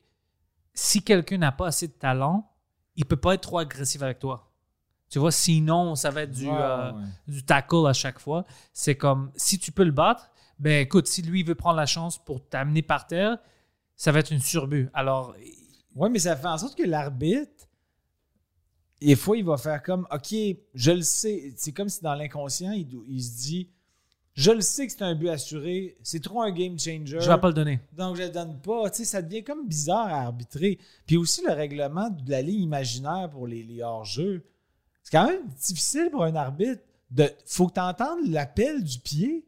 si 0.78 1.02
quelqu'un 1.02 1.40
n'a 1.40 1.52
pas 1.52 1.68
assez 1.68 1.88
de 1.88 1.94
talent, 1.94 2.52
il 2.96 3.06
peut 3.06 3.18
pas 3.18 3.34
être 3.34 3.42
trop 3.42 3.58
agressif 3.58 4.02
avec 4.04 4.20
toi. 4.20 4.54
Tu 5.10 5.18
vois, 5.18 5.32
sinon, 5.32 5.96
ça 5.96 6.12
va 6.12 6.22
être 6.22 6.32
du, 6.32 6.48
euh, 6.48 6.92
ouais. 6.92 7.04
du 7.28 7.44
tackle 7.44 7.88
à 7.88 7.94
chaque 7.94 8.20
fois. 8.20 8.46
C'est 8.74 8.96
comme, 8.96 9.32
si 9.36 9.58
tu 9.58 9.72
peux 9.72 9.84
le 9.84 9.92
battre, 9.92 10.30
ben 10.60 10.82
écoute, 10.82 11.08
si 11.08 11.24
lui 11.24 11.42
veut 11.42 11.56
prendre 11.56 11.78
la 11.78 11.88
chance 11.88 12.24
pour 12.24 12.48
t'amener 12.48 12.84
par 12.84 13.08
terre, 13.08 13.38
ça 13.96 14.12
va 14.12 14.20
être 14.20 14.32
une 14.32 14.40
surbut. 14.40 14.90
Alors, 14.94 15.36
Oui, 15.96 16.10
mais 16.12 16.20
ça 16.20 16.36
fait 16.36 16.48
en 16.48 16.60
sorte 16.60 16.78
que 16.78 16.84
l'arbitre, 16.84 17.68
des 19.02 19.16
fois, 19.16 19.36
il 19.36 19.46
va 19.46 19.58
faire 19.58 19.82
comme 19.82 20.08
OK, 20.12 20.36
je 20.76 20.92
le 20.92 21.02
sais. 21.02 21.54
C'est 21.58 21.72
comme 21.72 21.90
si 21.90 22.04
dans 22.04 22.14
l'inconscient, 22.14 22.72
il, 22.72 22.88
il 23.08 23.24
se 23.24 23.38
dit 23.38 23.72
Je 24.38 24.52
le 24.52 24.62
sais 24.62 24.86
que 24.86 24.94
c'est 24.94 25.02
un 25.02 25.16
but 25.16 25.30
assuré, 25.30 25.98
c'est 26.04 26.22
trop 26.22 26.44
un 26.44 26.52
game 26.52 26.78
changer. 26.80 27.18
je 27.20 27.28
vais 27.30 27.38
pas 27.40 27.48
le 27.48 27.54
donner. 27.54 27.80
Donc, 27.98 28.16
je 28.18 28.22
le 28.22 28.30
donne 28.30 28.60
pas. 28.62 28.88
Tu 28.92 28.98
sais, 29.00 29.06
ça 29.06 29.22
devient 29.24 29.44
comme 29.44 29.68
bizarre 29.68 30.08
à 30.08 30.22
arbitrer. 30.26 30.78
Puis 31.08 31.18
aussi, 31.18 31.42
le 31.44 31.52
règlement 31.54 32.10
de 32.12 32.30
la 32.30 32.44
ligne 32.44 32.62
imaginaire 32.62 33.30
pour 33.32 33.48
les, 33.48 33.64
les 33.64 33.82
hors-jeux. 33.82 34.46
C'est 35.02 35.12
quand 35.18 35.26
même 35.28 35.42
difficile 35.66 36.10
pour 36.12 36.24
un 36.24 36.36
arbitre. 36.36 36.82
De, 37.10 37.28
faut 37.46 37.68
que 37.68 37.74
tu 37.74 37.80
entendes 37.80 38.28
l'appel 38.28 38.84
du 38.84 39.00
pied, 39.00 39.46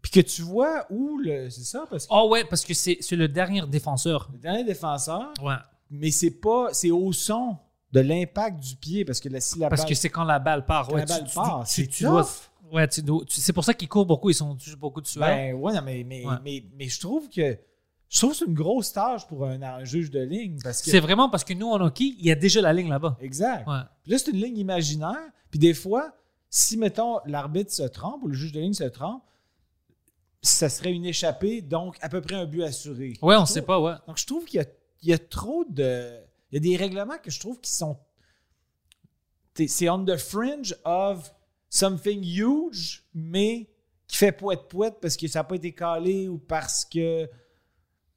puis 0.00 0.10
que 0.10 0.20
tu 0.20 0.42
vois 0.42 0.86
où 0.90 1.18
le. 1.18 1.48
C'est 1.50 1.62
ça, 1.62 1.84
parce 1.88 2.06
que 2.06 2.12
Oh 2.12 2.28
ouais, 2.30 2.42
parce 2.44 2.64
que 2.64 2.74
c'est 2.74 2.98
le 3.12 3.28
dernier 3.28 3.62
défenseur. 3.68 4.28
le 4.32 4.38
dernier 4.38 4.64
défenseur, 4.64 5.32
Ouais. 5.42 5.54
mais 5.90 6.10
c'est 6.10 6.30
pas. 6.32 6.70
C'est 6.72 6.90
au 6.90 7.12
son 7.12 7.58
de 7.92 8.00
l'impact 8.00 8.58
du 8.60 8.74
pied, 8.76 9.04
parce 9.04 9.20
que 9.20 9.28
la, 9.28 9.40
si 9.40 9.58
la 9.58 9.68
Parce 9.68 9.82
balle- 9.82 9.90
que 9.90 9.94
c'est 9.94 10.08
quand 10.08 10.24
la 10.24 10.38
balle 10.38 10.64
part. 10.64 10.88
Quand 10.88 10.94
Ouais, 10.94 11.00
la 11.00 11.06
balle 11.06 11.24
tu, 11.28 11.34
part, 11.34 11.64
tu- 11.66 11.72
c'est 11.74 11.82
tu- 11.82 11.88
tu 11.98 12.04
dois- 12.04 12.22
tough. 12.22 12.48
Ouais, 12.72 12.88
tu 12.88 13.02
dois- 13.02 13.24
tu- 13.26 13.40
c'est 13.40 13.52
pour 13.52 13.64
ça 13.64 13.74
qu'ils 13.74 13.88
courent 13.88 14.06
beaucoup. 14.06 14.30
Ils 14.30 14.34
sont 14.34 14.56
beaucoup 14.78 15.00
de 15.00 15.06
sueur. 15.06 15.26
Ben 15.26 15.54
ouais, 15.54 15.72
non, 15.74 15.82
mais, 15.82 16.02
mais, 16.04 16.24
Ouais. 16.26 16.34
mais, 16.42 16.64
mais 16.74 16.88
je 16.88 16.98
trouve 17.00 17.28
que. 17.28 17.58
Je 18.08 18.18
trouve 18.18 18.32
que 18.32 18.36
c'est 18.38 18.44
une 18.46 18.54
grosse 18.54 18.92
tâche 18.92 19.26
pour 19.26 19.46
un, 19.46 19.60
un 19.62 19.84
juge 19.84 20.10
de 20.10 20.20
ligne. 20.20 20.58
Parce 20.62 20.82
que, 20.82 20.90
c'est 20.90 21.00
vraiment 21.00 21.30
parce 21.30 21.44
que 21.44 21.54
nous, 21.54 21.68
en 21.68 21.80
hockey, 21.80 22.14
il 22.18 22.26
y 22.26 22.30
a 22.30 22.34
déjà 22.34 22.60
la 22.60 22.72
ligne 22.72 22.88
là-bas. 22.90 23.16
Exact. 23.20 23.66
Ouais. 23.66 23.80
Puis 24.02 24.12
là, 24.12 24.18
c'est 24.18 24.30
une 24.30 24.36
ligne 24.36 24.58
imaginaire. 24.58 25.16
Puis 25.50 25.58
des 25.58 25.72
fois, 25.72 26.12
si, 26.50 26.76
mettons, 26.76 27.20
l'arbitre 27.24 27.72
se 27.72 27.84
trompe 27.84 28.22
ou 28.22 28.28
le 28.28 28.34
juge 28.34 28.52
de 28.52 28.60
ligne 28.60 28.74
se 28.74 28.84
trompe, 28.84 29.22
ça 30.42 30.68
serait 30.68 30.92
une 30.92 31.06
échappée, 31.06 31.62
donc 31.62 31.96
à 32.02 32.08
peu 32.08 32.20
près 32.20 32.34
un 32.34 32.44
but 32.46 32.64
assuré. 32.64 33.14
Ouais, 33.22 33.36
on 33.36 33.44
Je 33.46 33.52
sait 33.52 33.62
pas, 33.62 33.80
ouais. 33.80 33.94
Donc, 34.06 34.18
je 34.18 34.26
trouve 34.26 34.44
qu'il 34.44 34.60
y 34.60 34.62
a, 34.62 34.66
il 35.02 35.08
y 35.08 35.12
a 35.14 35.18
trop 35.18 35.64
de. 35.68 36.18
Il 36.50 36.56
y 36.56 36.56
a 36.56 36.60
des 36.60 36.76
règlements 36.76 37.16
que 37.22 37.30
je 37.30 37.40
trouve 37.40 37.60
qui 37.60 37.72
sont. 37.72 37.96
C'est 39.54 39.88
on 39.88 40.04
the 40.04 40.16
fringe 40.16 40.74
of 40.84 41.32
something 41.74 42.22
huge, 42.22 43.02
mais 43.14 43.68
qui 44.06 44.18
fait 44.18 44.32
poète-poète 44.32 44.96
parce 45.00 45.16
que 45.16 45.26
ça 45.26 45.38
n'a 45.40 45.44
pas 45.44 45.56
été 45.56 45.72
calé 45.72 46.28
ou 46.28 46.36
parce 46.36 46.84
que 46.84 47.28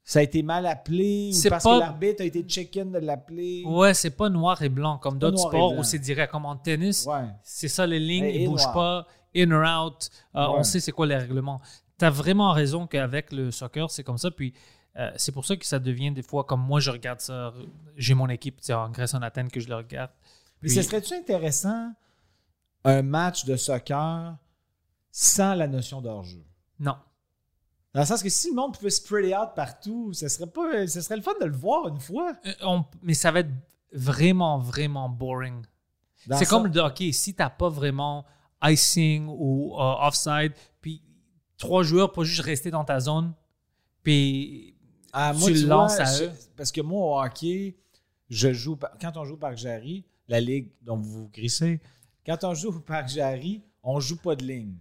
ça 0.04 0.18
a 0.18 0.22
été 0.22 0.42
mal 0.42 0.66
appelé 0.66 1.30
ou 1.32 1.36
C'est 1.36 1.48
parce 1.48 1.64
pas- 1.64 1.74
que 1.76 1.80
l'arbitre 1.80 2.22
a 2.22 2.26
été 2.26 2.44
chicken 2.46 2.92
de 2.92 2.98
l'appeler. 2.98 3.64
Ouais, 3.66 3.94
c'est 3.94 4.10
pas 4.10 4.28
noir 4.28 4.60
et 4.62 4.68
blanc 4.68 4.98
comme 4.98 5.18
d'autres 5.18 5.38
sports 5.38 5.72
où 5.76 5.82
c'est 5.82 5.98
direct. 5.98 6.30
Comme 6.30 6.44
en 6.44 6.56
tennis, 6.56 7.06
Ouais. 7.06 7.24
c'est 7.42 7.68
ça 7.68 7.86
les 7.86 7.98
lignes, 7.98 8.26
ils 8.26 8.42
et 8.42 8.46
bougent 8.46 8.62
noir. 8.64 8.74
pas, 8.74 9.06
in 9.34 9.50
or 9.50 9.86
out. 9.86 10.10
Euh, 10.34 10.40
Ouais. 10.48 10.54
On 10.58 10.62
sait 10.62 10.78
c'est 10.80 10.92
quoi 10.92 11.06
les 11.06 11.16
règlements. 11.16 11.60
Tu 11.98 12.04
as 12.04 12.10
vraiment 12.10 12.52
raison 12.52 12.86
qu'avec 12.86 13.32
le 13.32 13.50
soccer, 13.50 13.90
c'est 13.90 14.04
comme 14.04 14.18
ça. 14.18 14.30
Puis 14.30 14.52
euh, 14.98 15.10
c'est 15.16 15.32
pour 15.32 15.44
ça 15.46 15.56
que 15.56 15.64
ça 15.66 15.78
devient 15.78 16.10
des 16.12 16.22
fois 16.22 16.44
comme 16.44 16.60
moi, 16.60 16.78
je 16.78 16.90
regarde 16.90 17.20
ça. 17.20 17.52
J'ai 17.96 18.14
mon 18.14 18.28
équipe 18.28 18.60
en 18.70 18.90
Grèce, 18.90 19.14
en 19.14 19.22
Athènes, 19.22 19.50
que 19.50 19.60
je 19.60 19.68
le 19.68 19.76
regarde. 19.76 20.10
Mais 20.62 20.68
ce 20.68 20.82
serait-tu 20.82 21.14
intéressant 21.14 21.90
un 22.86 23.02
match 23.02 23.44
de 23.44 23.56
soccer 23.56 24.36
sans 25.10 25.54
la 25.54 25.66
notion 25.66 26.00
d'hors-jeu? 26.00 26.44
Non. 26.78 26.96
Dans 27.94 28.00
le 28.00 28.06
sens 28.06 28.22
que 28.22 28.28
si 28.28 28.50
le 28.50 28.54
monde 28.56 28.74
pouvait 28.76 28.90
spread 28.90 29.32
out 29.34 29.54
partout, 29.54 30.12
ce 30.12 30.28
serait 30.28 30.50
pas, 30.50 30.86
ce 30.86 31.00
serait 31.00 31.16
le 31.16 31.22
fun 31.22 31.32
de 31.40 31.46
le 31.46 31.56
voir 31.56 31.88
une 31.88 31.98
fois. 32.00 32.34
Euh, 32.44 32.52
on- 32.62 32.84
mais 33.02 33.14
ça 33.14 33.30
va 33.32 33.40
être 33.40 33.50
vraiment, 33.92 34.58
vraiment 34.58 35.08
boring. 35.08 35.64
C'est 36.28 36.44
ça- 36.44 36.46
comme 36.46 36.66
le 36.66 36.80
hockey. 36.80 37.12
Si 37.12 37.34
tu 37.34 37.40
n'as 37.42 37.50
pas 37.50 37.68
vraiment 37.68 38.24
icing 38.62 39.26
ou 39.28 39.74
euh, 39.80 39.94
offside, 40.06 40.52
puis 40.80 41.02
trois 41.56 41.82
joueurs 41.82 42.12
pour 42.12 42.24
juste 42.24 42.42
rester 42.42 42.70
dans 42.70 42.84
ta 42.84 43.00
zone, 43.00 43.32
puis 44.02 44.74
Ah, 45.12 45.32
tu 45.34 45.52
le 45.54 45.66
lances 45.66 45.98
à 45.98 46.22
eux. 46.22 46.30
Parce 46.56 46.70
que 46.72 46.80
moi, 46.82 47.00
au 47.06 47.24
hockey, 47.24 47.76
je 48.28 48.52
joue. 48.52 48.76
par- 48.76 48.90
Quand 49.00 49.16
on 49.16 49.24
joue 49.24 49.34
au 49.34 49.38
Parc 49.38 49.56
Jarry, 49.56 50.04
la 50.28 50.40
ligue 50.40 50.70
dont 50.82 50.96
vous 50.96 51.22
vous 51.22 51.28
grissez, 51.32 51.80
quand 52.26 52.42
on 52.44 52.54
joue 52.54 52.68
au 52.68 52.80
Parc 52.80 53.08
Jarry, 53.08 53.62
on 53.82 54.00
joue 54.00 54.16
pas 54.16 54.34
de 54.36 54.44
ligne, 54.44 54.74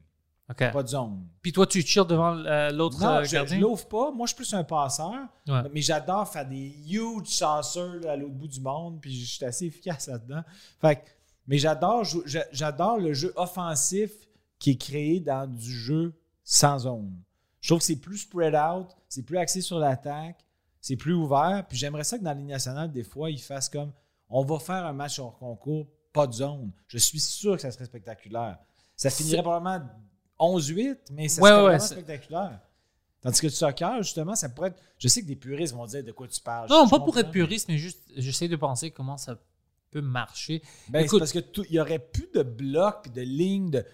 pas 0.57 0.83
de 0.83 0.87
zone. 0.87 1.25
Puis 1.41 1.51
toi, 1.51 1.65
tu 1.67 1.83
tires 1.83 2.05
devant 2.05 2.35
euh, 2.37 2.71
l'autre 2.71 2.99
Non, 2.99 3.07
euh, 3.17 3.23
je, 3.23 3.31
gardien? 3.33 3.57
je 3.57 3.61
l'ouvre 3.61 3.87
pas. 3.87 4.11
Moi, 4.11 4.25
je 4.25 4.33
suis 4.33 4.37
plus 4.43 4.53
un 4.53 4.63
passeur. 4.63 5.13
Ouais. 5.47 5.61
Mais 5.73 5.81
j'adore 5.81 6.27
faire 6.27 6.47
des 6.47 6.75
huge 6.87 7.27
chasseurs 7.27 7.95
là, 8.01 8.11
à 8.13 8.15
l'autre 8.15 8.33
bout 8.33 8.47
du 8.47 8.59
monde. 8.61 8.99
Puis 9.01 9.13
je 9.15 9.25
suis 9.35 9.45
assez 9.45 9.65
efficace 9.67 10.07
là-dedans. 10.07 10.41
Fait 10.81 10.95
que- 10.97 11.01
mais 11.47 11.57
j'adore 11.59 12.97
le 12.99 13.13
jeu 13.13 13.31
offensif 13.35 14.11
qui 14.59 14.71
est 14.71 14.77
créé 14.81 15.19
dans 15.19 15.47
du 15.47 15.71
jeu 15.71 16.13
sans 16.43 16.79
zone. 16.79 17.11
Je 17.61 17.69
trouve 17.69 17.79
que 17.79 17.85
c'est 17.85 17.95
plus 17.99 18.17
spread 18.19 18.55
out, 18.55 18.87
c'est 19.09 19.23
plus 19.23 19.37
axé 19.37 19.61
sur 19.61 19.79
l'attaque, 19.79 20.45
c'est 20.81 20.95
plus 20.95 21.13
ouvert. 21.13 21.65
Puis 21.67 21.77
j'aimerais 21.77 22.03
ça 22.03 22.17
que 22.17 22.23
dans 22.23 22.29
la 22.31 22.35
Ligue 22.35 22.47
nationale, 22.47 22.91
des 22.91 23.03
fois, 23.03 23.29
ils 23.31 23.41
fassent 23.41 23.69
comme 23.69 23.91
on 24.29 24.43
va 24.43 24.59
faire 24.59 24.85
un 24.85 24.93
match 24.93 25.19
hors 25.19 25.37
concours, 25.37 25.87
pas 26.15 26.25
de 26.27 26.33
zone. 26.33 26.71
Je 26.87 26.97
suis 26.97 27.19
sûr 27.19 27.55
que 27.55 27.61
ça 27.61 27.69
serait 27.71 27.85
spectaculaire. 27.85 28.57
Ça 28.95 29.09
finirait 29.09 29.41
probablement 29.43 29.85
11-8, 30.39 30.97
mais 31.11 31.27
ça 31.27 31.41
Ouais, 31.41 31.49
serait 31.49 31.59
ouais, 31.61 31.67
vraiment 31.67 31.79
spectaculaire. 31.85 32.59
Tandis 33.21 33.39
que 33.41 33.47
le 33.47 33.51
soccer, 33.51 34.03
justement, 34.03 34.35
ça 34.35 34.49
pourrait 34.49 34.69
être. 34.69 34.81
Je 34.99 35.07
sais 35.07 35.21
que 35.21 35.27
des 35.27 35.35
puristes 35.35 35.73
vont 35.73 35.85
dire 35.85 36.03
de 36.03 36.11
quoi 36.11 36.27
tu 36.27 36.39
parles. 36.41 36.69
Non, 36.69 36.87
pas 36.87 36.99
pour 36.99 37.17
être 37.17 37.31
puriste, 37.31 37.67
mais 37.69 37.77
juste, 37.77 37.99
j'essaie 38.15 38.47
de 38.47 38.55
penser 38.55 38.91
comment 38.91 39.17
ça 39.17 39.37
peut 39.91 40.01
marcher. 40.01 40.61
Ben, 40.89 41.03
Écoute- 41.03 41.19
parce 41.19 41.31
que 41.31 41.39
il 41.69 41.71
n'y 41.71 41.79
aurait 41.79 41.99
plus 41.99 42.29
de 42.33 42.43
blocs 42.43 43.11
de 43.13 43.21
lignes. 43.21 43.71
De, 43.71 43.85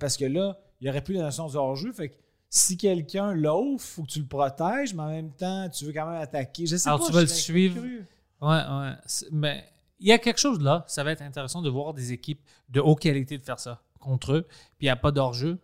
parce 0.00 0.16
que 0.16 0.24
là, 0.24 0.58
il 0.80 0.84
n'y 0.84 0.90
aurait 0.90 1.02
plus 1.02 1.14
la 1.14 1.22
notion 1.22 1.46
de 1.48 1.56
hors-jeu. 1.56 1.92
Fait 1.92 2.08
que 2.10 2.16
si 2.50 2.76
quelqu'un 2.76 3.32
l'offre, 3.34 3.84
il 3.84 3.94
faut 3.94 4.02
que 4.02 4.08
tu 4.08 4.18
le 4.20 4.26
protèges, 4.26 4.94
mais 4.94 5.02
en 5.02 5.08
même 5.10 5.32
temps, 5.32 5.68
tu 5.68 5.84
veux 5.84 5.92
quand 5.92 6.06
même 6.10 6.20
attaquer. 6.20 6.66
Je 6.66 6.76
sais 6.76 6.88
Alors, 6.88 7.00
pas, 7.00 7.06
tu 7.06 7.12
vas 7.12 7.20
le 7.20 7.26
suivre. 7.28 7.74
curieux. 7.74 8.06
Ouais, 8.40 8.48
ouais. 8.48 8.92
Mais 9.30 9.64
il 9.98 10.08
y 10.08 10.12
a 10.12 10.18
quelque 10.18 10.38
chose 10.40 10.60
là. 10.60 10.84
Ça 10.88 11.04
va 11.04 11.12
être 11.12 11.22
intéressant 11.22 11.62
de 11.62 11.70
voir 11.70 11.94
des 11.94 12.12
équipes 12.12 12.40
de 12.68 12.80
haute 12.80 13.00
qualité 13.00 13.38
de 13.38 13.44
faire 13.44 13.58
ça 13.60 13.82
contre 13.98 14.32
eux. 14.32 14.42
Puis 14.42 14.82
il 14.82 14.84
n'y 14.86 14.90
a 14.90 14.96
pas 14.96 15.10
d'hors-jeu. 15.12 15.58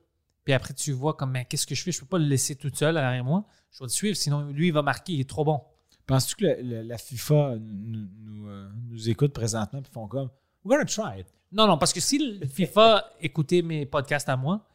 Puis 0.44 0.52
après, 0.52 0.74
tu 0.74 0.90
vois 0.92 1.14
comme, 1.14 1.30
mais 1.30 1.44
qu'est-ce 1.44 1.66
que 1.66 1.74
je 1.74 1.82
fais? 1.82 1.92
Je 1.92 2.00
peux 2.00 2.06
pas 2.06 2.18
le 2.18 2.24
laisser 2.26 2.56
tout 2.56 2.70
seul 2.74 2.94
derrière 2.94 3.24
moi. 3.24 3.44
Je 3.70 3.78
dois 3.78 3.86
le 3.86 3.92
suivre, 3.92 4.16
sinon 4.16 4.50
lui, 4.50 4.68
il 4.68 4.72
va 4.72 4.82
marquer. 4.82 5.12
Il 5.12 5.20
est 5.20 5.28
trop 5.28 5.44
bon. 5.44 5.60
Penses-tu 6.06 6.34
que 6.36 6.44
le- 6.46 6.62
le- 6.62 6.82
la 6.82 6.98
FIFA 6.98 7.56
nous, 7.60 8.08
nous, 8.20 8.48
euh, 8.48 8.68
nous 8.88 9.08
écoute 9.08 9.32
présentement 9.32 9.78
et 9.80 9.92
font 9.92 10.08
comme 10.08 10.30
We're 10.64 10.78
gonna 10.78 10.84
try 10.84 11.20
it? 11.20 11.26
Non, 11.52 11.66
non, 11.68 11.78
parce 11.78 11.92
que 11.92 12.00
si 12.00 12.18
le 12.40 12.46
FIFA 12.46 13.04
écoutait 13.20 13.62
mes 13.62 13.86
podcasts 13.86 14.28
à 14.28 14.36
moi, 14.36 14.66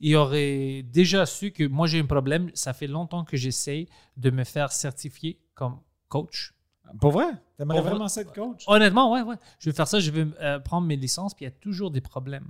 il 0.00 0.16
aurait 0.16 0.82
déjà 0.82 1.24
su 1.26 1.52
que 1.52 1.62
moi, 1.68 1.86
j'ai 1.86 2.00
un 2.00 2.06
problème. 2.06 2.50
Ça 2.54 2.72
fait 2.72 2.88
longtemps 2.88 3.24
que 3.24 3.36
j'essaie 3.36 3.86
de 4.16 4.30
me 4.30 4.42
faire 4.42 4.72
certifier 4.72 5.38
comme 5.54 5.78
coach. 6.08 6.52
Pour 7.00 7.12
vrai? 7.12 7.26
T'aimerais 7.56 7.76
Pour 7.76 7.82
vrai. 7.82 7.90
vraiment 7.92 8.08
ça 8.08 8.20
être 8.22 8.32
coach? 8.34 8.64
Honnêtement, 8.66 9.12
ouais, 9.12 9.22
ouais. 9.22 9.36
Je 9.58 9.70
vais 9.70 9.74
faire 9.76 9.88
ça, 9.88 9.98
je 10.00 10.10
vais 10.10 10.26
euh, 10.40 10.58
prendre 10.58 10.86
mes 10.86 10.96
licences, 10.96 11.34
puis 11.34 11.44
il 11.44 11.48
y 11.48 11.52
a 11.52 11.54
toujours 11.54 11.90
des 11.90 12.00
problèmes. 12.00 12.48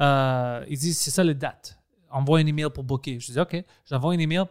Euh, 0.00 0.64
ils 0.68 0.78
disent, 0.78 0.98
c'est 0.98 1.10
ça 1.10 1.24
les 1.24 1.34
dates. 1.34 1.78
Envoie 2.10 2.38
un 2.40 2.46
email 2.46 2.68
pour 2.74 2.84
booker. 2.84 3.18
Je 3.20 3.32
dis, 3.32 3.40
OK, 3.40 3.64
j'envoie 3.86 4.12
un 4.14 4.18
email. 4.18 4.44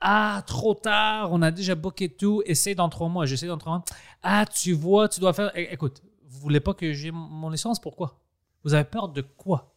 Ah, 0.00 0.42
trop 0.46 0.74
tard, 0.74 1.32
on 1.32 1.42
a 1.42 1.50
déjà 1.50 1.74
booké 1.74 2.08
tout. 2.08 2.42
Essaye 2.46 2.74
dans 2.74 2.88
trois 2.88 3.08
mois. 3.08 3.26
J'essaie 3.26 3.46
dans 3.48 3.58
trois 3.58 3.72
mois. 3.72 3.84
Ah, 4.22 4.44
tu 4.46 4.72
vois, 4.72 5.08
tu 5.08 5.20
dois 5.20 5.32
faire. 5.32 5.50
É- 5.56 5.72
Écoute, 5.72 6.02
vous 6.26 6.38
voulez 6.40 6.60
pas 6.60 6.72
que 6.74 6.92
j'ai 6.92 7.10
mon- 7.10 7.50
licence? 7.50 7.80
Pourquoi? 7.80 8.20
Vous 8.64 8.72
avez 8.74 8.84
peur 8.84 9.08
de 9.08 9.20
quoi? 9.22 9.74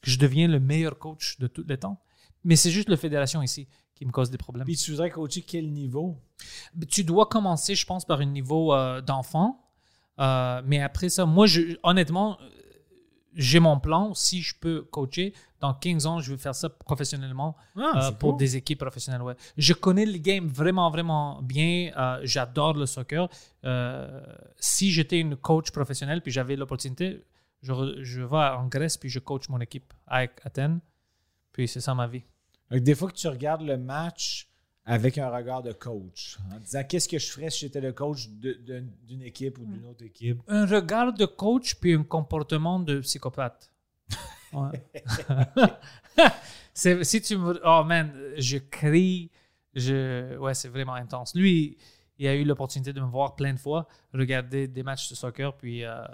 Que 0.00 0.10
je 0.10 0.18
devienne 0.18 0.50
le 0.52 0.60
meilleur 0.60 0.98
coach 0.98 1.38
de 1.38 1.46
tous 1.48 1.64
les 1.68 1.78
temps? 1.78 1.98
Mais 2.44 2.56
c'est 2.56 2.70
juste 2.70 2.88
la 2.88 2.96
fédération 2.96 3.42
ici 3.42 3.68
qui 4.02 4.06
me 4.06 4.12
cause 4.12 4.30
des 4.30 4.38
problèmes. 4.38 4.64
Puis 4.64 4.76
tu 4.76 4.90
voudrais 4.90 5.10
coacher 5.10 5.42
quel 5.42 5.70
niveau? 5.72 6.18
Tu 6.90 7.04
dois 7.04 7.26
commencer, 7.26 7.74
je 7.76 7.86
pense, 7.86 8.04
par 8.04 8.18
un 8.20 8.24
niveau 8.24 8.74
euh, 8.74 9.00
d'enfant. 9.00 9.60
Euh, 10.18 10.60
mais 10.66 10.80
après 10.82 11.08
ça, 11.08 11.24
moi, 11.24 11.46
je, 11.46 11.76
honnêtement, 11.84 12.36
euh, 12.40 12.48
j'ai 13.34 13.60
mon 13.60 13.78
plan. 13.78 14.12
Si 14.14 14.42
je 14.42 14.54
peux 14.58 14.82
coacher, 14.82 15.34
dans 15.60 15.72
15 15.72 16.06
ans, 16.06 16.18
je 16.20 16.32
vais 16.32 16.38
faire 16.38 16.54
ça 16.54 16.68
professionnellement 16.68 17.54
Ah, 17.76 18.08
euh, 18.08 18.10
pour 18.12 18.30
cool. 18.30 18.38
des 18.40 18.56
équipes 18.56 18.80
professionnelles. 18.80 19.22
Ouais. 19.22 19.36
Je 19.56 19.72
connais 19.72 20.04
le 20.04 20.18
game 20.18 20.48
vraiment, 20.48 20.90
vraiment 20.90 21.40
bien. 21.42 21.92
Euh, 21.96 22.20
J'adore 22.24 22.74
le 22.74 22.86
soccer. 22.86 23.28
Si 24.58 24.90
j'étais 24.90 25.20
une 25.20 25.36
coach 25.36 25.70
professionnelle 25.70 26.22
puis 26.22 26.32
j'avais 26.32 26.56
l'opportunité, 26.56 27.24
je, 27.62 27.72
je 28.02 28.20
vais 28.22 28.36
en 28.36 28.66
Grèce 28.66 28.96
puis 28.96 29.08
je 29.08 29.20
coach 29.20 29.48
mon 29.48 29.60
équipe 29.60 29.94
à 30.08 30.22
Athènes. 30.42 30.80
Puis 31.52 31.68
c'est 31.68 31.80
ça 31.80 31.94
ma 31.94 32.08
vie. 32.08 32.24
Des 32.80 32.94
fois 32.94 33.08
que 33.10 33.16
tu 33.16 33.28
regardes 33.28 33.62
le 33.62 33.76
match 33.76 34.48
avec 34.84 35.16
un 35.18 35.28
regard 35.30 35.62
de 35.62 35.72
coach, 35.72 36.38
en 36.52 36.58
disant 36.58 36.82
qu'est-ce 36.84 37.08
que 37.08 37.18
je 37.18 37.30
ferais 37.30 37.50
si 37.50 37.60
j'étais 37.60 37.80
le 37.80 37.92
coach 37.92 38.28
d'une 38.28 39.22
équipe 39.22 39.58
ou 39.58 39.64
d'une 39.64 39.84
autre 39.86 40.04
équipe? 40.04 40.40
Un 40.48 40.66
regard 40.66 41.12
de 41.12 41.24
coach 41.26 41.76
puis 41.76 41.94
un 41.94 42.02
comportement 42.02 42.78
de 42.80 43.00
psychopathe. 43.00 43.70
Ouais. 44.52 44.84
Si 46.74 47.20
tu 47.22 47.36
me. 47.36 47.60
Oh 47.64 47.84
man, 47.84 48.12
je 48.36 48.58
crie. 48.58 49.30
Je, 49.74 50.36
ouais, 50.36 50.52
c'est 50.54 50.68
vraiment 50.68 50.94
intense. 50.94 51.34
Lui, 51.34 51.78
il 52.18 52.26
a 52.26 52.34
eu 52.34 52.44
l'opportunité 52.44 52.92
de 52.92 53.00
me 53.00 53.06
voir 53.06 53.34
plein 53.36 53.54
de 53.54 53.58
fois, 53.58 53.88
regarder 54.12 54.68
des 54.68 54.82
matchs 54.82 55.08
de 55.10 55.14
soccer, 55.14 55.56
puis. 55.56 55.84
euh, 55.84 56.04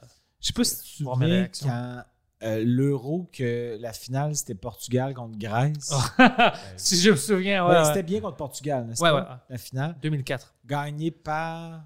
Je 0.40 0.46
sais 0.46 0.52
pas 0.52 0.62
si 0.64 0.76
tu 0.76 0.82
te 1.04 1.10
souviens 1.10 1.26
réactions. 1.28 1.68
quand 1.68 2.04
euh, 2.42 2.62
l'Euro, 2.64 3.29
que 3.33 3.77
la 3.81 3.92
finale 3.92 4.37
c'était 4.37 4.55
Portugal 4.55 5.14
contre 5.14 5.38
Grèce. 5.38 5.92
si 6.77 7.01
je 7.01 7.11
me 7.11 7.16
souviens, 7.16 7.66
ouais. 7.66 7.85
C'était 7.85 8.03
bien 8.03 8.20
contre 8.20 8.37
Portugal, 8.37 8.87
n'est-ce 8.87 9.03
Ouais, 9.03 9.11
pas? 9.11 9.44
La 9.48 9.59
finale? 9.59 9.96
2004. 10.03 10.55
Gagné 10.64 11.11
par 11.11 11.85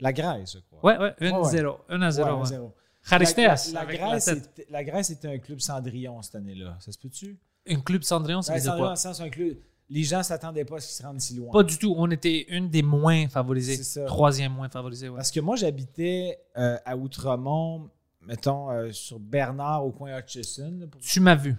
la 0.00 0.12
Grèce, 0.12 0.54
je 0.54 0.58
crois. 0.58 0.92
Ouais, 0.92 0.98
ouais, 0.98 1.28
1-0. 1.30 1.66
Ouais, 1.66 1.78
1 1.88 2.02
à 2.02 2.10
0. 2.10 2.28
Ouais, 2.28 2.36
ouais. 2.36 2.56
1-0. 2.56 2.72
Charisteas. 3.02 3.72
La, 3.72 4.84
Grèce 4.84 5.10
était, 5.10 5.28
un 5.28 5.38
club 5.38 5.60
Cendrillon 5.60 6.20
cette 6.22 6.36
année-là. 6.36 6.76
Ça 6.80 6.90
se 6.92 6.98
peut-tu? 6.98 7.38
Un 7.68 7.80
club 7.80 8.02
Cendrillon, 8.02 8.42
ça 8.42 8.58
dans 8.60 8.90
le 8.90 8.96
sens, 8.96 9.20
un 9.20 9.28
club. 9.28 9.56
Les 9.90 10.02
gens 10.02 10.22
s'attendaient 10.22 10.64
pas 10.64 10.76
à 10.76 10.80
ce 10.80 10.86
qu'ils 10.88 10.96
se 10.96 11.02
rendent 11.02 11.20
si 11.20 11.34
loin. 11.34 11.52
Pas 11.52 11.62
du 11.62 11.76
tout. 11.76 11.94
On 11.98 12.10
était 12.10 12.46
une 12.48 12.70
des 12.70 12.82
moins 12.82 13.28
favorisées. 13.28 13.76
C'est 13.76 13.84
ça. 13.84 14.04
Troisième 14.06 14.52
moins 14.52 14.70
favorisée, 14.70 15.10
ouais. 15.10 15.16
Parce 15.16 15.30
que 15.30 15.40
moi, 15.40 15.56
j'habitais 15.56 16.40
euh, 16.56 16.78
à 16.86 16.96
Outremont, 16.96 17.90
mettons, 18.26 18.70
euh, 18.70 18.92
sur 18.92 19.18
Bernard 19.18 19.84
au 19.86 19.92
coin 19.92 20.18
Hutchison. 20.18 20.76
là, 20.80 20.86
pour- 20.86 21.00
Tu 21.00 21.20
m'as 21.20 21.34
vu, 21.34 21.56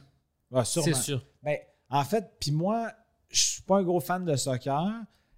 Ah, 0.54 0.64
c'est 0.66 0.94
sûr. 0.94 1.26
Ben, 1.44 1.58
en 1.90 2.04
fait, 2.04 2.26
puis 2.40 2.52
moi, 2.52 2.92
je 3.30 3.42
suis 3.42 3.62
pas 3.64 3.78
un 3.78 3.84
gros 3.84 4.00
fan 4.00 4.24
de 4.26 4.36
soccer, 4.36 4.90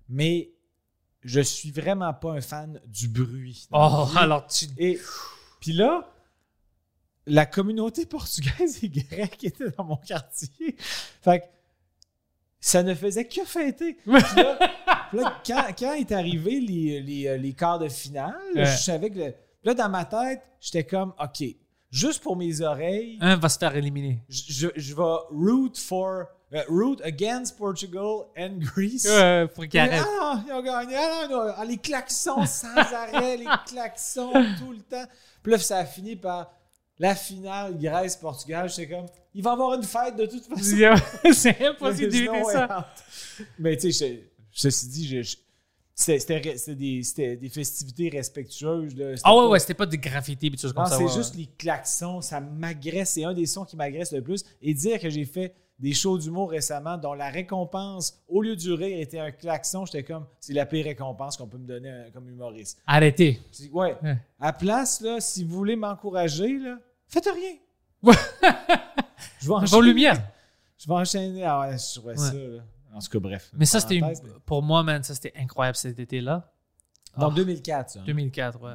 mais 0.09 0.51
je 1.21 1.41
suis 1.41 1.71
vraiment 1.71 2.13
pas 2.13 2.33
un 2.33 2.41
fan 2.41 2.79
du 2.85 3.07
bruit. 3.07 3.67
Oh, 3.71 4.07
alors 4.15 4.47
tu. 4.47 4.65
Et 4.77 4.99
puis 5.59 5.73
là, 5.73 6.07
la 7.25 7.45
communauté 7.45 8.05
portugaise 8.05 8.83
et 8.83 8.89
grecque 8.89 9.43
était 9.43 9.69
dans 9.71 9.83
mon 9.83 9.97
quartier. 9.97 10.75
Fait 11.21 11.39
que 11.41 11.45
ça 12.59 12.83
ne 12.83 12.93
faisait 12.93 13.27
que 13.27 13.43
fêter. 13.45 13.95
Puis 13.95 14.11
là, 14.11 14.59
puis 15.09 15.19
là, 15.19 15.41
quand, 15.45 15.65
quand 15.77 15.93
est 15.93 16.11
arrivé 16.11 16.59
les, 16.59 17.01
les, 17.01 17.27
euh, 17.27 17.37
les 17.37 17.53
quarts 17.53 17.79
de 17.79 17.89
finale, 17.89 18.35
Ouais. 18.55 18.65
je 18.65 18.77
savais 18.77 19.09
que... 19.09 19.17
le- 19.19 19.35
là, 19.67 19.73
dans 19.73 19.89
ma 19.89 20.05
tête, 20.05 20.41
j'étais 20.59 20.83
comme, 20.85 21.13
OK, 21.21 21.43
juste 21.91 22.21
pour 22.23 22.35
mes 22.35 22.61
oreilles, 22.61 23.17
Un 23.21 23.35
va 23.35 23.49
se 23.49 23.57
faire 23.57 23.75
éliminer. 23.75 24.23
je, 24.29 24.67
je, 24.75 24.95
vais 24.95 25.17
root 25.31 25.73
for... 25.77 26.25
euh, 26.53 26.61
root 26.69 26.97
against 27.03 27.57
Portugal 27.57 28.25
and 28.37 28.59
Greece. 28.59 29.05
Ouais, 29.05 29.47
faut 29.53 29.63
qu'il 29.63 29.79
Ah 29.79 29.87
non, 29.99 30.43
ils 30.47 30.53
ont 30.53 30.61
gagné. 30.63 30.95
Ah 30.95 31.27
non. 31.29 31.51
Ah, 31.57 31.65
les 31.65 31.77
klaxons 31.77 32.45
sans 32.45 32.75
arrêt, 32.77 33.37
les 33.37 33.45
klaxons 33.67 34.31
tout 34.59 34.71
le 34.71 34.79
temps. 34.81 35.05
Puis 35.43 35.51
là, 35.51 35.59
ça 35.59 35.79
a 35.79 35.85
fini 35.85 36.15
par 36.15 36.51
la 36.99 37.15
finale 37.15 37.77
Grèce-Portugal. 37.77 38.69
J'étais 38.69 38.89
comme, 38.95 39.05
il 39.33 39.43
va 39.43 39.51
y 39.51 39.53
avoir 39.53 39.73
une 39.75 39.83
fête 39.83 40.15
de 40.15 40.25
toute 40.25 40.45
façon. 40.45 41.33
c'est 41.33 41.65
impossible 41.67 42.05
no 42.07 42.11
d'éviter 42.11 42.43
ça. 42.51 42.79
out. 42.79 43.45
Mais 43.59 43.75
tu 43.77 43.91
sais, 43.91 44.07
je- 44.15 44.21
ceci 44.51 44.87
dit, 44.87 45.07
je- 45.07 45.21
je- 45.21 45.37
c'était 45.99 46.39
des, 46.75 47.01
des 47.37 47.49
festivités 47.49 48.09
respectueuses. 48.09 48.95
là. 48.95 49.15
Ah 49.23 49.35
ouais, 49.35 49.41
pas- 49.41 49.49
ouais, 49.49 49.59
c'était 49.59 49.73
pas 49.73 49.85
des 49.87 49.97
graffitis 49.97 50.45
et 50.45 50.49
des 50.51 50.57
choses 50.57 50.71
comme 50.71 50.83
non, 50.83 50.89
ça. 50.89 50.97
c'est 50.97 51.03
ouais, 51.05 51.11
juste 51.11 51.35
les 51.35 51.47
klaxons, 51.57 52.21
ça 52.21 52.39
m'agresse. 52.39 53.11
C'est 53.13 53.23
un 53.23 53.33
des 53.33 53.47
sons 53.47 53.65
qui 53.65 53.75
m'agresse 53.75 54.11
le 54.11 54.21
plus. 54.21 54.45
Et 54.61 54.75
dire 54.75 54.99
que 54.99 55.09
j'ai 55.09 55.25
fait 55.25 55.55
des 55.79 55.93
shows 55.95 56.19
d'humour 56.19 56.51
récemment 56.51 56.97
dont 56.97 57.13
la 57.13 57.29
récompense, 57.29 58.21
au 58.27 58.43
lieu 58.43 58.55
du 58.55 58.73
rire, 58.73 58.99
était 58.99 59.19
un 59.19 59.31
klaxon, 59.31 59.85
j'étais 59.85 60.03
comme, 60.03 60.25
c'est 60.39 60.53
la 60.53 60.65
pire 60.67 60.85
récompense 60.85 61.35
qu'on 61.35 61.47
peut 61.47 61.57
me 61.57 61.67
donner 61.67 61.89
euh, 61.89 62.09
comme 62.13 62.29
humoriste. 62.29 62.79
Arrêtez. 62.85 63.39
Ouais, 63.71 63.95
Ouais. 64.03 64.17
à 64.39 64.53
place, 64.53 65.01
là, 65.01 65.19
si 65.19 65.43
vous 65.43 65.55
voulez 65.55 65.75
m'encourager, 65.75 66.59
là, 66.59 66.77
faites 67.07 67.25
rien. 67.27 67.55
Ouais. 68.03 68.13
je 69.39 69.47
vais 69.47 69.53
enchaîner. 69.53 69.81
lumières. 69.87 70.23
Je 70.77 70.87
vais 70.87 70.93
enchaîner. 70.93 71.43
Ah 71.43 71.59
ouais, 71.61 71.75
je 71.77 71.99
trouvais 71.99 72.17
ça. 72.17 72.33
là. 72.33 72.61
En 72.93 72.99
tout 72.99 73.09
cas, 73.09 73.19
bref. 73.19 73.51
Mais 73.53 73.65
ça, 73.65 73.79
c'était 73.79 74.01
pour 74.45 74.63
moi, 74.63 74.83
man, 74.83 75.03
ça 75.03 75.13
c'était 75.15 75.33
incroyable 75.37 75.75
cet 75.75 75.99
été-là. 75.99 76.51
Dans 77.17 77.29
Ah. 77.31 77.35
2004, 77.35 77.89
ça. 77.89 77.99
2004, 78.01 78.61
ouais. 78.61 78.73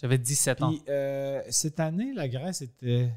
J'avais 0.00 0.18
17 0.18 0.62
ans. 0.62 0.72
Euh, 0.88 1.40
cette 1.48 1.80
année, 1.80 2.12
la 2.14 2.28
Grèce 2.28 2.62
était 2.62 3.10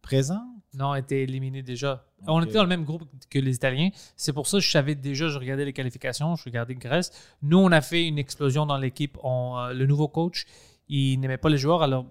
présente? 0.00 0.42
Non, 0.74 0.90
on 0.90 0.94
était 0.94 1.22
éliminé 1.22 1.62
déjà. 1.62 2.06
On 2.26 2.42
était 2.42 2.54
dans 2.54 2.62
le 2.62 2.68
même 2.68 2.84
groupe 2.84 3.04
que 3.30 3.38
les 3.38 3.54
Italiens. 3.54 3.90
C'est 4.16 4.32
pour 4.32 4.46
ça 4.46 4.58
que 4.58 4.62
je 4.64 4.70
savais 4.70 4.94
déjà, 4.94 5.28
je 5.28 5.38
regardais 5.38 5.64
les 5.64 5.72
qualifications, 5.72 6.34
je 6.36 6.44
regardais 6.44 6.74
Grèce. 6.74 7.10
Nous, 7.42 7.58
on 7.58 7.70
a 7.72 7.80
fait 7.80 8.06
une 8.06 8.18
explosion 8.18 8.64
dans 8.66 8.78
l'équipe. 8.78 9.18
Euh, 9.24 9.72
le 9.74 9.86
nouveau 9.86 10.08
coach, 10.08 10.46
il 10.88 11.18
n'aimait 11.20 11.36
pas 11.38 11.48
les 11.50 11.58
joueurs. 11.58 11.82
Alors, 11.82 12.06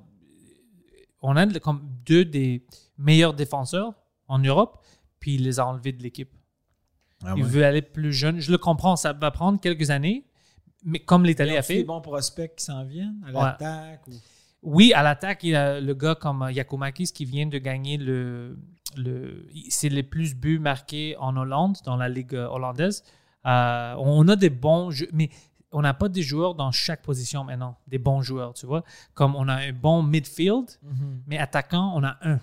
on 1.22 1.36
a 1.36 1.48
comme 1.60 1.82
deux 2.06 2.26
des 2.26 2.66
meilleurs 2.98 3.34
défenseurs 3.34 3.94
en 4.28 4.40
Europe, 4.40 4.84
puis 5.20 5.36
il 5.36 5.44
les 5.44 5.60
a 5.60 5.66
enlevés 5.68 5.92
de 5.94 6.04
l'équipe. 6.04 6.32
Ah 7.26 7.34
il 7.38 7.44
veut 7.44 7.66
aller 7.66 7.82
plus 7.82 8.14
jeune. 8.14 8.40
Je 8.40 8.52
le 8.52 8.58
comprends, 8.58 8.96
ça 8.96 9.14
va 9.14 9.32
prendre 9.32 9.60
quelques 9.60 9.90
années, 9.90 10.26
mais 10.84 11.00
comme 11.00 11.26
l'Italie 11.26 11.52
a 11.58 11.62
des 11.62 11.62
fait. 11.68 11.84
bons 11.84 12.02
prospects 12.02 12.56
qui 12.56 12.64
s'en 12.66 12.84
viennent 12.86 13.22
à 13.26 13.28
Ouais. 13.28 13.34
l'attaque. 13.44 14.08
ou- 14.08 14.12
Oui, 14.64 14.94
à 14.94 15.04
l'attaque, 15.04 15.44
il 15.44 15.50
y 15.50 15.56
a 15.56 15.80
le 15.82 15.94
gars 15.94 16.16
comme 16.16 16.48
Yakumakis 16.52 17.12
qui 17.14 17.26
vient 17.26 17.48
de 17.48 17.58
gagner 17.58 17.98
le. 17.98 18.58
le 18.96 19.46
c'est 19.70 19.90
les 19.90 20.04
plus 20.04 20.36
buts 20.36 20.60
marqués 20.60 21.16
en 21.18 21.36
Hollande, 21.36 21.78
dans 21.86 21.98
la 21.98 22.08
Ligue 22.10 22.36
euh, 22.36 22.48
hollandaise. 22.48 23.04
Euh, 23.46 23.96
on 23.98 24.26
a 24.30 24.36
des 24.38 24.50
bons 24.50 24.90
jeux, 24.92 25.10
mais 25.12 25.30
on 25.74 25.82
n'a 25.82 25.94
pas 25.94 26.08
des 26.08 26.22
joueurs 26.22 26.56
dans 26.56 26.72
chaque 26.72 27.02
position 27.02 27.44
maintenant, 27.44 27.76
des 27.88 27.98
bons 27.98 28.22
joueurs, 28.22 28.54
tu 28.54 28.66
vois. 28.66 28.84
Comme 29.16 29.36
on 29.36 29.48
a 29.50 29.56
un 29.56 29.74
bon 29.74 30.02
midfield, 30.04 30.68
mais 31.28 31.38
attaquant, 31.40 31.92
on 31.96 32.04
a 32.04 32.18
un. 32.22 32.40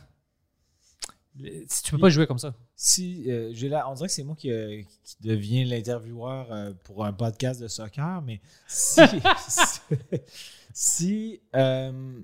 Le- 1.39 1.65
Si 1.69 1.83
tu 1.83 1.93
peux 1.93 1.99
pas 1.99 2.09
jouer 2.11 2.27
comme 2.27 2.39
ça. 2.39 2.55
Si, 2.75 3.31
euh, 3.31 3.51
j'ai 3.53 3.69
là, 3.69 3.89
on 3.89 3.95
dirait 3.95 4.09
que 4.09 4.13
c'est 4.15 4.25
moi 4.25 4.35
qui, 4.37 4.51
euh, 4.51 4.83
qui 5.05 5.17
deviens 5.21 5.65
l'intervieweur 5.65 6.51
euh, 6.53 6.73
pour 6.85 7.05
un 7.05 7.13
podcast 7.13 7.61
de 7.61 7.69
soccer, 7.69 8.21
mais 8.23 8.41
si, 8.67 9.01
si, 9.49 9.81
si, 10.75 11.41
euh, 11.55 12.21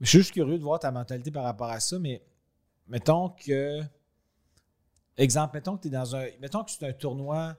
je 0.00 0.06
suis 0.08 0.18
juste 0.18 0.32
curieux 0.32 0.58
de 0.58 0.62
voir 0.64 0.80
ta 0.80 0.90
mentalité 0.90 1.30
par 1.30 1.44
rapport 1.44 1.70
à 1.70 1.78
ça, 1.80 1.98
mais 1.98 2.20
mettons 2.88 3.28
que, 3.30 3.80
exemple, 5.16 5.54
mettons 5.54 5.76
que 5.76 5.82
tu 5.82 5.88
es 5.88 5.90
dans 5.92 6.16
un, 6.16 6.26
mettons 6.40 6.64
que 6.64 6.70
c'est 6.72 6.84
un 6.86 6.92
tournoi 6.92 7.56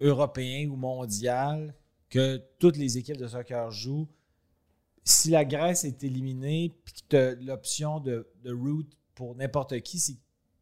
européen 0.00 0.68
ou 0.68 0.76
mondial 0.76 1.74
que 2.10 2.40
toutes 2.58 2.76
les 2.76 2.98
équipes 2.98 3.16
de 3.16 3.26
soccer 3.28 3.70
jouent. 3.70 4.08
Si 5.10 5.30
la 5.30 5.44
Grèce 5.46 5.84
est 5.84 6.04
éliminée 6.04 6.74
puis 6.84 6.94
que 6.94 6.98
tu 7.08 7.16
as 7.16 7.34
l'option 7.42 7.98
de, 7.98 8.26
de 8.44 8.52
route 8.52 8.90
pour 9.14 9.34
n'importe 9.34 9.80
qui, 9.80 9.98
c'est 9.98 10.16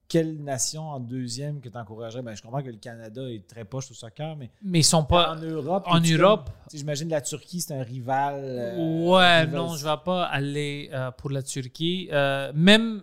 quelle 0.09 0.41
nation 0.41 0.83
en 0.89 1.01
deuxième 1.01 1.61
que 1.61 1.69
tu 1.69 1.77
encouragerais? 1.77 2.23
Ben, 2.23 2.37
je 2.37 2.43
comprends 2.43 2.63
que 2.63 2.71
le 2.71 2.77
Canada 2.77 3.23
est 3.29 3.45
très 3.45 3.65
poche 3.65 3.91
au 3.91 3.95
soccer, 3.95 4.37
mais 4.37 4.53
Mais 4.63 4.79
ils 4.79 4.85
sont 4.85 4.99
en 4.99 5.03
pas. 5.05 5.35
Europe. 5.43 5.83
en 5.89 5.99
Europe- 6.01 6.51
tu 6.65 6.71
sais, 6.71 6.79
J'imagine 6.79 7.09
la 7.09 7.21
Turquie, 7.23 7.61
c'est 7.61 7.75
un 7.75 7.83
rival. 7.83 8.37
euh, 8.41 9.09
ouais, 9.09 9.41
rival- 9.41 9.51
non, 9.57 9.75
je 9.75 9.85
vais 9.85 9.97
pas 10.05 10.27
aller 10.27 10.91
euh, 10.93 11.11
pour 11.11 11.31
la 11.31 11.43
Turquie. 11.43 12.09
Euh, 12.13 12.53
même 12.55 13.03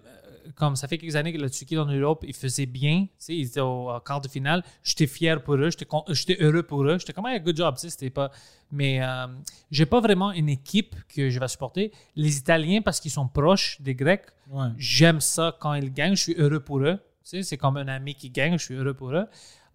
comme 0.56 0.76
ça 0.76 0.88
fait 0.88 0.98
quelques 0.98 1.16
années 1.16 1.34
que 1.34 1.38
la 1.40 1.50
Turquie 1.50 1.78
en 1.78 1.86
Europe, 1.86 2.24
ils 2.28 2.34
faisaient 2.34 2.66
bien. 2.66 3.06
Tu 3.06 3.10
sais, 3.18 3.36
ils 3.36 3.48
étaient 3.48 3.60
au, 3.60 3.90
au 3.94 4.00
quart 4.00 4.22
de 4.22 4.28
finale. 4.28 4.64
J'étais 4.84 5.08
fier 5.08 5.44
pour 5.44 5.56
eux. 5.56 5.70
J'étais 6.10 6.38
heureux 6.42 6.64
pour 6.64 6.84
eux. 6.84 6.98
J'étais 7.00 7.14
comme, 7.14 7.26
un 7.26 7.40
good 7.40 7.56
job. 7.58 7.76
Tu 7.76 7.82
sais, 7.82 7.90
c'était 7.90 8.10
pas. 8.10 8.32
Mais 8.72 9.02
euh, 9.02 9.28
j'ai 9.72 9.86
pas 9.86 10.00
vraiment 10.00 10.32
une 10.32 10.50
équipe 10.50 10.96
que 11.08 11.30
je 11.30 11.40
vais 11.40 11.48
supporter. 11.48 11.92
Les 12.16 12.38
Italiens, 12.38 12.82
parce 12.82 13.00
qu'ils 13.00 13.12
sont 13.12 13.28
proches 13.28 13.80
des 13.82 13.96
Grecs, 13.96 14.26
Ouais. 14.50 14.68
j'aime 14.78 15.22
ça 15.22 15.56
quand 15.60 15.74
ils 15.74 15.92
gagnent. 15.94 16.16
Je 16.16 16.24
suis 16.24 16.36
heureux 16.36 16.60
pour 16.60 16.80
eux. 16.80 16.96
Tu 17.24 17.30
sais, 17.30 17.44
c'est 17.44 17.58
comme 17.58 17.78
un 17.78 17.88
ami 17.88 18.16
qui 18.16 18.30
gagne. 18.30 18.58
Je 18.58 18.66
suis 18.66 18.76
heureux 18.76 18.94
pour 18.94 19.12
eux. 19.12 19.26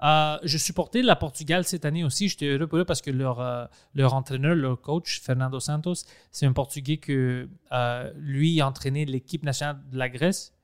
Euh, 0.01 0.39
je 0.45 0.59
supportais 0.59 1.03
la 1.03 1.17
Portugal 1.17 1.65
cette 1.65 1.85
année 1.85 2.05
aussi. 2.05 2.29
J'étais 2.29 2.47
heureux 2.47 2.69
pour 2.69 2.79
eux 2.79 2.85
parce 2.85 3.03
que 3.03 3.11
leur, 3.11 3.41
euh, 3.41 3.65
leur 3.95 4.15
entraîneur, 4.15 4.55
leur 4.55 4.81
coach, 4.81 5.21
Fernando 5.21 5.59
Santos, 5.59 6.05
c'est 6.31 6.47
un 6.47 6.53
Portugais 6.53 6.99
que 6.99 7.49
euh, 7.73 8.13
lui 8.17 8.61
a 8.61 8.69
entraîné 8.69 9.07
l'équipe 9.07 9.43
nationale 9.43 9.81
de 9.91 9.99
la 9.99 10.09
Grèce, 10.09 10.55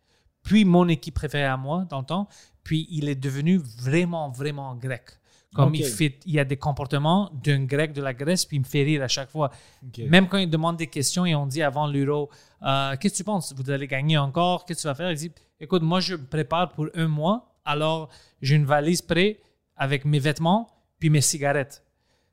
puis 0.45 0.65
mon 0.65 0.87
équipe 0.89 1.15
préférée 1.15 1.47
à 1.47 1.57
moi 1.57 1.87
dans 1.89 1.99
le 1.99 2.07
temps. 2.07 2.29
Puis 2.63 2.87
il 2.91 3.09
est 3.09 3.17
devenu 3.17 3.57
vraiment, 3.57 4.31
vraiment 4.31 4.75
grec. 4.77 5.19
Comme 5.55 5.75
il, 5.77 5.85
fait, 5.85 6.19
il 6.27 6.39
a 6.41 6.45
des 6.45 6.57
comportements 6.57 7.31
d'un 7.45 7.65
grec 7.65 7.93
de 7.93 8.03
la 8.03 8.13
Grèce, 8.13 8.45
puis 8.45 8.57
il 8.57 8.61
me 8.61 8.65
fait 8.65 8.83
rire 8.83 9.05
à 9.05 9.09
chaque 9.09 9.31
fois. 9.31 9.53
Même 9.99 10.27
quand 10.27 10.39
il 10.39 10.51
demande 10.51 10.77
des 10.77 10.89
questions 10.89 11.25
et 11.25 11.35
on 11.37 11.47
dit 11.47 11.63
avant 11.63 11.87
l'Euro, 11.87 12.29
euh, 12.63 12.97
qu'est-ce 12.97 13.15
que 13.15 13.19
tu 13.19 13.25
penses? 13.25 13.55
Vous 13.57 13.71
allez 13.71 13.87
gagner 13.87 14.19
encore? 14.19 14.65
Qu'est-ce 14.65 14.79
que 14.79 14.83
tu 14.83 14.89
vas 14.89 14.97
faire? 14.97 15.13
Il 15.13 15.17
dit, 15.17 15.31
écoute, 15.61 15.83
moi 15.83 16.01
je 16.01 16.17
me 16.17 16.27
prépare 16.27 16.73
pour 16.73 16.89
un 16.97 17.07
mois, 17.07 17.55
alors 17.65 18.09
j'ai 18.43 18.57
une 18.57 18.65
valise 18.65 19.01
prête 19.01 19.41
avec 19.77 20.05
mes 20.05 20.19
vêtements 20.19 20.69
puis 20.99 21.09
mes 21.09 21.21
cigarettes. 21.21 21.85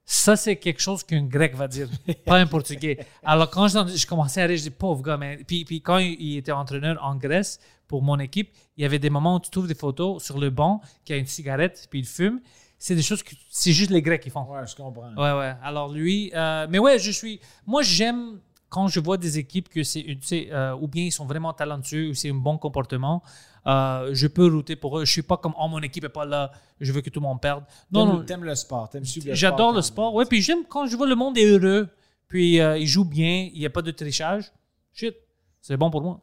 Ça, 0.03 0.35
c'est 0.35 0.55
quelque 0.55 0.81
chose 0.81 1.03
qu'un 1.03 1.23
grec 1.23 1.55
va 1.55 1.67
dire, 1.67 1.87
pas 2.25 2.39
un 2.39 2.47
portugais. 2.47 3.05
Alors, 3.23 3.49
quand 3.51 3.67
je, 3.67 3.95
je 3.95 4.07
commençais 4.07 4.41
à 4.41 4.45
rire, 4.45 4.57
je 4.57 4.63
dis, 4.63 4.69
pauvre 4.71 5.03
gars, 5.03 5.15
mais. 5.15 5.37
Puis, 5.37 5.63
puis 5.63 5.81
quand 5.81 5.99
il 5.99 6.37
était 6.37 6.51
entraîneur 6.51 6.97
en 7.03 7.15
Grèce 7.15 7.59
pour 7.91 8.01
mon 8.01 8.17
équipe, 8.19 8.49
il 8.77 8.81
y 8.81 8.85
avait 8.85 8.97
des 9.05 9.09
moments 9.11 9.35
où 9.35 9.39
tu 9.39 9.51
trouves 9.51 9.67
des 9.67 9.75
photos 9.85 10.23
sur 10.23 10.39
le 10.39 10.49
banc, 10.49 10.81
qui 11.05 11.13
a 11.13 11.17
une 11.17 11.27
cigarette, 11.27 11.87
puis 11.91 11.99
il 11.99 12.05
fume. 12.07 12.39
C'est 12.79 12.95
des 12.95 13.03
choses 13.03 13.21
que 13.21 13.35
c'est 13.51 13.73
juste 13.73 13.91
les 13.91 14.01
Grecs 14.01 14.21
qui 14.23 14.31
font. 14.31 14.45
Ouais, 14.51 14.65
je 14.65 14.75
comprends. 14.75 15.13
Ouais, 15.15 15.33
ouais. 15.39 15.53
Alors 15.61 15.89
lui, 15.93 16.31
euh, 16.33 16.65
mais 16.69 16.79
ouais, 16.79 16.97
je 16.97 17.11
suis. 17.11 17.39
Moi, 17.67 17.83
j'aime 17.83 18.39
quand 18.69 18.87
je 18.87 18.99
vois 19.01 19.17
des 19.17 19.37
équipes 19.37 19.67
que 19.69 19.83
c'est, 19.83 20.01
tu 20.01 20.17
sais, 20.23 20.47
euh, 20.51 20.73
ou 20.81 20.87
bien 20.87 21.03
ils 21.03 21.11
sont 21.11 21.25
vraiment 21.25 21.53
talentueux, 21.53 22.09
ou 22.09 22.13
c'est 22.15 22.31
un 22.31 22.41
bon 22.47 22.57
comportement. 22.57 23.21
euh, 23.67 24.09
je 24.13 24.25
peux 24.27 24.47
router 24.47 24.75
pour 24.75 24.97
eux. 24.97 25.05
Je 25.05 25.11
suis 25.11 25.21
pas 25.21 25.37
comme 25.37 25.53
oh 25.59 25.67
mon 25.67 25.81
équipe 25.81 26.05
est 26.05 26.09
pas 26.21 26.25
là, 26.25 26.51
je 26.79 26.91
veux 26.93 27.01
que 27.01 27.11
tout 27.11 27.19
le 27.19 27.27
monde 27.27 27.39
perde. 27.41 27.63
Non, 27.91 28.05
T'aimes- 28.05 28.15
non. 28.19 28.25
T'aimes 28.25 28.43
le 28.45 28.55
sport, 28.55 28.89
t'aimes 28.89 29.05
suivre 29.05 29.27
J'adore 29.35 29.73
le 29.73 29.81
sport. 29.83 30.15
Ouais, 30.15 30.25
puis 30.25 30.41
j'aime 30.41 30.63
quand 30.67 30.87
je 30.87 30.95
vois 30.97 31.05
le 31.13 31.15
monde 31.15 31.37
est 31.37 31.45
heureux, 31.45 31.87
puis 32.27 32.55
il 32.55 32.87
joue 32.87 33.05
bien, 33.05 33.49
il 33.53 33.59
n'y 33.59 33.65
a 33.67 33.69
pas 33.69 33.83
de 33.83 33.91
trichage. 33.91 34.45
Shit, 34.93 35.15
c'est 35.61 35.77
bon 35.77 35.91
pour 35.91 36.01
moi. 36.01 36.21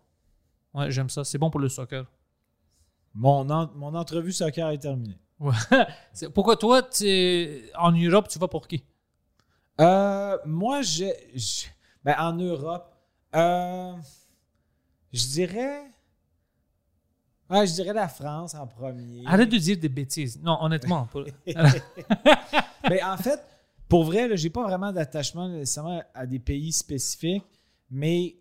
Ouais, 0.75 0.91
j'aime 0.91 1.09
ça. 1.11 1.25
C'est 1.25 1.39
bon 1.39 1.51
pour 1.51 1.61
le 1.61 1.69
soccer. 1.69 2.05
Mon, 3.15 3.49
en- 3.51 3.71
mon 3.75 3.95
entrevue 3.95 4.33
soccer 4.33 4.69
est 4.71 4.79
terminée. 4.79 5.19
Ouais. 5.41 5.55
Pourquoi 6.35 6.57
toi, 6.57 6.83
en 7.77 7.93
Europe, 7.93 8.29
tu 8.29 8.39
vas 8.39 8.49
pour 8.49 8.67
qui? 8.69 8.85
Euh, 9.81 10.37
moi, 10.45 10.83
j'ai. 10.83 11.15
Ben, 12.05 12.15
en 12.19 12.33
Europe, 12.35 12.95
euh, 13.35 13.93
je 15.13 15.27
dirais. 15.27 15.83
Je 17.51 17.73
dirais 17.73 17.95
la 17.95 18.09
France 18.09 18.55
en 18.55 18.67
premier. 18.67 19.25
Arrête 19.27 19.49
de 19.49 19.57
dire 19.57 19.79
des 19.79 19.89
bêtises. 19.89 20.39
Non, 20.43 20.59
honnêtement. 20.63 21.07
pour- 21.07 21.25
Ben, 22.89 23.05
en 23.05 23.17
fait, 23.17 23.41
pour 23.89 24.05
vrai, 24.05 24.37
j'ai 24.37 24.51
pas 24.51 24.63
vraiment 24.65 24.93
d'attachement 24.93 25.49
nécessairement 25.49 26.03
à 26.15 26.27
des 26.27 26.39
pays 26.39 26.73
spécifiques, 26.73 27.45
mais 27.91 28.37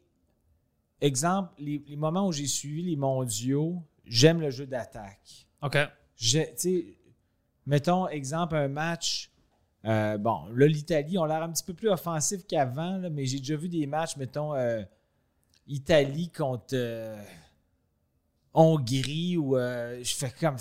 exemple, 1.02 1.54
les, 1.60 1.84
les 1.88 1.96
moments 1.96 2.28
où 2.28 2.32
j'ai 2.32 2.48
suivi 2.48 2.84
les 2.84 2.96
mondiaux, 2.96 3.82
j'aime 4.06 4.40
le 4.42 4.50
jeu 4.50 4.66
d'attaque. 4.66 5.48
OK. 5.62 5.78
Sais, 6.16 6.98
mettons, 7.66 8.08
exemple, 8.08 8.56
un 8.56 8.68
match. 8.68 9.32
euh, 9.86 10.18
bon, 10.18 10.46
là, 10.54 10.68
l'Italie, 10.68 11.18
on 11.18 11.24
a 11.24 11.28
l'air 11.28 11.44
un 11.44 11.52
petit 11.52 11.64
peu 11.64 11.74
plus 11.74 11.90
offensif 11.90 12.46
qu'avant, 12.48 12.98
là, 12.98 13.10
mais 13.10 13.26
j'ai 13.26 13.38
déjà 13.40 13.56
vu 13.56 13.70
des 13.70 13.86
matchs, 13.88 14.18
mettons, 14.18 14.54
euh, 14.56 14.82
Italie 15.68 16.30
contre 16.30 16.74
euh, 16.74 17.22
Hongrie, 18.54 19.38
où 19.38 19.58
euh, 19.58 20.00
je 20.04 20.16
fais 20.16 20.32
comme. 20.40 20.58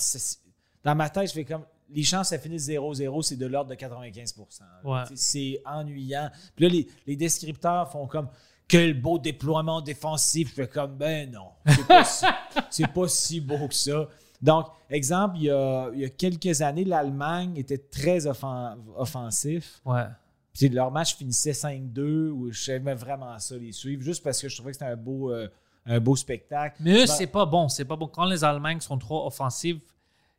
Dans 0.84 0.94
ma 0.94 1.08
tête, 1.10 1.28
je 1.28 1.34
fais 1.34 1.44
comme. 1.44 1.64
Les 1.88 2.02
chances, 2.02 2.30
ça 2.30 2.38
finisse 2.38 2.68
0-0, 2.68 3.22
c'est 3.22 3.36
de 3.36 3.46
l'ordre 3.46 3.70
de 3.70 3.76
95 3.76 4.34
là. 4.60 4.66
Ouais. 4.84 5.04
C'est 5.14 5.62
ennuyant. 5.64 6.30
Puis 6.56 6.64
là, 6.66 6.72
les, 6.72 6.88
les 7.06 7.16
descripteurs 7.16 7.90
font 7.90 8.06
comme. 8.08 8.28
Quel 8.68 9.00
beau 9.00 9.18
déploiement 9.18 9.80
défensif. 9.80 10.48
Je 10.50 10.54
fais 10.54 10.68
comme, 10.68 10.96
ben 10.96 11.30
non. 11.30 11.50
C'est 11.66 11.86
pas 11.86 12.04
si- 12.04 12.86
pas 12.94 13.08
si 13.08 13.40
beau 13.40 13.68
que 13.68 13.74
ça. 13.74 14.08
Donc, 14.42 14.66
exemple, 14.90 15.36
il 15.38 15.44
y 15.44 15.50
a, 15.50 15.88
il 15.94 16.00
y 16.00 16.04
a 16.04 16.08
quelques 16.08 16.60
années, 16.62 16.84
l'Allemagne 16.84 17.56
était 17.56 17.78
très 17.78 18.26
offen- 18.26 18.76
offensif. 18.96 19.80
Ouais. 19.84 20.04
Puis 20.52 20.68
leur 20.68 20.90
match 20.90 21.16
finissait 21.16 21.52
5-2, 21.52 22.30
où 22.30 22.50
j'aimais 22.50 22.94
vraiment 22.94 23.38
ça, 23.38 23.56
les 23.56 23.72
suivre, 23.72 24.02
juste 24.02 24.22
parce 24.24 24.40
que 24.40 24.48
je 24.48 24.56
trouvais 24.56 24.72
que 24.72 24.78
c'était 24.78 24.90
un 24.90 24.96
beau, 24.96 25.30
euh, 25.30 25.48
un 25.86 26.00
beau 26.00 26.16
spectacle. 26.16 26.76
Mais 26.80 26.92
eux, 26.94 26.98
Ben, 27.00 27.06
c'est 27.06 27.26
pas 27.28 27.46
bon. 27.46 27.68
C'est 27.68 27.84
pas 27.84 27.96
bon. 27.96 28.08
Quand 28.08 28.24
les 28.24 28.42
Allemands 28.42 28.80
sont 28.80 28.98
trop 28.98 29.26
offensives, 29.26 29.80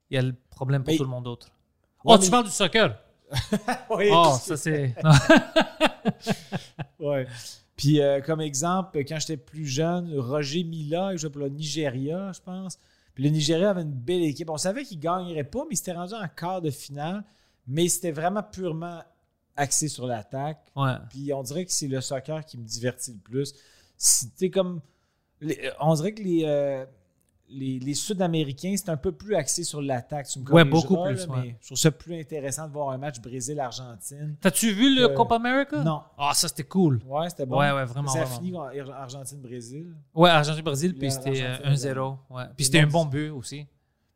il 0.10 0.16
y 0.16 0.18
a 0.18 0.22
le 0.22 0.36
problème 0.50 0.84
pour 0.84 0.92
Mais- 0.92 0.98
tout 0.98 1.04
le 1.04 1.10
monde 1.10 1.24
d'autre. 1.24 1.48
Ouais, 2.04 2.14
oh, 2.14 2.18
mais- 2.20 2.26
tu 2.26 2.32
parles 2.32 2.46
du 2.46 2.52
soccer? 2.52 2.98
Oui, 3.90 4.10
Oh, 4.12 4.36
ça 4.42 4.58
c'est. 4.58 4.96
Ouais. 7.00 7.28
Puis, 7.78 8.02
euh, 8.02 8.20
comme 8.22 8.42
exemple, 8.42 8.98
quand 9.06 9.20
j'étais 9.20 9.38
plus 9.38 9.66
jeune, 9.66 10.12
Roger 10.20 10.64
Mila, 10.64 11.14
il 11.14 11.18
jouait 11.20 11.30
pour 11.30 11.42
le 11.42 11.50
Nigeria, 11.50 12.32
je 12.34 12.42
pense. 12.42 12.78
Puis 13.14 13.24
le 13.24 13.30
Nigeria 13.30 13.70
avait 13.70 13.84
une 13.84 13.94
belle 13.94 14.24
équipe. 14.24 14.50
On 14.50 14.58
savait 14.58 14.84
qu'il 14.84 14.98
ne 14.98 15.04
gagnerait 15.04 15.44
pas, 15.44 15.60
mais 15.70 15.74
il 15.76 15.78
s'était 15.78 15.94
rendu 15.94 16.14
en 16.14 16.28
quart 16.28 16.62
de 16.62 16.70
finale. 16.72 17.24
Mais 17.68 17.88
c'était 17.88 18.12
vraiment 18.12 18.44
purement 18.44 19.02
axé 19.56 19.88
sur 19.88 20.06
l'attaque. 20.08 20.60
Ouais. 20.76 20.94
Puis 21.10 21.32
on 21.34 21.42
dirait 21.44 21.66
que 21.66 21.72
c'est 21.72 21.88
le 21.88 22.02
soccer 22.02 22.46
qui 22.46 22.58
me 22.58 22.64
divertit 22.66 23.12
le 23.14 23.20
plus. 23.20 23.54
C'était 23.98 24.50
comme. 24.50 24.82
les- 25.42 25.72
on 25.80 25.94
dirait 25.96 26.14
que 26.14 26.22
les, 26.24 26.44
euh, 26.46 26.86
les, 27.50 27.80
les 27.80 27.94
Sud-Américains, 27.94 28.74
c'est 28.76 28.90
un 28.90 28.98
peu 28.98 29.12
plus 29.12 29.36
axé 29.36 29.64
sur 29.64 29.82
l'attaque. 29.82 30.28
Corrigeras, 30.46 30.64
beaucoup 30.70 31.02
plus, 31.04 31.26
là, 31.28 31.34
ouais. 31.34 31.42
mais 31.44 31.56
je 31.62 31.66
trouve 31.68 31.78
ça 31.78 31.92
plus 31.92 32.20
intéressant 32.20 32.68
de 32.68 32.74
voir 32.74 32.90
un 32.90 32.98
match 32.98 33.20
Brésil-Argentine. 33.22 34.36
T'as-tu 34.42 34.72
vu 34.74 34.96
le 34.96 35.04
Euh, 35.12 35.16
Copa 35.16 35.36
America? 35.36 35.82
Non. 35.84 36.02
Ah, 36.18 36.34
ça, 36.34 36.48
c'était 36.48 36.64
cool. 36.66 37.02
Ouais, 37.06 37.30
c'était 37.30 37.46
bon. 37.46 37.58
Ouais, 37.60 37.72
ouais, 37.72 37.86
vraiment, 37.86 38.10
Ça 38.10 38.22
a 38.22 38.26
vraiment. 38.26 38.68
fini 38.68 38.92
Argentine-Brésil. 38.92 39.96
Ouais, 40.14 40.30
Argentine-Brésil, 40.30 40.92
Puis 40.92 41.00
puis 41.00 41.12
c'était 41.12 41.42
euh, 41.44 41.58
l'Argentine, 41.64 41.92
1-0. 41.92 42.18
Ouais. 42.30 42.44
Puis 42.56 42.66
c'était 42.66 42.80
un 42.82 42.88
bon- 42.88 43.06
but 43.06 43.30
aussi. 43.30 43.66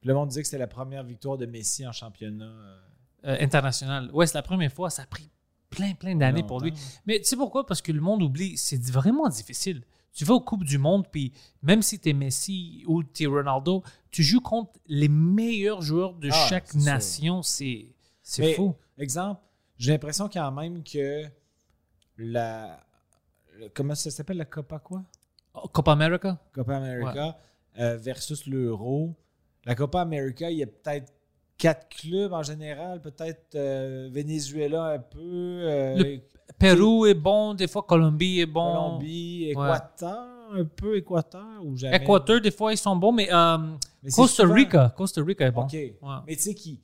Puis 0.01 0.07
le 0.07 0.13
monde 0.13 0.29
disait 0.29 0.41
que 0.41 0.47
c'était 0.47 0.57
la 0.57 0.67
première 0.67 1.03
victoire 1.03 1.37
de 1.37 1.45
Messi 1.45 1.85
en 1.87 1.91
championnat. 1.91 2.45
euh, 2.45 2.77
euh, 3.25 3.37
international. 3.39 4.09
Ouais, 4.13 4.25
c'est 4.25 4.33
la 4.37 4.41
première 4.41 4.71
fois. 4.71 4.89
Ça 4.89 5.03
a 5.03 5.05
pris 5.05 5.29
plein, 5.69 5.93
plein 5.93 6.15
d'années 6.15 6.43
pour 6.43 6.59
lui. 6.59 6.73
Mais 7.05 7.19
tu 7.19 7.25
sais 7.25 7.35
pourquoi? 7.37 7.65
Parce 7.65 7.81
que 7.81 7.91
le 7.91 8.01
monde 8.01 8.23
oublie, 8.23 8.57
c'est 8.57 8.81
vraiment 8.89 9.29
difficile. 9.29 9.83
Tu 10.13 10.25
vas 10.25 10.33
aux 10.33 10.41
Coupes 10.41 10.65
du 10.65 10.77
Monde, 10.77 11.07
puis 11.09 11.31
même 11.61 11.81
si 11.81 11.99
tu 11.99 12.09
es 12.09 12.13
Messi 12.13 12.83
ou 12.85 13.03
tu 13.03 13.23
es 13.23 13.25
Ronaldo, 13.27 13.83
tu 14.09 14.23
joues 14.23 14.41
contre 14.41 14.73
les 14.87 15.07
meilleurs 15.07 15.81
joueurs 15.81 16.13
de 16.15 16.29
Ah, 16.31 16.47
chaque 16.49 16.73
nation. 16.75 17.41
C'est 17.43 17.93
fou. 18.55 18.75
Exemple, 18.97 19.41
j'ai 19.77 19.91
l'impression 19.93 20.27
quand 20.29 20.51
même 20.51 20.83
que 20.83 21.23
la. 22.17 22.79
Comment 23.73 23.95
ça 23.95 24.11
s'appelle 24.11 24.37
la 24.37 24.45
Copa 24.45 24.79
quoi? 24.79 25.03
Oh, 25.53 25.67
Copa 25.67 25.91
America? 25.93 26.37
Copa 26.53 26.77
America 26.77 27.37
euh, 27.79 27.97
versus 27.97 28.45
l'Euro. 28.47 29.15
La 29.65 29.75
Copa 29.75 30.01
America, 30.01 30.49
il 30.49 30.57
y 30.57 30.63
a 30.63 30.67
peut-être 30.67 31.13
quatre 31.57 31.89
clubs 31.89 32.33
en 32.33 32.41
général, 32.41 33.01
peut-être 33.01 33.55
euh, 33.55 34.09
Venezuela 34.11 34.85
un 34.93 34.99
peu, 34.99 35.19
euh, 35.19 35.95
Le 35.97 36.19
Pérou 36.59 37.05
est 37.05 37.13
bon, 37.13 37.53
des 37.53 37.67
fois 37.67 37.83
Colombie 37.83 38.39
est 38.41 38.45
bon. 38.45 38.73
Colombie, 38.73 39.49
Équateur, 39.49 40.27
un 40.53 40.65
peu 40.65 40.97
Équateur 40.97 41.63
ou 41.63 41.75
jamais. 41.77 41.97
Équateur, 41.97 42.41
des 42.41 42.51
fois, 42.51 42.73
ils 42.73 42.77
sont 42.77 42.95
bons, 42.95 43.11
mais 43.11 43.31
euh, 43.31 43.57
Mais 44.03 44.11
Costa 44.11 44.43
souvent- 44.43 44.53
Rica, 44.55 44.93
Costa 44.95 45.21
Rica 45.23 45.45
est 45.47 45.51
bon. 45.51 45.63
OK. 45.63 45.73
Ouais. 45.73 45.93
Mais 46.27 46.35
tu 46.35 46.41
sais, 46.43 46.53
qui, 46.55 46.79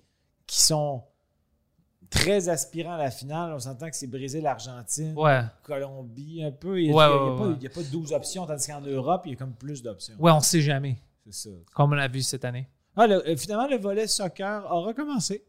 qui 0.45 0.61
sont 0.61 1.03
très 2.09 2.47
aspirants 2.49 2.93
à 2.93 2.97
la 2.97 3.11
finale, 3.11 3.51
on 3.53 3.59
s'entend 3.59 3.89
que 3.89 3.95
c'est 3.95 4.07
Brésil-Argentine. 4.07 5.13
Ouais. 5.18 5.41
Colombie 5.63 6.41
un 6.43 6.51
peu. 6.51 6.82
Il 6.82 6.91
n'y 6.91 6.99
a, 6.99 7.07
pas- 7.07 7.36
ouais. 7.47 7.55
il 7.57 7.63
y 7.63 7.68
a 7.68 7.70
pas 7.70 7.84
12 7.84 8.13
options, 8.13 8.45
tandis 8.45 8.68
qu'en 8.68 8.82
Europe, 8.82 9.24
il 9.26 9.32
y 9.32 9.34
a 9.34 9.38
comme 9.38 9.53
plus 9.53 9.84
d'options. 9.84 10.15
Ouais, 10.20 10.32
on 10.32 10.39
sait 10.39 10.61
jamais, 10.61 10.97
C'est 11.26 11.34
ça. 11.34 11.55
comme 11.76 11.91
on 11.91 11.95
l'a 11.95 12.07
vu 12.07 12.22
cette 12.22 12.45
année. 12.45 12.68
Ah, 13.00 13.06
le- 13.08 13.28
euh, 13.30 13.36
finalement, 13.38 13.68
le 13.68 13.78
volet 13.78 14.08
soccer 14.08 14.66
a 14.66 14.74
recommencé. 14.80 15.43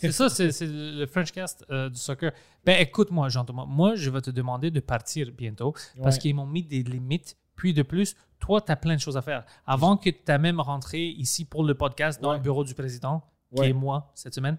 C'est 0.00 0.10
ça, 0.12 0.28
c'est 0.28 0.50
le 0.62 1.06
French 1.06 1.30
cast 1.32 1.64
euh, 1.70 1.88
du 1.88 1.96
soccer. 1.98 2.32
Ben 2.64 2.80
écoute-moi, 2.80 3.28
Jean-Thomas, 3.28 3.64
moi 3.66 3.94
je 3.94 4.10
vais 4.10 4.20
te 4.20 4.30
demander 4.30 4.70
de 4.72 4.80
partir 4.80 5.30
bientôt 5.30 5.74
parce 6.02 6.16
Ouais. 6.16 6.20
qu'ils 6.22 6.34
m'ont 6.34 6.46
mis 6.46 6.62
des 6.64 6.82
limites. 6.82 7.36
Puis 7.54 7.72
de 7.72 7.82
plus, 7.82 8.16
toi, 8.40 8.60
tu 8.60 8.70
as 8.72 8.76
plein 8.76 8.96
de 8.96 9.00
choses 9.00 9.16
à 9.16 9.22
faire. 9.22 9.44
Avant 9.64 9.96
que 9.96 10.10
tu 10.10 10.30
as 10.30 10.36
même 10.38 10.60
rentré 10.60 11.06
ici 11.06 11.44
pour 11.44 11.62
le 11.64 11.74
podcast 11.74 12.20
dans 12.20 12.30
Ouais. 12.30 12.36
le 12.36 12.42
bureau 12.42 12.64
du 12.64 12.74
président, 12.74 13.22
qui 13.54 13.60
Ouais. 13.60 13.70
est 13.70 13.72
moi 13.72 14.10
cette 14.14 14.34
semaine, 14.34 14.58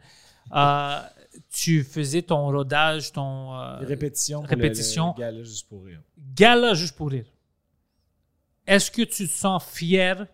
euh, 0.56 1.00
tu 1.54 1.84
faisais 1.84 2.22
ton 2.22 2.48
rodage, 2.48 3.12
ton 3.12 3.54
euh, 3.54 3.78
répétition. 3.80 4.44
Le, 4.50 4.56
le 4.56 5.20
gala 5.20 5.44
juste 5.44 5.68
pour 5.68 5.84
rire. 5.86 6.02
gala 6.34 6.74
juste 6.74 6.96
pour 6.96 7.10
rire. 7.12 7.26
Est-ce 8.66 8.90
que 8.92 9.02
tu 9.04 9.28
te 9.28 9.32
sens 9.34 9.64
fier 9.64 10.26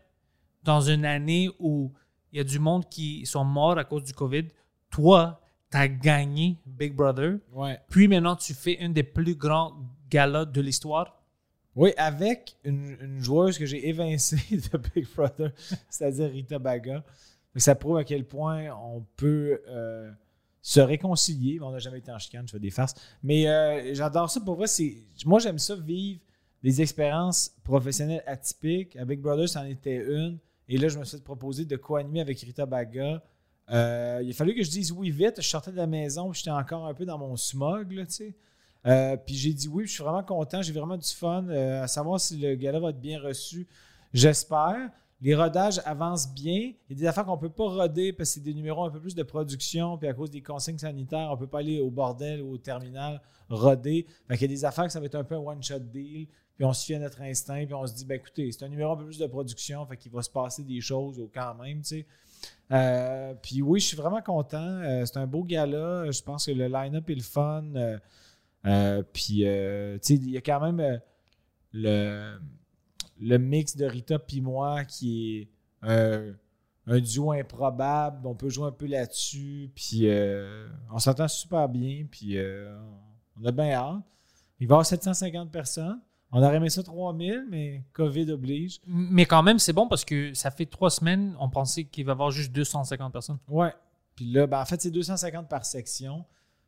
dans 0.64 0.82
une 0.82 1.05
année 1.05 1.49
où 1.59 1.91
il 2.32 2.38
y 2.38 2.41
a 2.41 2.43
du 2.43 2.59
monde 2.59 2.88
qui 2.89 3.26
sont 3.26 3.43
morts 3.43 3.78
à 3.78 3.84
cause 3.84 4.03
du 4.03 4.14
COVID? 4.14 4.47
Toi, 4.89 5.41
tu 5.72 5.78
as 5.78 5.88
gagné 5.88 6.57
Big 6.66 6.93
Brother. 6.93 7.38
Ouais. 7.51 7.80
Puis 7.89 8.07
maintenant, 8.07 8.36
tu 8.36 8.53
fais 8.53 8.78
un 8.80 8.89
des 8.89 9.03
plus 9.03 9.36
grands 9.36 9.74
galas 10.09 10.45
de 10.45 10.61
l'histoire. 10.61 11.20
Oui, 11.76 11.91
avec 11.97 12.55
une, 12.64 12.97
une 13.01 13.20
joueuse 13.20 13.57
que 13.57 13.66
j'ai 13.66 13.88
évincée 13.89 14.38
de 14.51 14.78
Big 14.78 15.07
Brother, 15.16 15.51
c'est-à-dire 15.89 16.30
Rita 16.30 16.59
Baga. 16.59 16.95
Donc, 17.53 17.61
ça 17.61 17.76
prouve 17.76 17.97
à 17.97 18.03
quel 18.03 18.26
point 18.26 18.70
on 18.72 19.05
peut 19.16 19.61
euh, 19.68 20.11
se 20.61 20.80
réconcilier. 20.80 21.59
On 21.61 21.72
n'a 21.72 21.80
jamais 21.80 21.99
été 21.99 22.11
en 22.11 22.20
chicane, 22.20 22.47
je 22.47 22.53
fais 22.53 22.59
des 22.59 22.72
farces. 22.72 22.95
Mais 23.22 23.47
euh, 23.47 23.93
j'adore 23.93 24.30
ça. 24.30 24.39
Pour 24.39 24.55
vrai, 24.55 24.68
moi, 25.26 25.39
j'aime 25.39 25.59
ça 25.59 25.76
vivre 25.76 26.20
des 26.64 26.82
expériences 26.82 27.55
professionnelles 27.64 28.24
atypiques. 28.26 28.95
À 28.95 29.05
Big 29.05 29.20
Brother, 29.20 29.47
c'en 29.49 29.66
était 29.66 29.97
une. 29.97 30.39
Et 30.70 30.78
là, 30.78 30.88
je 30.88 30.97
me 30.97 31.03
suis 31.03 31.18
fait 31.18 31.24
proposer 31.24 31.66
de 31.66 31.76
co-animer 31.76 32.22
avec 32.22 32.39
Rita 32.39 32.66
Baga. 32.66 33.22
Euh, 33.70 34.22
il 34.24 34.30
a 34.30 34.34
fallu 34.34 34.55
que 34.55 34.64
je 34.64 34.70
dise 34.70 34.91
oui 34.91 35.09
vite. 35.09 35.41
Je 35.41 35.47
sortais 35.47 35.72
de 35.72 35.78
la 35.78 35.88
maison, 35.88 36.34
j'étais 36.34 36.51
encore 36.51 36.86
un 36.86 36.93
peu 36.93 37.05
dans 37.05 37.18
mon 37.18 37.36
smog, 37.36 37.89
tu 37.89 38.05
sais. 38.09 38.36
Euh, 38.86 39.16
puis 39.16 39.36
j'ai 39.36 39.53
dit 39.53 39.68
oui, 39.68 39.86
je 39.88 39.93
suis 39.93 40.03
vraiment 40.03 40.24
content. 40.24 40.61
J'ai 40.61 40.74
vraiment 40.74 40.97
du 40.97 41.07
fun. 41.07 41.47
euh, 41.47 41.84
à 41.84 41.88
savoir 41.88 42.20
si 42.20 42.38
le 42.38 42.55
gala 42.55 42.80
va 42.80 42.89
être 42.89 42.99
bien 42.99 43.22
reçu. 43.22 43.68
J'espère. 44.14 44.89
Les 45.22 45.36
rodages 45.36 45.80
avancent 45.86 46.34
bien. 46.34 46.74
Il 46.89 46.89
y 46.89 46.93
a 46.93 46.95
des 46.95 47.05
affaires 47.05 47.24
qu'on 47.24 47.38
ne 47.38 47.41
peut 47.41 47.49
pas 47.49 47.64
roder 47.64 48.11
parce 48.11 48.30
que 48.30 48.34
c'est 48.36 48.43
des 48.43 48.53
numéros 48.53 48.84
un 48.84 48.89
peu 48.89 48.99
plus 48.99 49.16
de 49.16 49.24
production. 49.24 49.97
Puis 49.97 50.09
à 50.09 50.14
cause 50.14 50.30
des 50.30 50.41
consignes 50.41 50.78
sanitaires, 50.78 51.30
on 51.30 51.36
ne 51.36 51.39
peut 51.39 51.47
pas 51.47 51.59
aller 51.59 51.80
au 51.80 51.89
bordel 51.89 52.41
ou 52.41 52.51
au 52.51 52.57
terminal 52.57 53.22
roder. 53.47 54.05
Fait 54.28 54.38
qu'il 54.38 54.51
y 54.51 54.53
a 54.53 54.55
des 54.55 54.66
affaires 54.66 54.86
que 54.86 54.91
ça 54.91 54.99
va 54.99 55.05
être 55.05 55.16
un 55.16 55.24
peu 55.24 55.36
un 55.36 55.39
one-shot 55.39 55.80
deal. 55.80 56.28
Puis 56.56 56.66
on 56.66 56.74
se 56.74 56.86
fie 56.86 56.95
à 56.95 56.99
notre 56.99 57.22
instinct. 57.22 57.66
Puis 57.66 57.74
on 57.74 57.86
se 57.88 57.93
dit, 57.93 58.06
ben 58.06 58.16
écoutez, 58.16 58.51
c'est 58.51 58.64
un 58.64 58.70
numéro 58.70 58.93
un 58.93 58.97
peu 58.97 59.06
plus 59.06 59.18
de 59.18 59.28
production. 59.28 59.86
Fait 59.86 59.97
qu'il 59.97 60.12
va 60.12 60.22
se 60.22 60.30
passer 60.30 60.64
des 60.64 60.82
choses 60.82 61.20
au- 61.20 61.30
quand 61.34 61.56
même, 61.56 61.82
tu 61.82 61.88
sais. 61.99 62.06
Euh, 62.72 63.34
puis 63.41 63.62
oui, 63.62 63.80
je 63.80 63.88
suis 63.88 63.97
vraiment 63.97 64.22
content. 64.22 64.58
Euh, 64.82 65.06
c'est 65.06 65.18
un 65.18 65.28
beau 65.28 65.43
gala. 65.43 66.10
Je 66.12 66.22
pense 66.22 66.45
que 66.45 66.51
le 66.51 66.68
line-up 66.68 67.10
est 67.10 67.16
le 67.16 67.22
fun. 67.22 67.64
Euh, 68.66 69.04
puis, 69.14 69.39
tu 69.39 69.43
sais, 70.01 70.14
il 70.16 70.30
y 70.30 70.38
a 70.38 70.41
quand 70.41 70.60
même 70.72 70.99
le, 71.72 72.38
le 73.20 73.38
mix 73.38 73.76
de 73.76 73.86
Rita 73.86 74.20
puis 74.20 74.41
moi 74.41 74.84
qui 74.86 75.49
est 75.84 76.34
un 76.86 76.99
duo 76.99 77.32
improbable. 77.32 78.28
On 78.28 78.36
peut 78.36 78.49
jouer 78.49 78.68
un 78.68 78.72
peu 78.72 78.86
là-dessus. 78.88 79.72
Puis, 79.76 80.08
on 80.91 80.99
s'entend 80.99 81.28
super 81.28 81.68
bien. 81.70 82.06
Puis, 82.10 82.38
on 83.39 83.45
a 83.45 83.51
bien 83.51 83.72
hâte. 83.72 84.04
Il 84.60 84.68
va 84.68 84.74
y 84.74 84.76
avoir 84.76 84.86
750 84.86 85.51
personnes. 85.51 85.99
On 86.34 86.41
aurait 86.43 86.55
aimé 86.57 86.69
ça 86.69 86.81
3000, 86.84 87.45
mais 87.49 87.84
COVID 87.93 88.31
oblige. 88.31 88.79
Mais 88.88 89.25
quand 89.25 89.43
même, 89.43 89.59
c'est 89.59 89.71
bon 89.73 89.88
parce 89.88 90.03
que 90.03 90.34
ça 90.34 90.49
fait 90.51 90.65
trois 90.65 90.89
semaines, 90.89 91.36
on 91.39 91.47
pensait 91.49 91.84
qu'il 91.84 92.05
va 92.05 92.11
y 92.11 92.13
avoir 92.13 92.31
juste 92.31 92.51
250 92.51 93.13
personnes. 93.13 93.38
Ouais. 93.47 93.71
Puis 94.15 94.25
là, 94.31 94.47
ben, 94.47 94.59
en 94.59 94.65
fait, 94.65 94.81
c'est 94.81 94.91
250 94.91 95.47
par 95.47 95.63
section. 95.65 96.25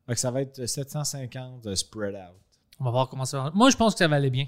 Que 0.08 0.14
ça 0.16 0.30
va 0.30 0.42
être 0.44 0.68
750 0.68 1.66
euh, 1.66 1.76
spread 1.76 2.14
out. 2.14 2.36
On 2.80 2.84
va 2.86 2.92
voir 2.92 3.10
comment 3.10 3.26
ça 3.26 3.42
va. 3.42 3.52
Moi, 3.56 3.72
je 3.72 3.76
pense 3.76 3.94
que 3.94 4.00
ça 4.00 4.08
va 4.08 4.18
aller 4.18 4.30
bien. 4.30 4.46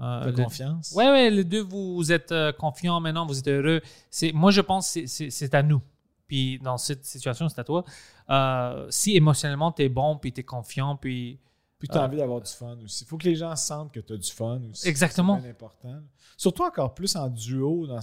Euh, 0.00 0.20
T'as 0.24 0.26
le- 0.30 0.32
confiance? 0.44 0.92
Ouais, 0.96 1.10
ouais, 1.10 1.28
les 1.28 1.44
deux, 1.44 1.60
vous, 1.60 2.10
êtes 2.10 2.32
euh, 2.32 2.52
confiants 2.52 2.98
maintenant, 3.00 3.26
vous 3.26 3.38
êtes 3.38 3.48
heureux. 3.48 3.82
C'est, 4.10 4.32
moi, 4.32 4.50
je 4.50 4.62
pense 4.62 4.94
que 4.94 5.06
c'est- 5.06 5.54
à 5.54 5.62
nous. 5.62 5.82
Puis 6.26 6.58
dans 6.60 6.78
cette 6.78 7.04
situation, 7.04 7.48
c'est 7.50 7.60
à 7.60 7.64
toi. 7.64 7.84
Euh, 8.30 8.86
si 8.88 9.14
émotionnellement, 9.16 9.72
tu 9.72 9.82
es 9.82 9.88
bon, 9.90 10.16
puis 10.16 10.32
tu 10.32 10.40
es 10.40 10.44
confiant, 10.44 10.96
puis. 10.96 11.38
Puis 11.78 11.88
tu 11.88 11.96
as 11.96 12.02
Ah. 12.02 12.06
envie 12.06 12.16
d'avoir 12.16 12.40
du 12.40 12.50
fun 12.50 12.76
aussi. 12.84 13.04
Il 13.04 13.06
faut 13.06 13.16
que 13.18 13.24
les 13.28 13.36
gens 13.36 13.54
sentent 13.54 13.92
que 13.92 14.00
tu 14.00 14.12
as 14.12 14.16
du 14.16 14.30
fun 14.30 14.60
aussi. 14.70 14.88
Exactement. 14.88 15.40
C'est 15.40 15.50
important. 15.50 16.00
Surtout 16.36 16.64
encore 16.64 16.94
plus 16.94 17.14
en 17.16 17.28
duo. 17.28 17.86
Dans, 17.86 18.00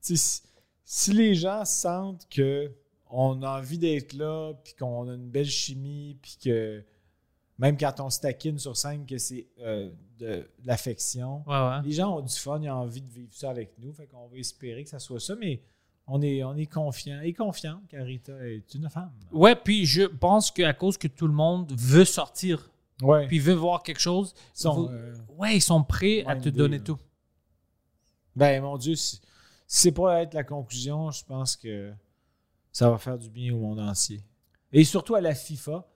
si, 0.00 0.42
si 0.84 1.12
les 1.12 1.34
gens 1.34 1.64
sentent 1.64 2.26
que 2.30 2.70
on 3.08 3.40
a 3.42 3.58
envie 3.58 3.78
d'être 3.78 4.12
là, 4.14 4.52
puis 4.64 4.74
qu'on 4.74 5.08
a 5.08 5.14
une 5.14 5.30
belle 5.30 5.46
chimie, 5.46 6.18
puis 6.20 6.36
que 6.44 6.84
même 7.58 7.78
quand 7.78 8.00
on 8.00 8.10
se 8.10 8.20
taquine 8.20 8.58
sur 8.58 8.76
scène, 8.76 9.06
que 9.06 9.16
c'est 9.16 9.46
euh, 9.60 9.90
de, 10.18 10.26
de 10.26 10.48
l'affection, 10.66 11.42
Ouais, 11.46 11.54
ouais. 11.54 11.82
les 11.84 11.92
gens 11.92 12.18
ont 12.18 12.20
du 12.20 12.34
fun, 12.34 12.60
ils 12.60 12.68
ont 12.68 12.74
envie 12.74 13.00
de 13.00 13.08
vivre 13.08 13.32
ça 13.32 13.48
avec 13.50 13.78
nous. 13.78 13.92
Fait 13.92 14.06
qu'on 14.06 14.26
va 14.26 14.36
espérer 14.36 14.84
que 14.84 14.90
ça 14.90 14.98
soit 14.98 15.20
ça, 15.20 15.34
mais 15.36 15.62
on 16.08 16.20
est, 16.20 16.42
on 16.44 16.54
est 16.56 16.66
confiant 16.66 17.20
et 17.22 17.32
confiant 17.32 17.80
car 17.88 18.04
Rita 18.04 18.32
est 18.46 18.74
une 18.74 18.90
femme. 18.90 19.12
Ouais, 19.32 19.54
puis 19.56 19.86
je 19.86 20.02
pense 20.02 20.50
qu'à 20.50 20.74
cause 20.74 20.98
que 20.98 21.08
tout 21.08 21.26
le 21.28 21.32
monde 21.32 21.72
veut 21.78 22.04
sortir, 22.04 22.70
Ouais. 23.02 23.26
puis 23.26 23.38
veut 23.38 23.52
voir 23.54 23.82
quelque 23.82 24.00
chose, 24.00 24.32
Ils 24.54 24.60
sont, 24.60 24.74
vous- 24.74 24.88
euh, 24.88 25.14
ouais, 25.36 25.56
ils 25.56 25.60
sont 25.60 25.82
prêts 25.84 26.24
à 26.26 26.34
te 26.36 26.48
donner 26.48 26.78
là. 26.78 26.84
tout. 26.84 26.98
Ben, 28.34 28.62
mon 28.62 28.76
Dieu, 28.76 28.94
si, 28.94 29.16
si 29.16 29.22
c'est 29.66 29.92
pas 29.92 30.22
être 30.22 30.34
la 30.34 30.44
conclusion, 30.44 31.10
je 31.10 31.24
pense 31.24 31.56
que 31.56 31.92
ça 32.72 32.90
va 32.90 32.98
faire 32.98 33.18
du 33.18 33.30
bien 33.30 33.54
au 33.54 33.58
monde 33.58 33.80
entier. 33.80 34.22
Et 34.72 34.84
surtout 34.84 35.14
à 35.14 35.20
la 35.20 35.34
FIFA. 35.34 35.86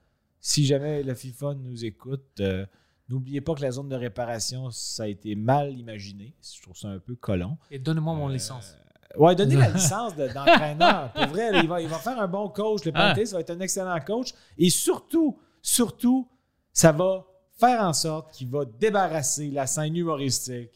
Si 0.43 0.65
jamais 0.65 1.03
la 1.03 1.15
FIFA 1.15 1.55
nous 1.55 1.85
écoute, 1.85 2.25
euh, 2.41 2.65
n'oubliez 3.11 3.43
pas 3.43 3.55
que 3.55 3.61
la 3.61 3.71
zone 3.73 3.91
de 3.91 3.97
réparation, 3.97 4.71
ça 4.71 5.03
a 5.03 5.07
été 5.07 5.35
mal 5.35 5.79
imaginé. 5.79 6.35
Je 6.43 6.63
trouve 6.63 6.77
ça 6.77 6.89
un 6.89 6.99
peu 6.99 7.15
colon. 7.15 7.59
Et 7.71 7.79
donne-moi 7.79 8.15
mon 8.15 8.31
Euh, 8.31 8.33
licence. 8.33 8.75
Ouais, 9.19 9.35
donnez 9.35 9.57
la 9.57 9.69
licence 9.71 10.17
de- 10.17 10.29
d'entraîneur. 10.29 11.13
Pour 11.13 11.27
vrai, 11.27 11.51
il, 11.63 11.69
va, 11.69 11.83
il 11.83 11.89
va 11.89 11.99
faire 11.99 12.19
un 12.19 12.29
bon 12.29 12.49
coach. 12.49 12.85
Le 12.87 12.93
Ah. 12.95 13.09
Panthers 13.15 13.33
va 13.33 13.41
être 13.41 13.51
un 13.51 13.61
excellent 13.61 14.01
coach. 14.01 14.33
Et 14.57 14.71
surtout, 14.71 15.39
surtout, 15.61 16.27
ça 16.73 16.93
va 16.93 17.25
faire 17.59 17.83
en 17.83 17.93
sorte 17.93 18.33
qu'il 18.35 18.49
va 18.49 18.65
débarrasser 18.65 19.51
la 19.51 19.67
scène 19.67 19.97
humoristique 19.97 20.71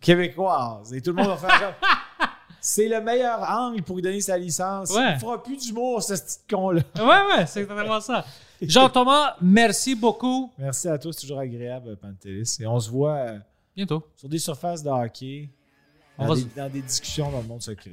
québécoise. 0.00 0.92
Et 0.94 1.00
tout 1.00 1.10
le 1.12 1.16
monde 1.22 1.28
va 1.28 1.36
faire 1.36 1.58
comme, 1.60 2.28
C'est 2.60 2.88
le 2.88 3.00
meilleur 3.00 3.40
angle 3.48 3.82
pour 3.82 3.96
lui 3.96 4.02
donner 4.02 4.20
sa 4.20 4.36
licence. 4.36 4.90
Ouais. 4.90 5.12
Il 5.14 5.20
fera 5.20 5.40
plus 5.42 5.56
d'humour, 5.58 6.02
ce 6.02 6.14
petit 6.14 6.38
con-là. 6.50 6.82
Ouais, 6.96 7.36
ouais, 7.38 7.46
c'est 7.46 7.60
exactement 7.62 8.00
ça. 8.00 8.24
Jean-Thomas, 8.60 9.36
merci 9.40 9.94
beaucoup. 9.94 10.50
Merci 10.58 10.88
à 10.88 10.98
tous, 10.98 11.12
c'est 11.12 11.20
toujours 11.20 11.38
agréable, 11.38 11.96
Pantelis. 11.96 12.56
Et 12.58 12.66
on 12.66 12.80
se 12.80 12.90
voit 12.90 13.14
euh, 13.14 13.38
Bientôt. 13.76 14.02
sur 14.16 14.28
des 14.28 14.40
surfaces 14.40 14.82
de 14.82 14.90
hockey 14.90 15.48
Dans, 16.18 16.34
des, 16.34 16.40
se- 16.40 16.46
dans 16.56 16.68
des 16.68 16.82
discussions 16.82 17.30
dans 17.30 17.38
le 17.40 17.46
monde 17.46 17.62
secret. 17.62 17.92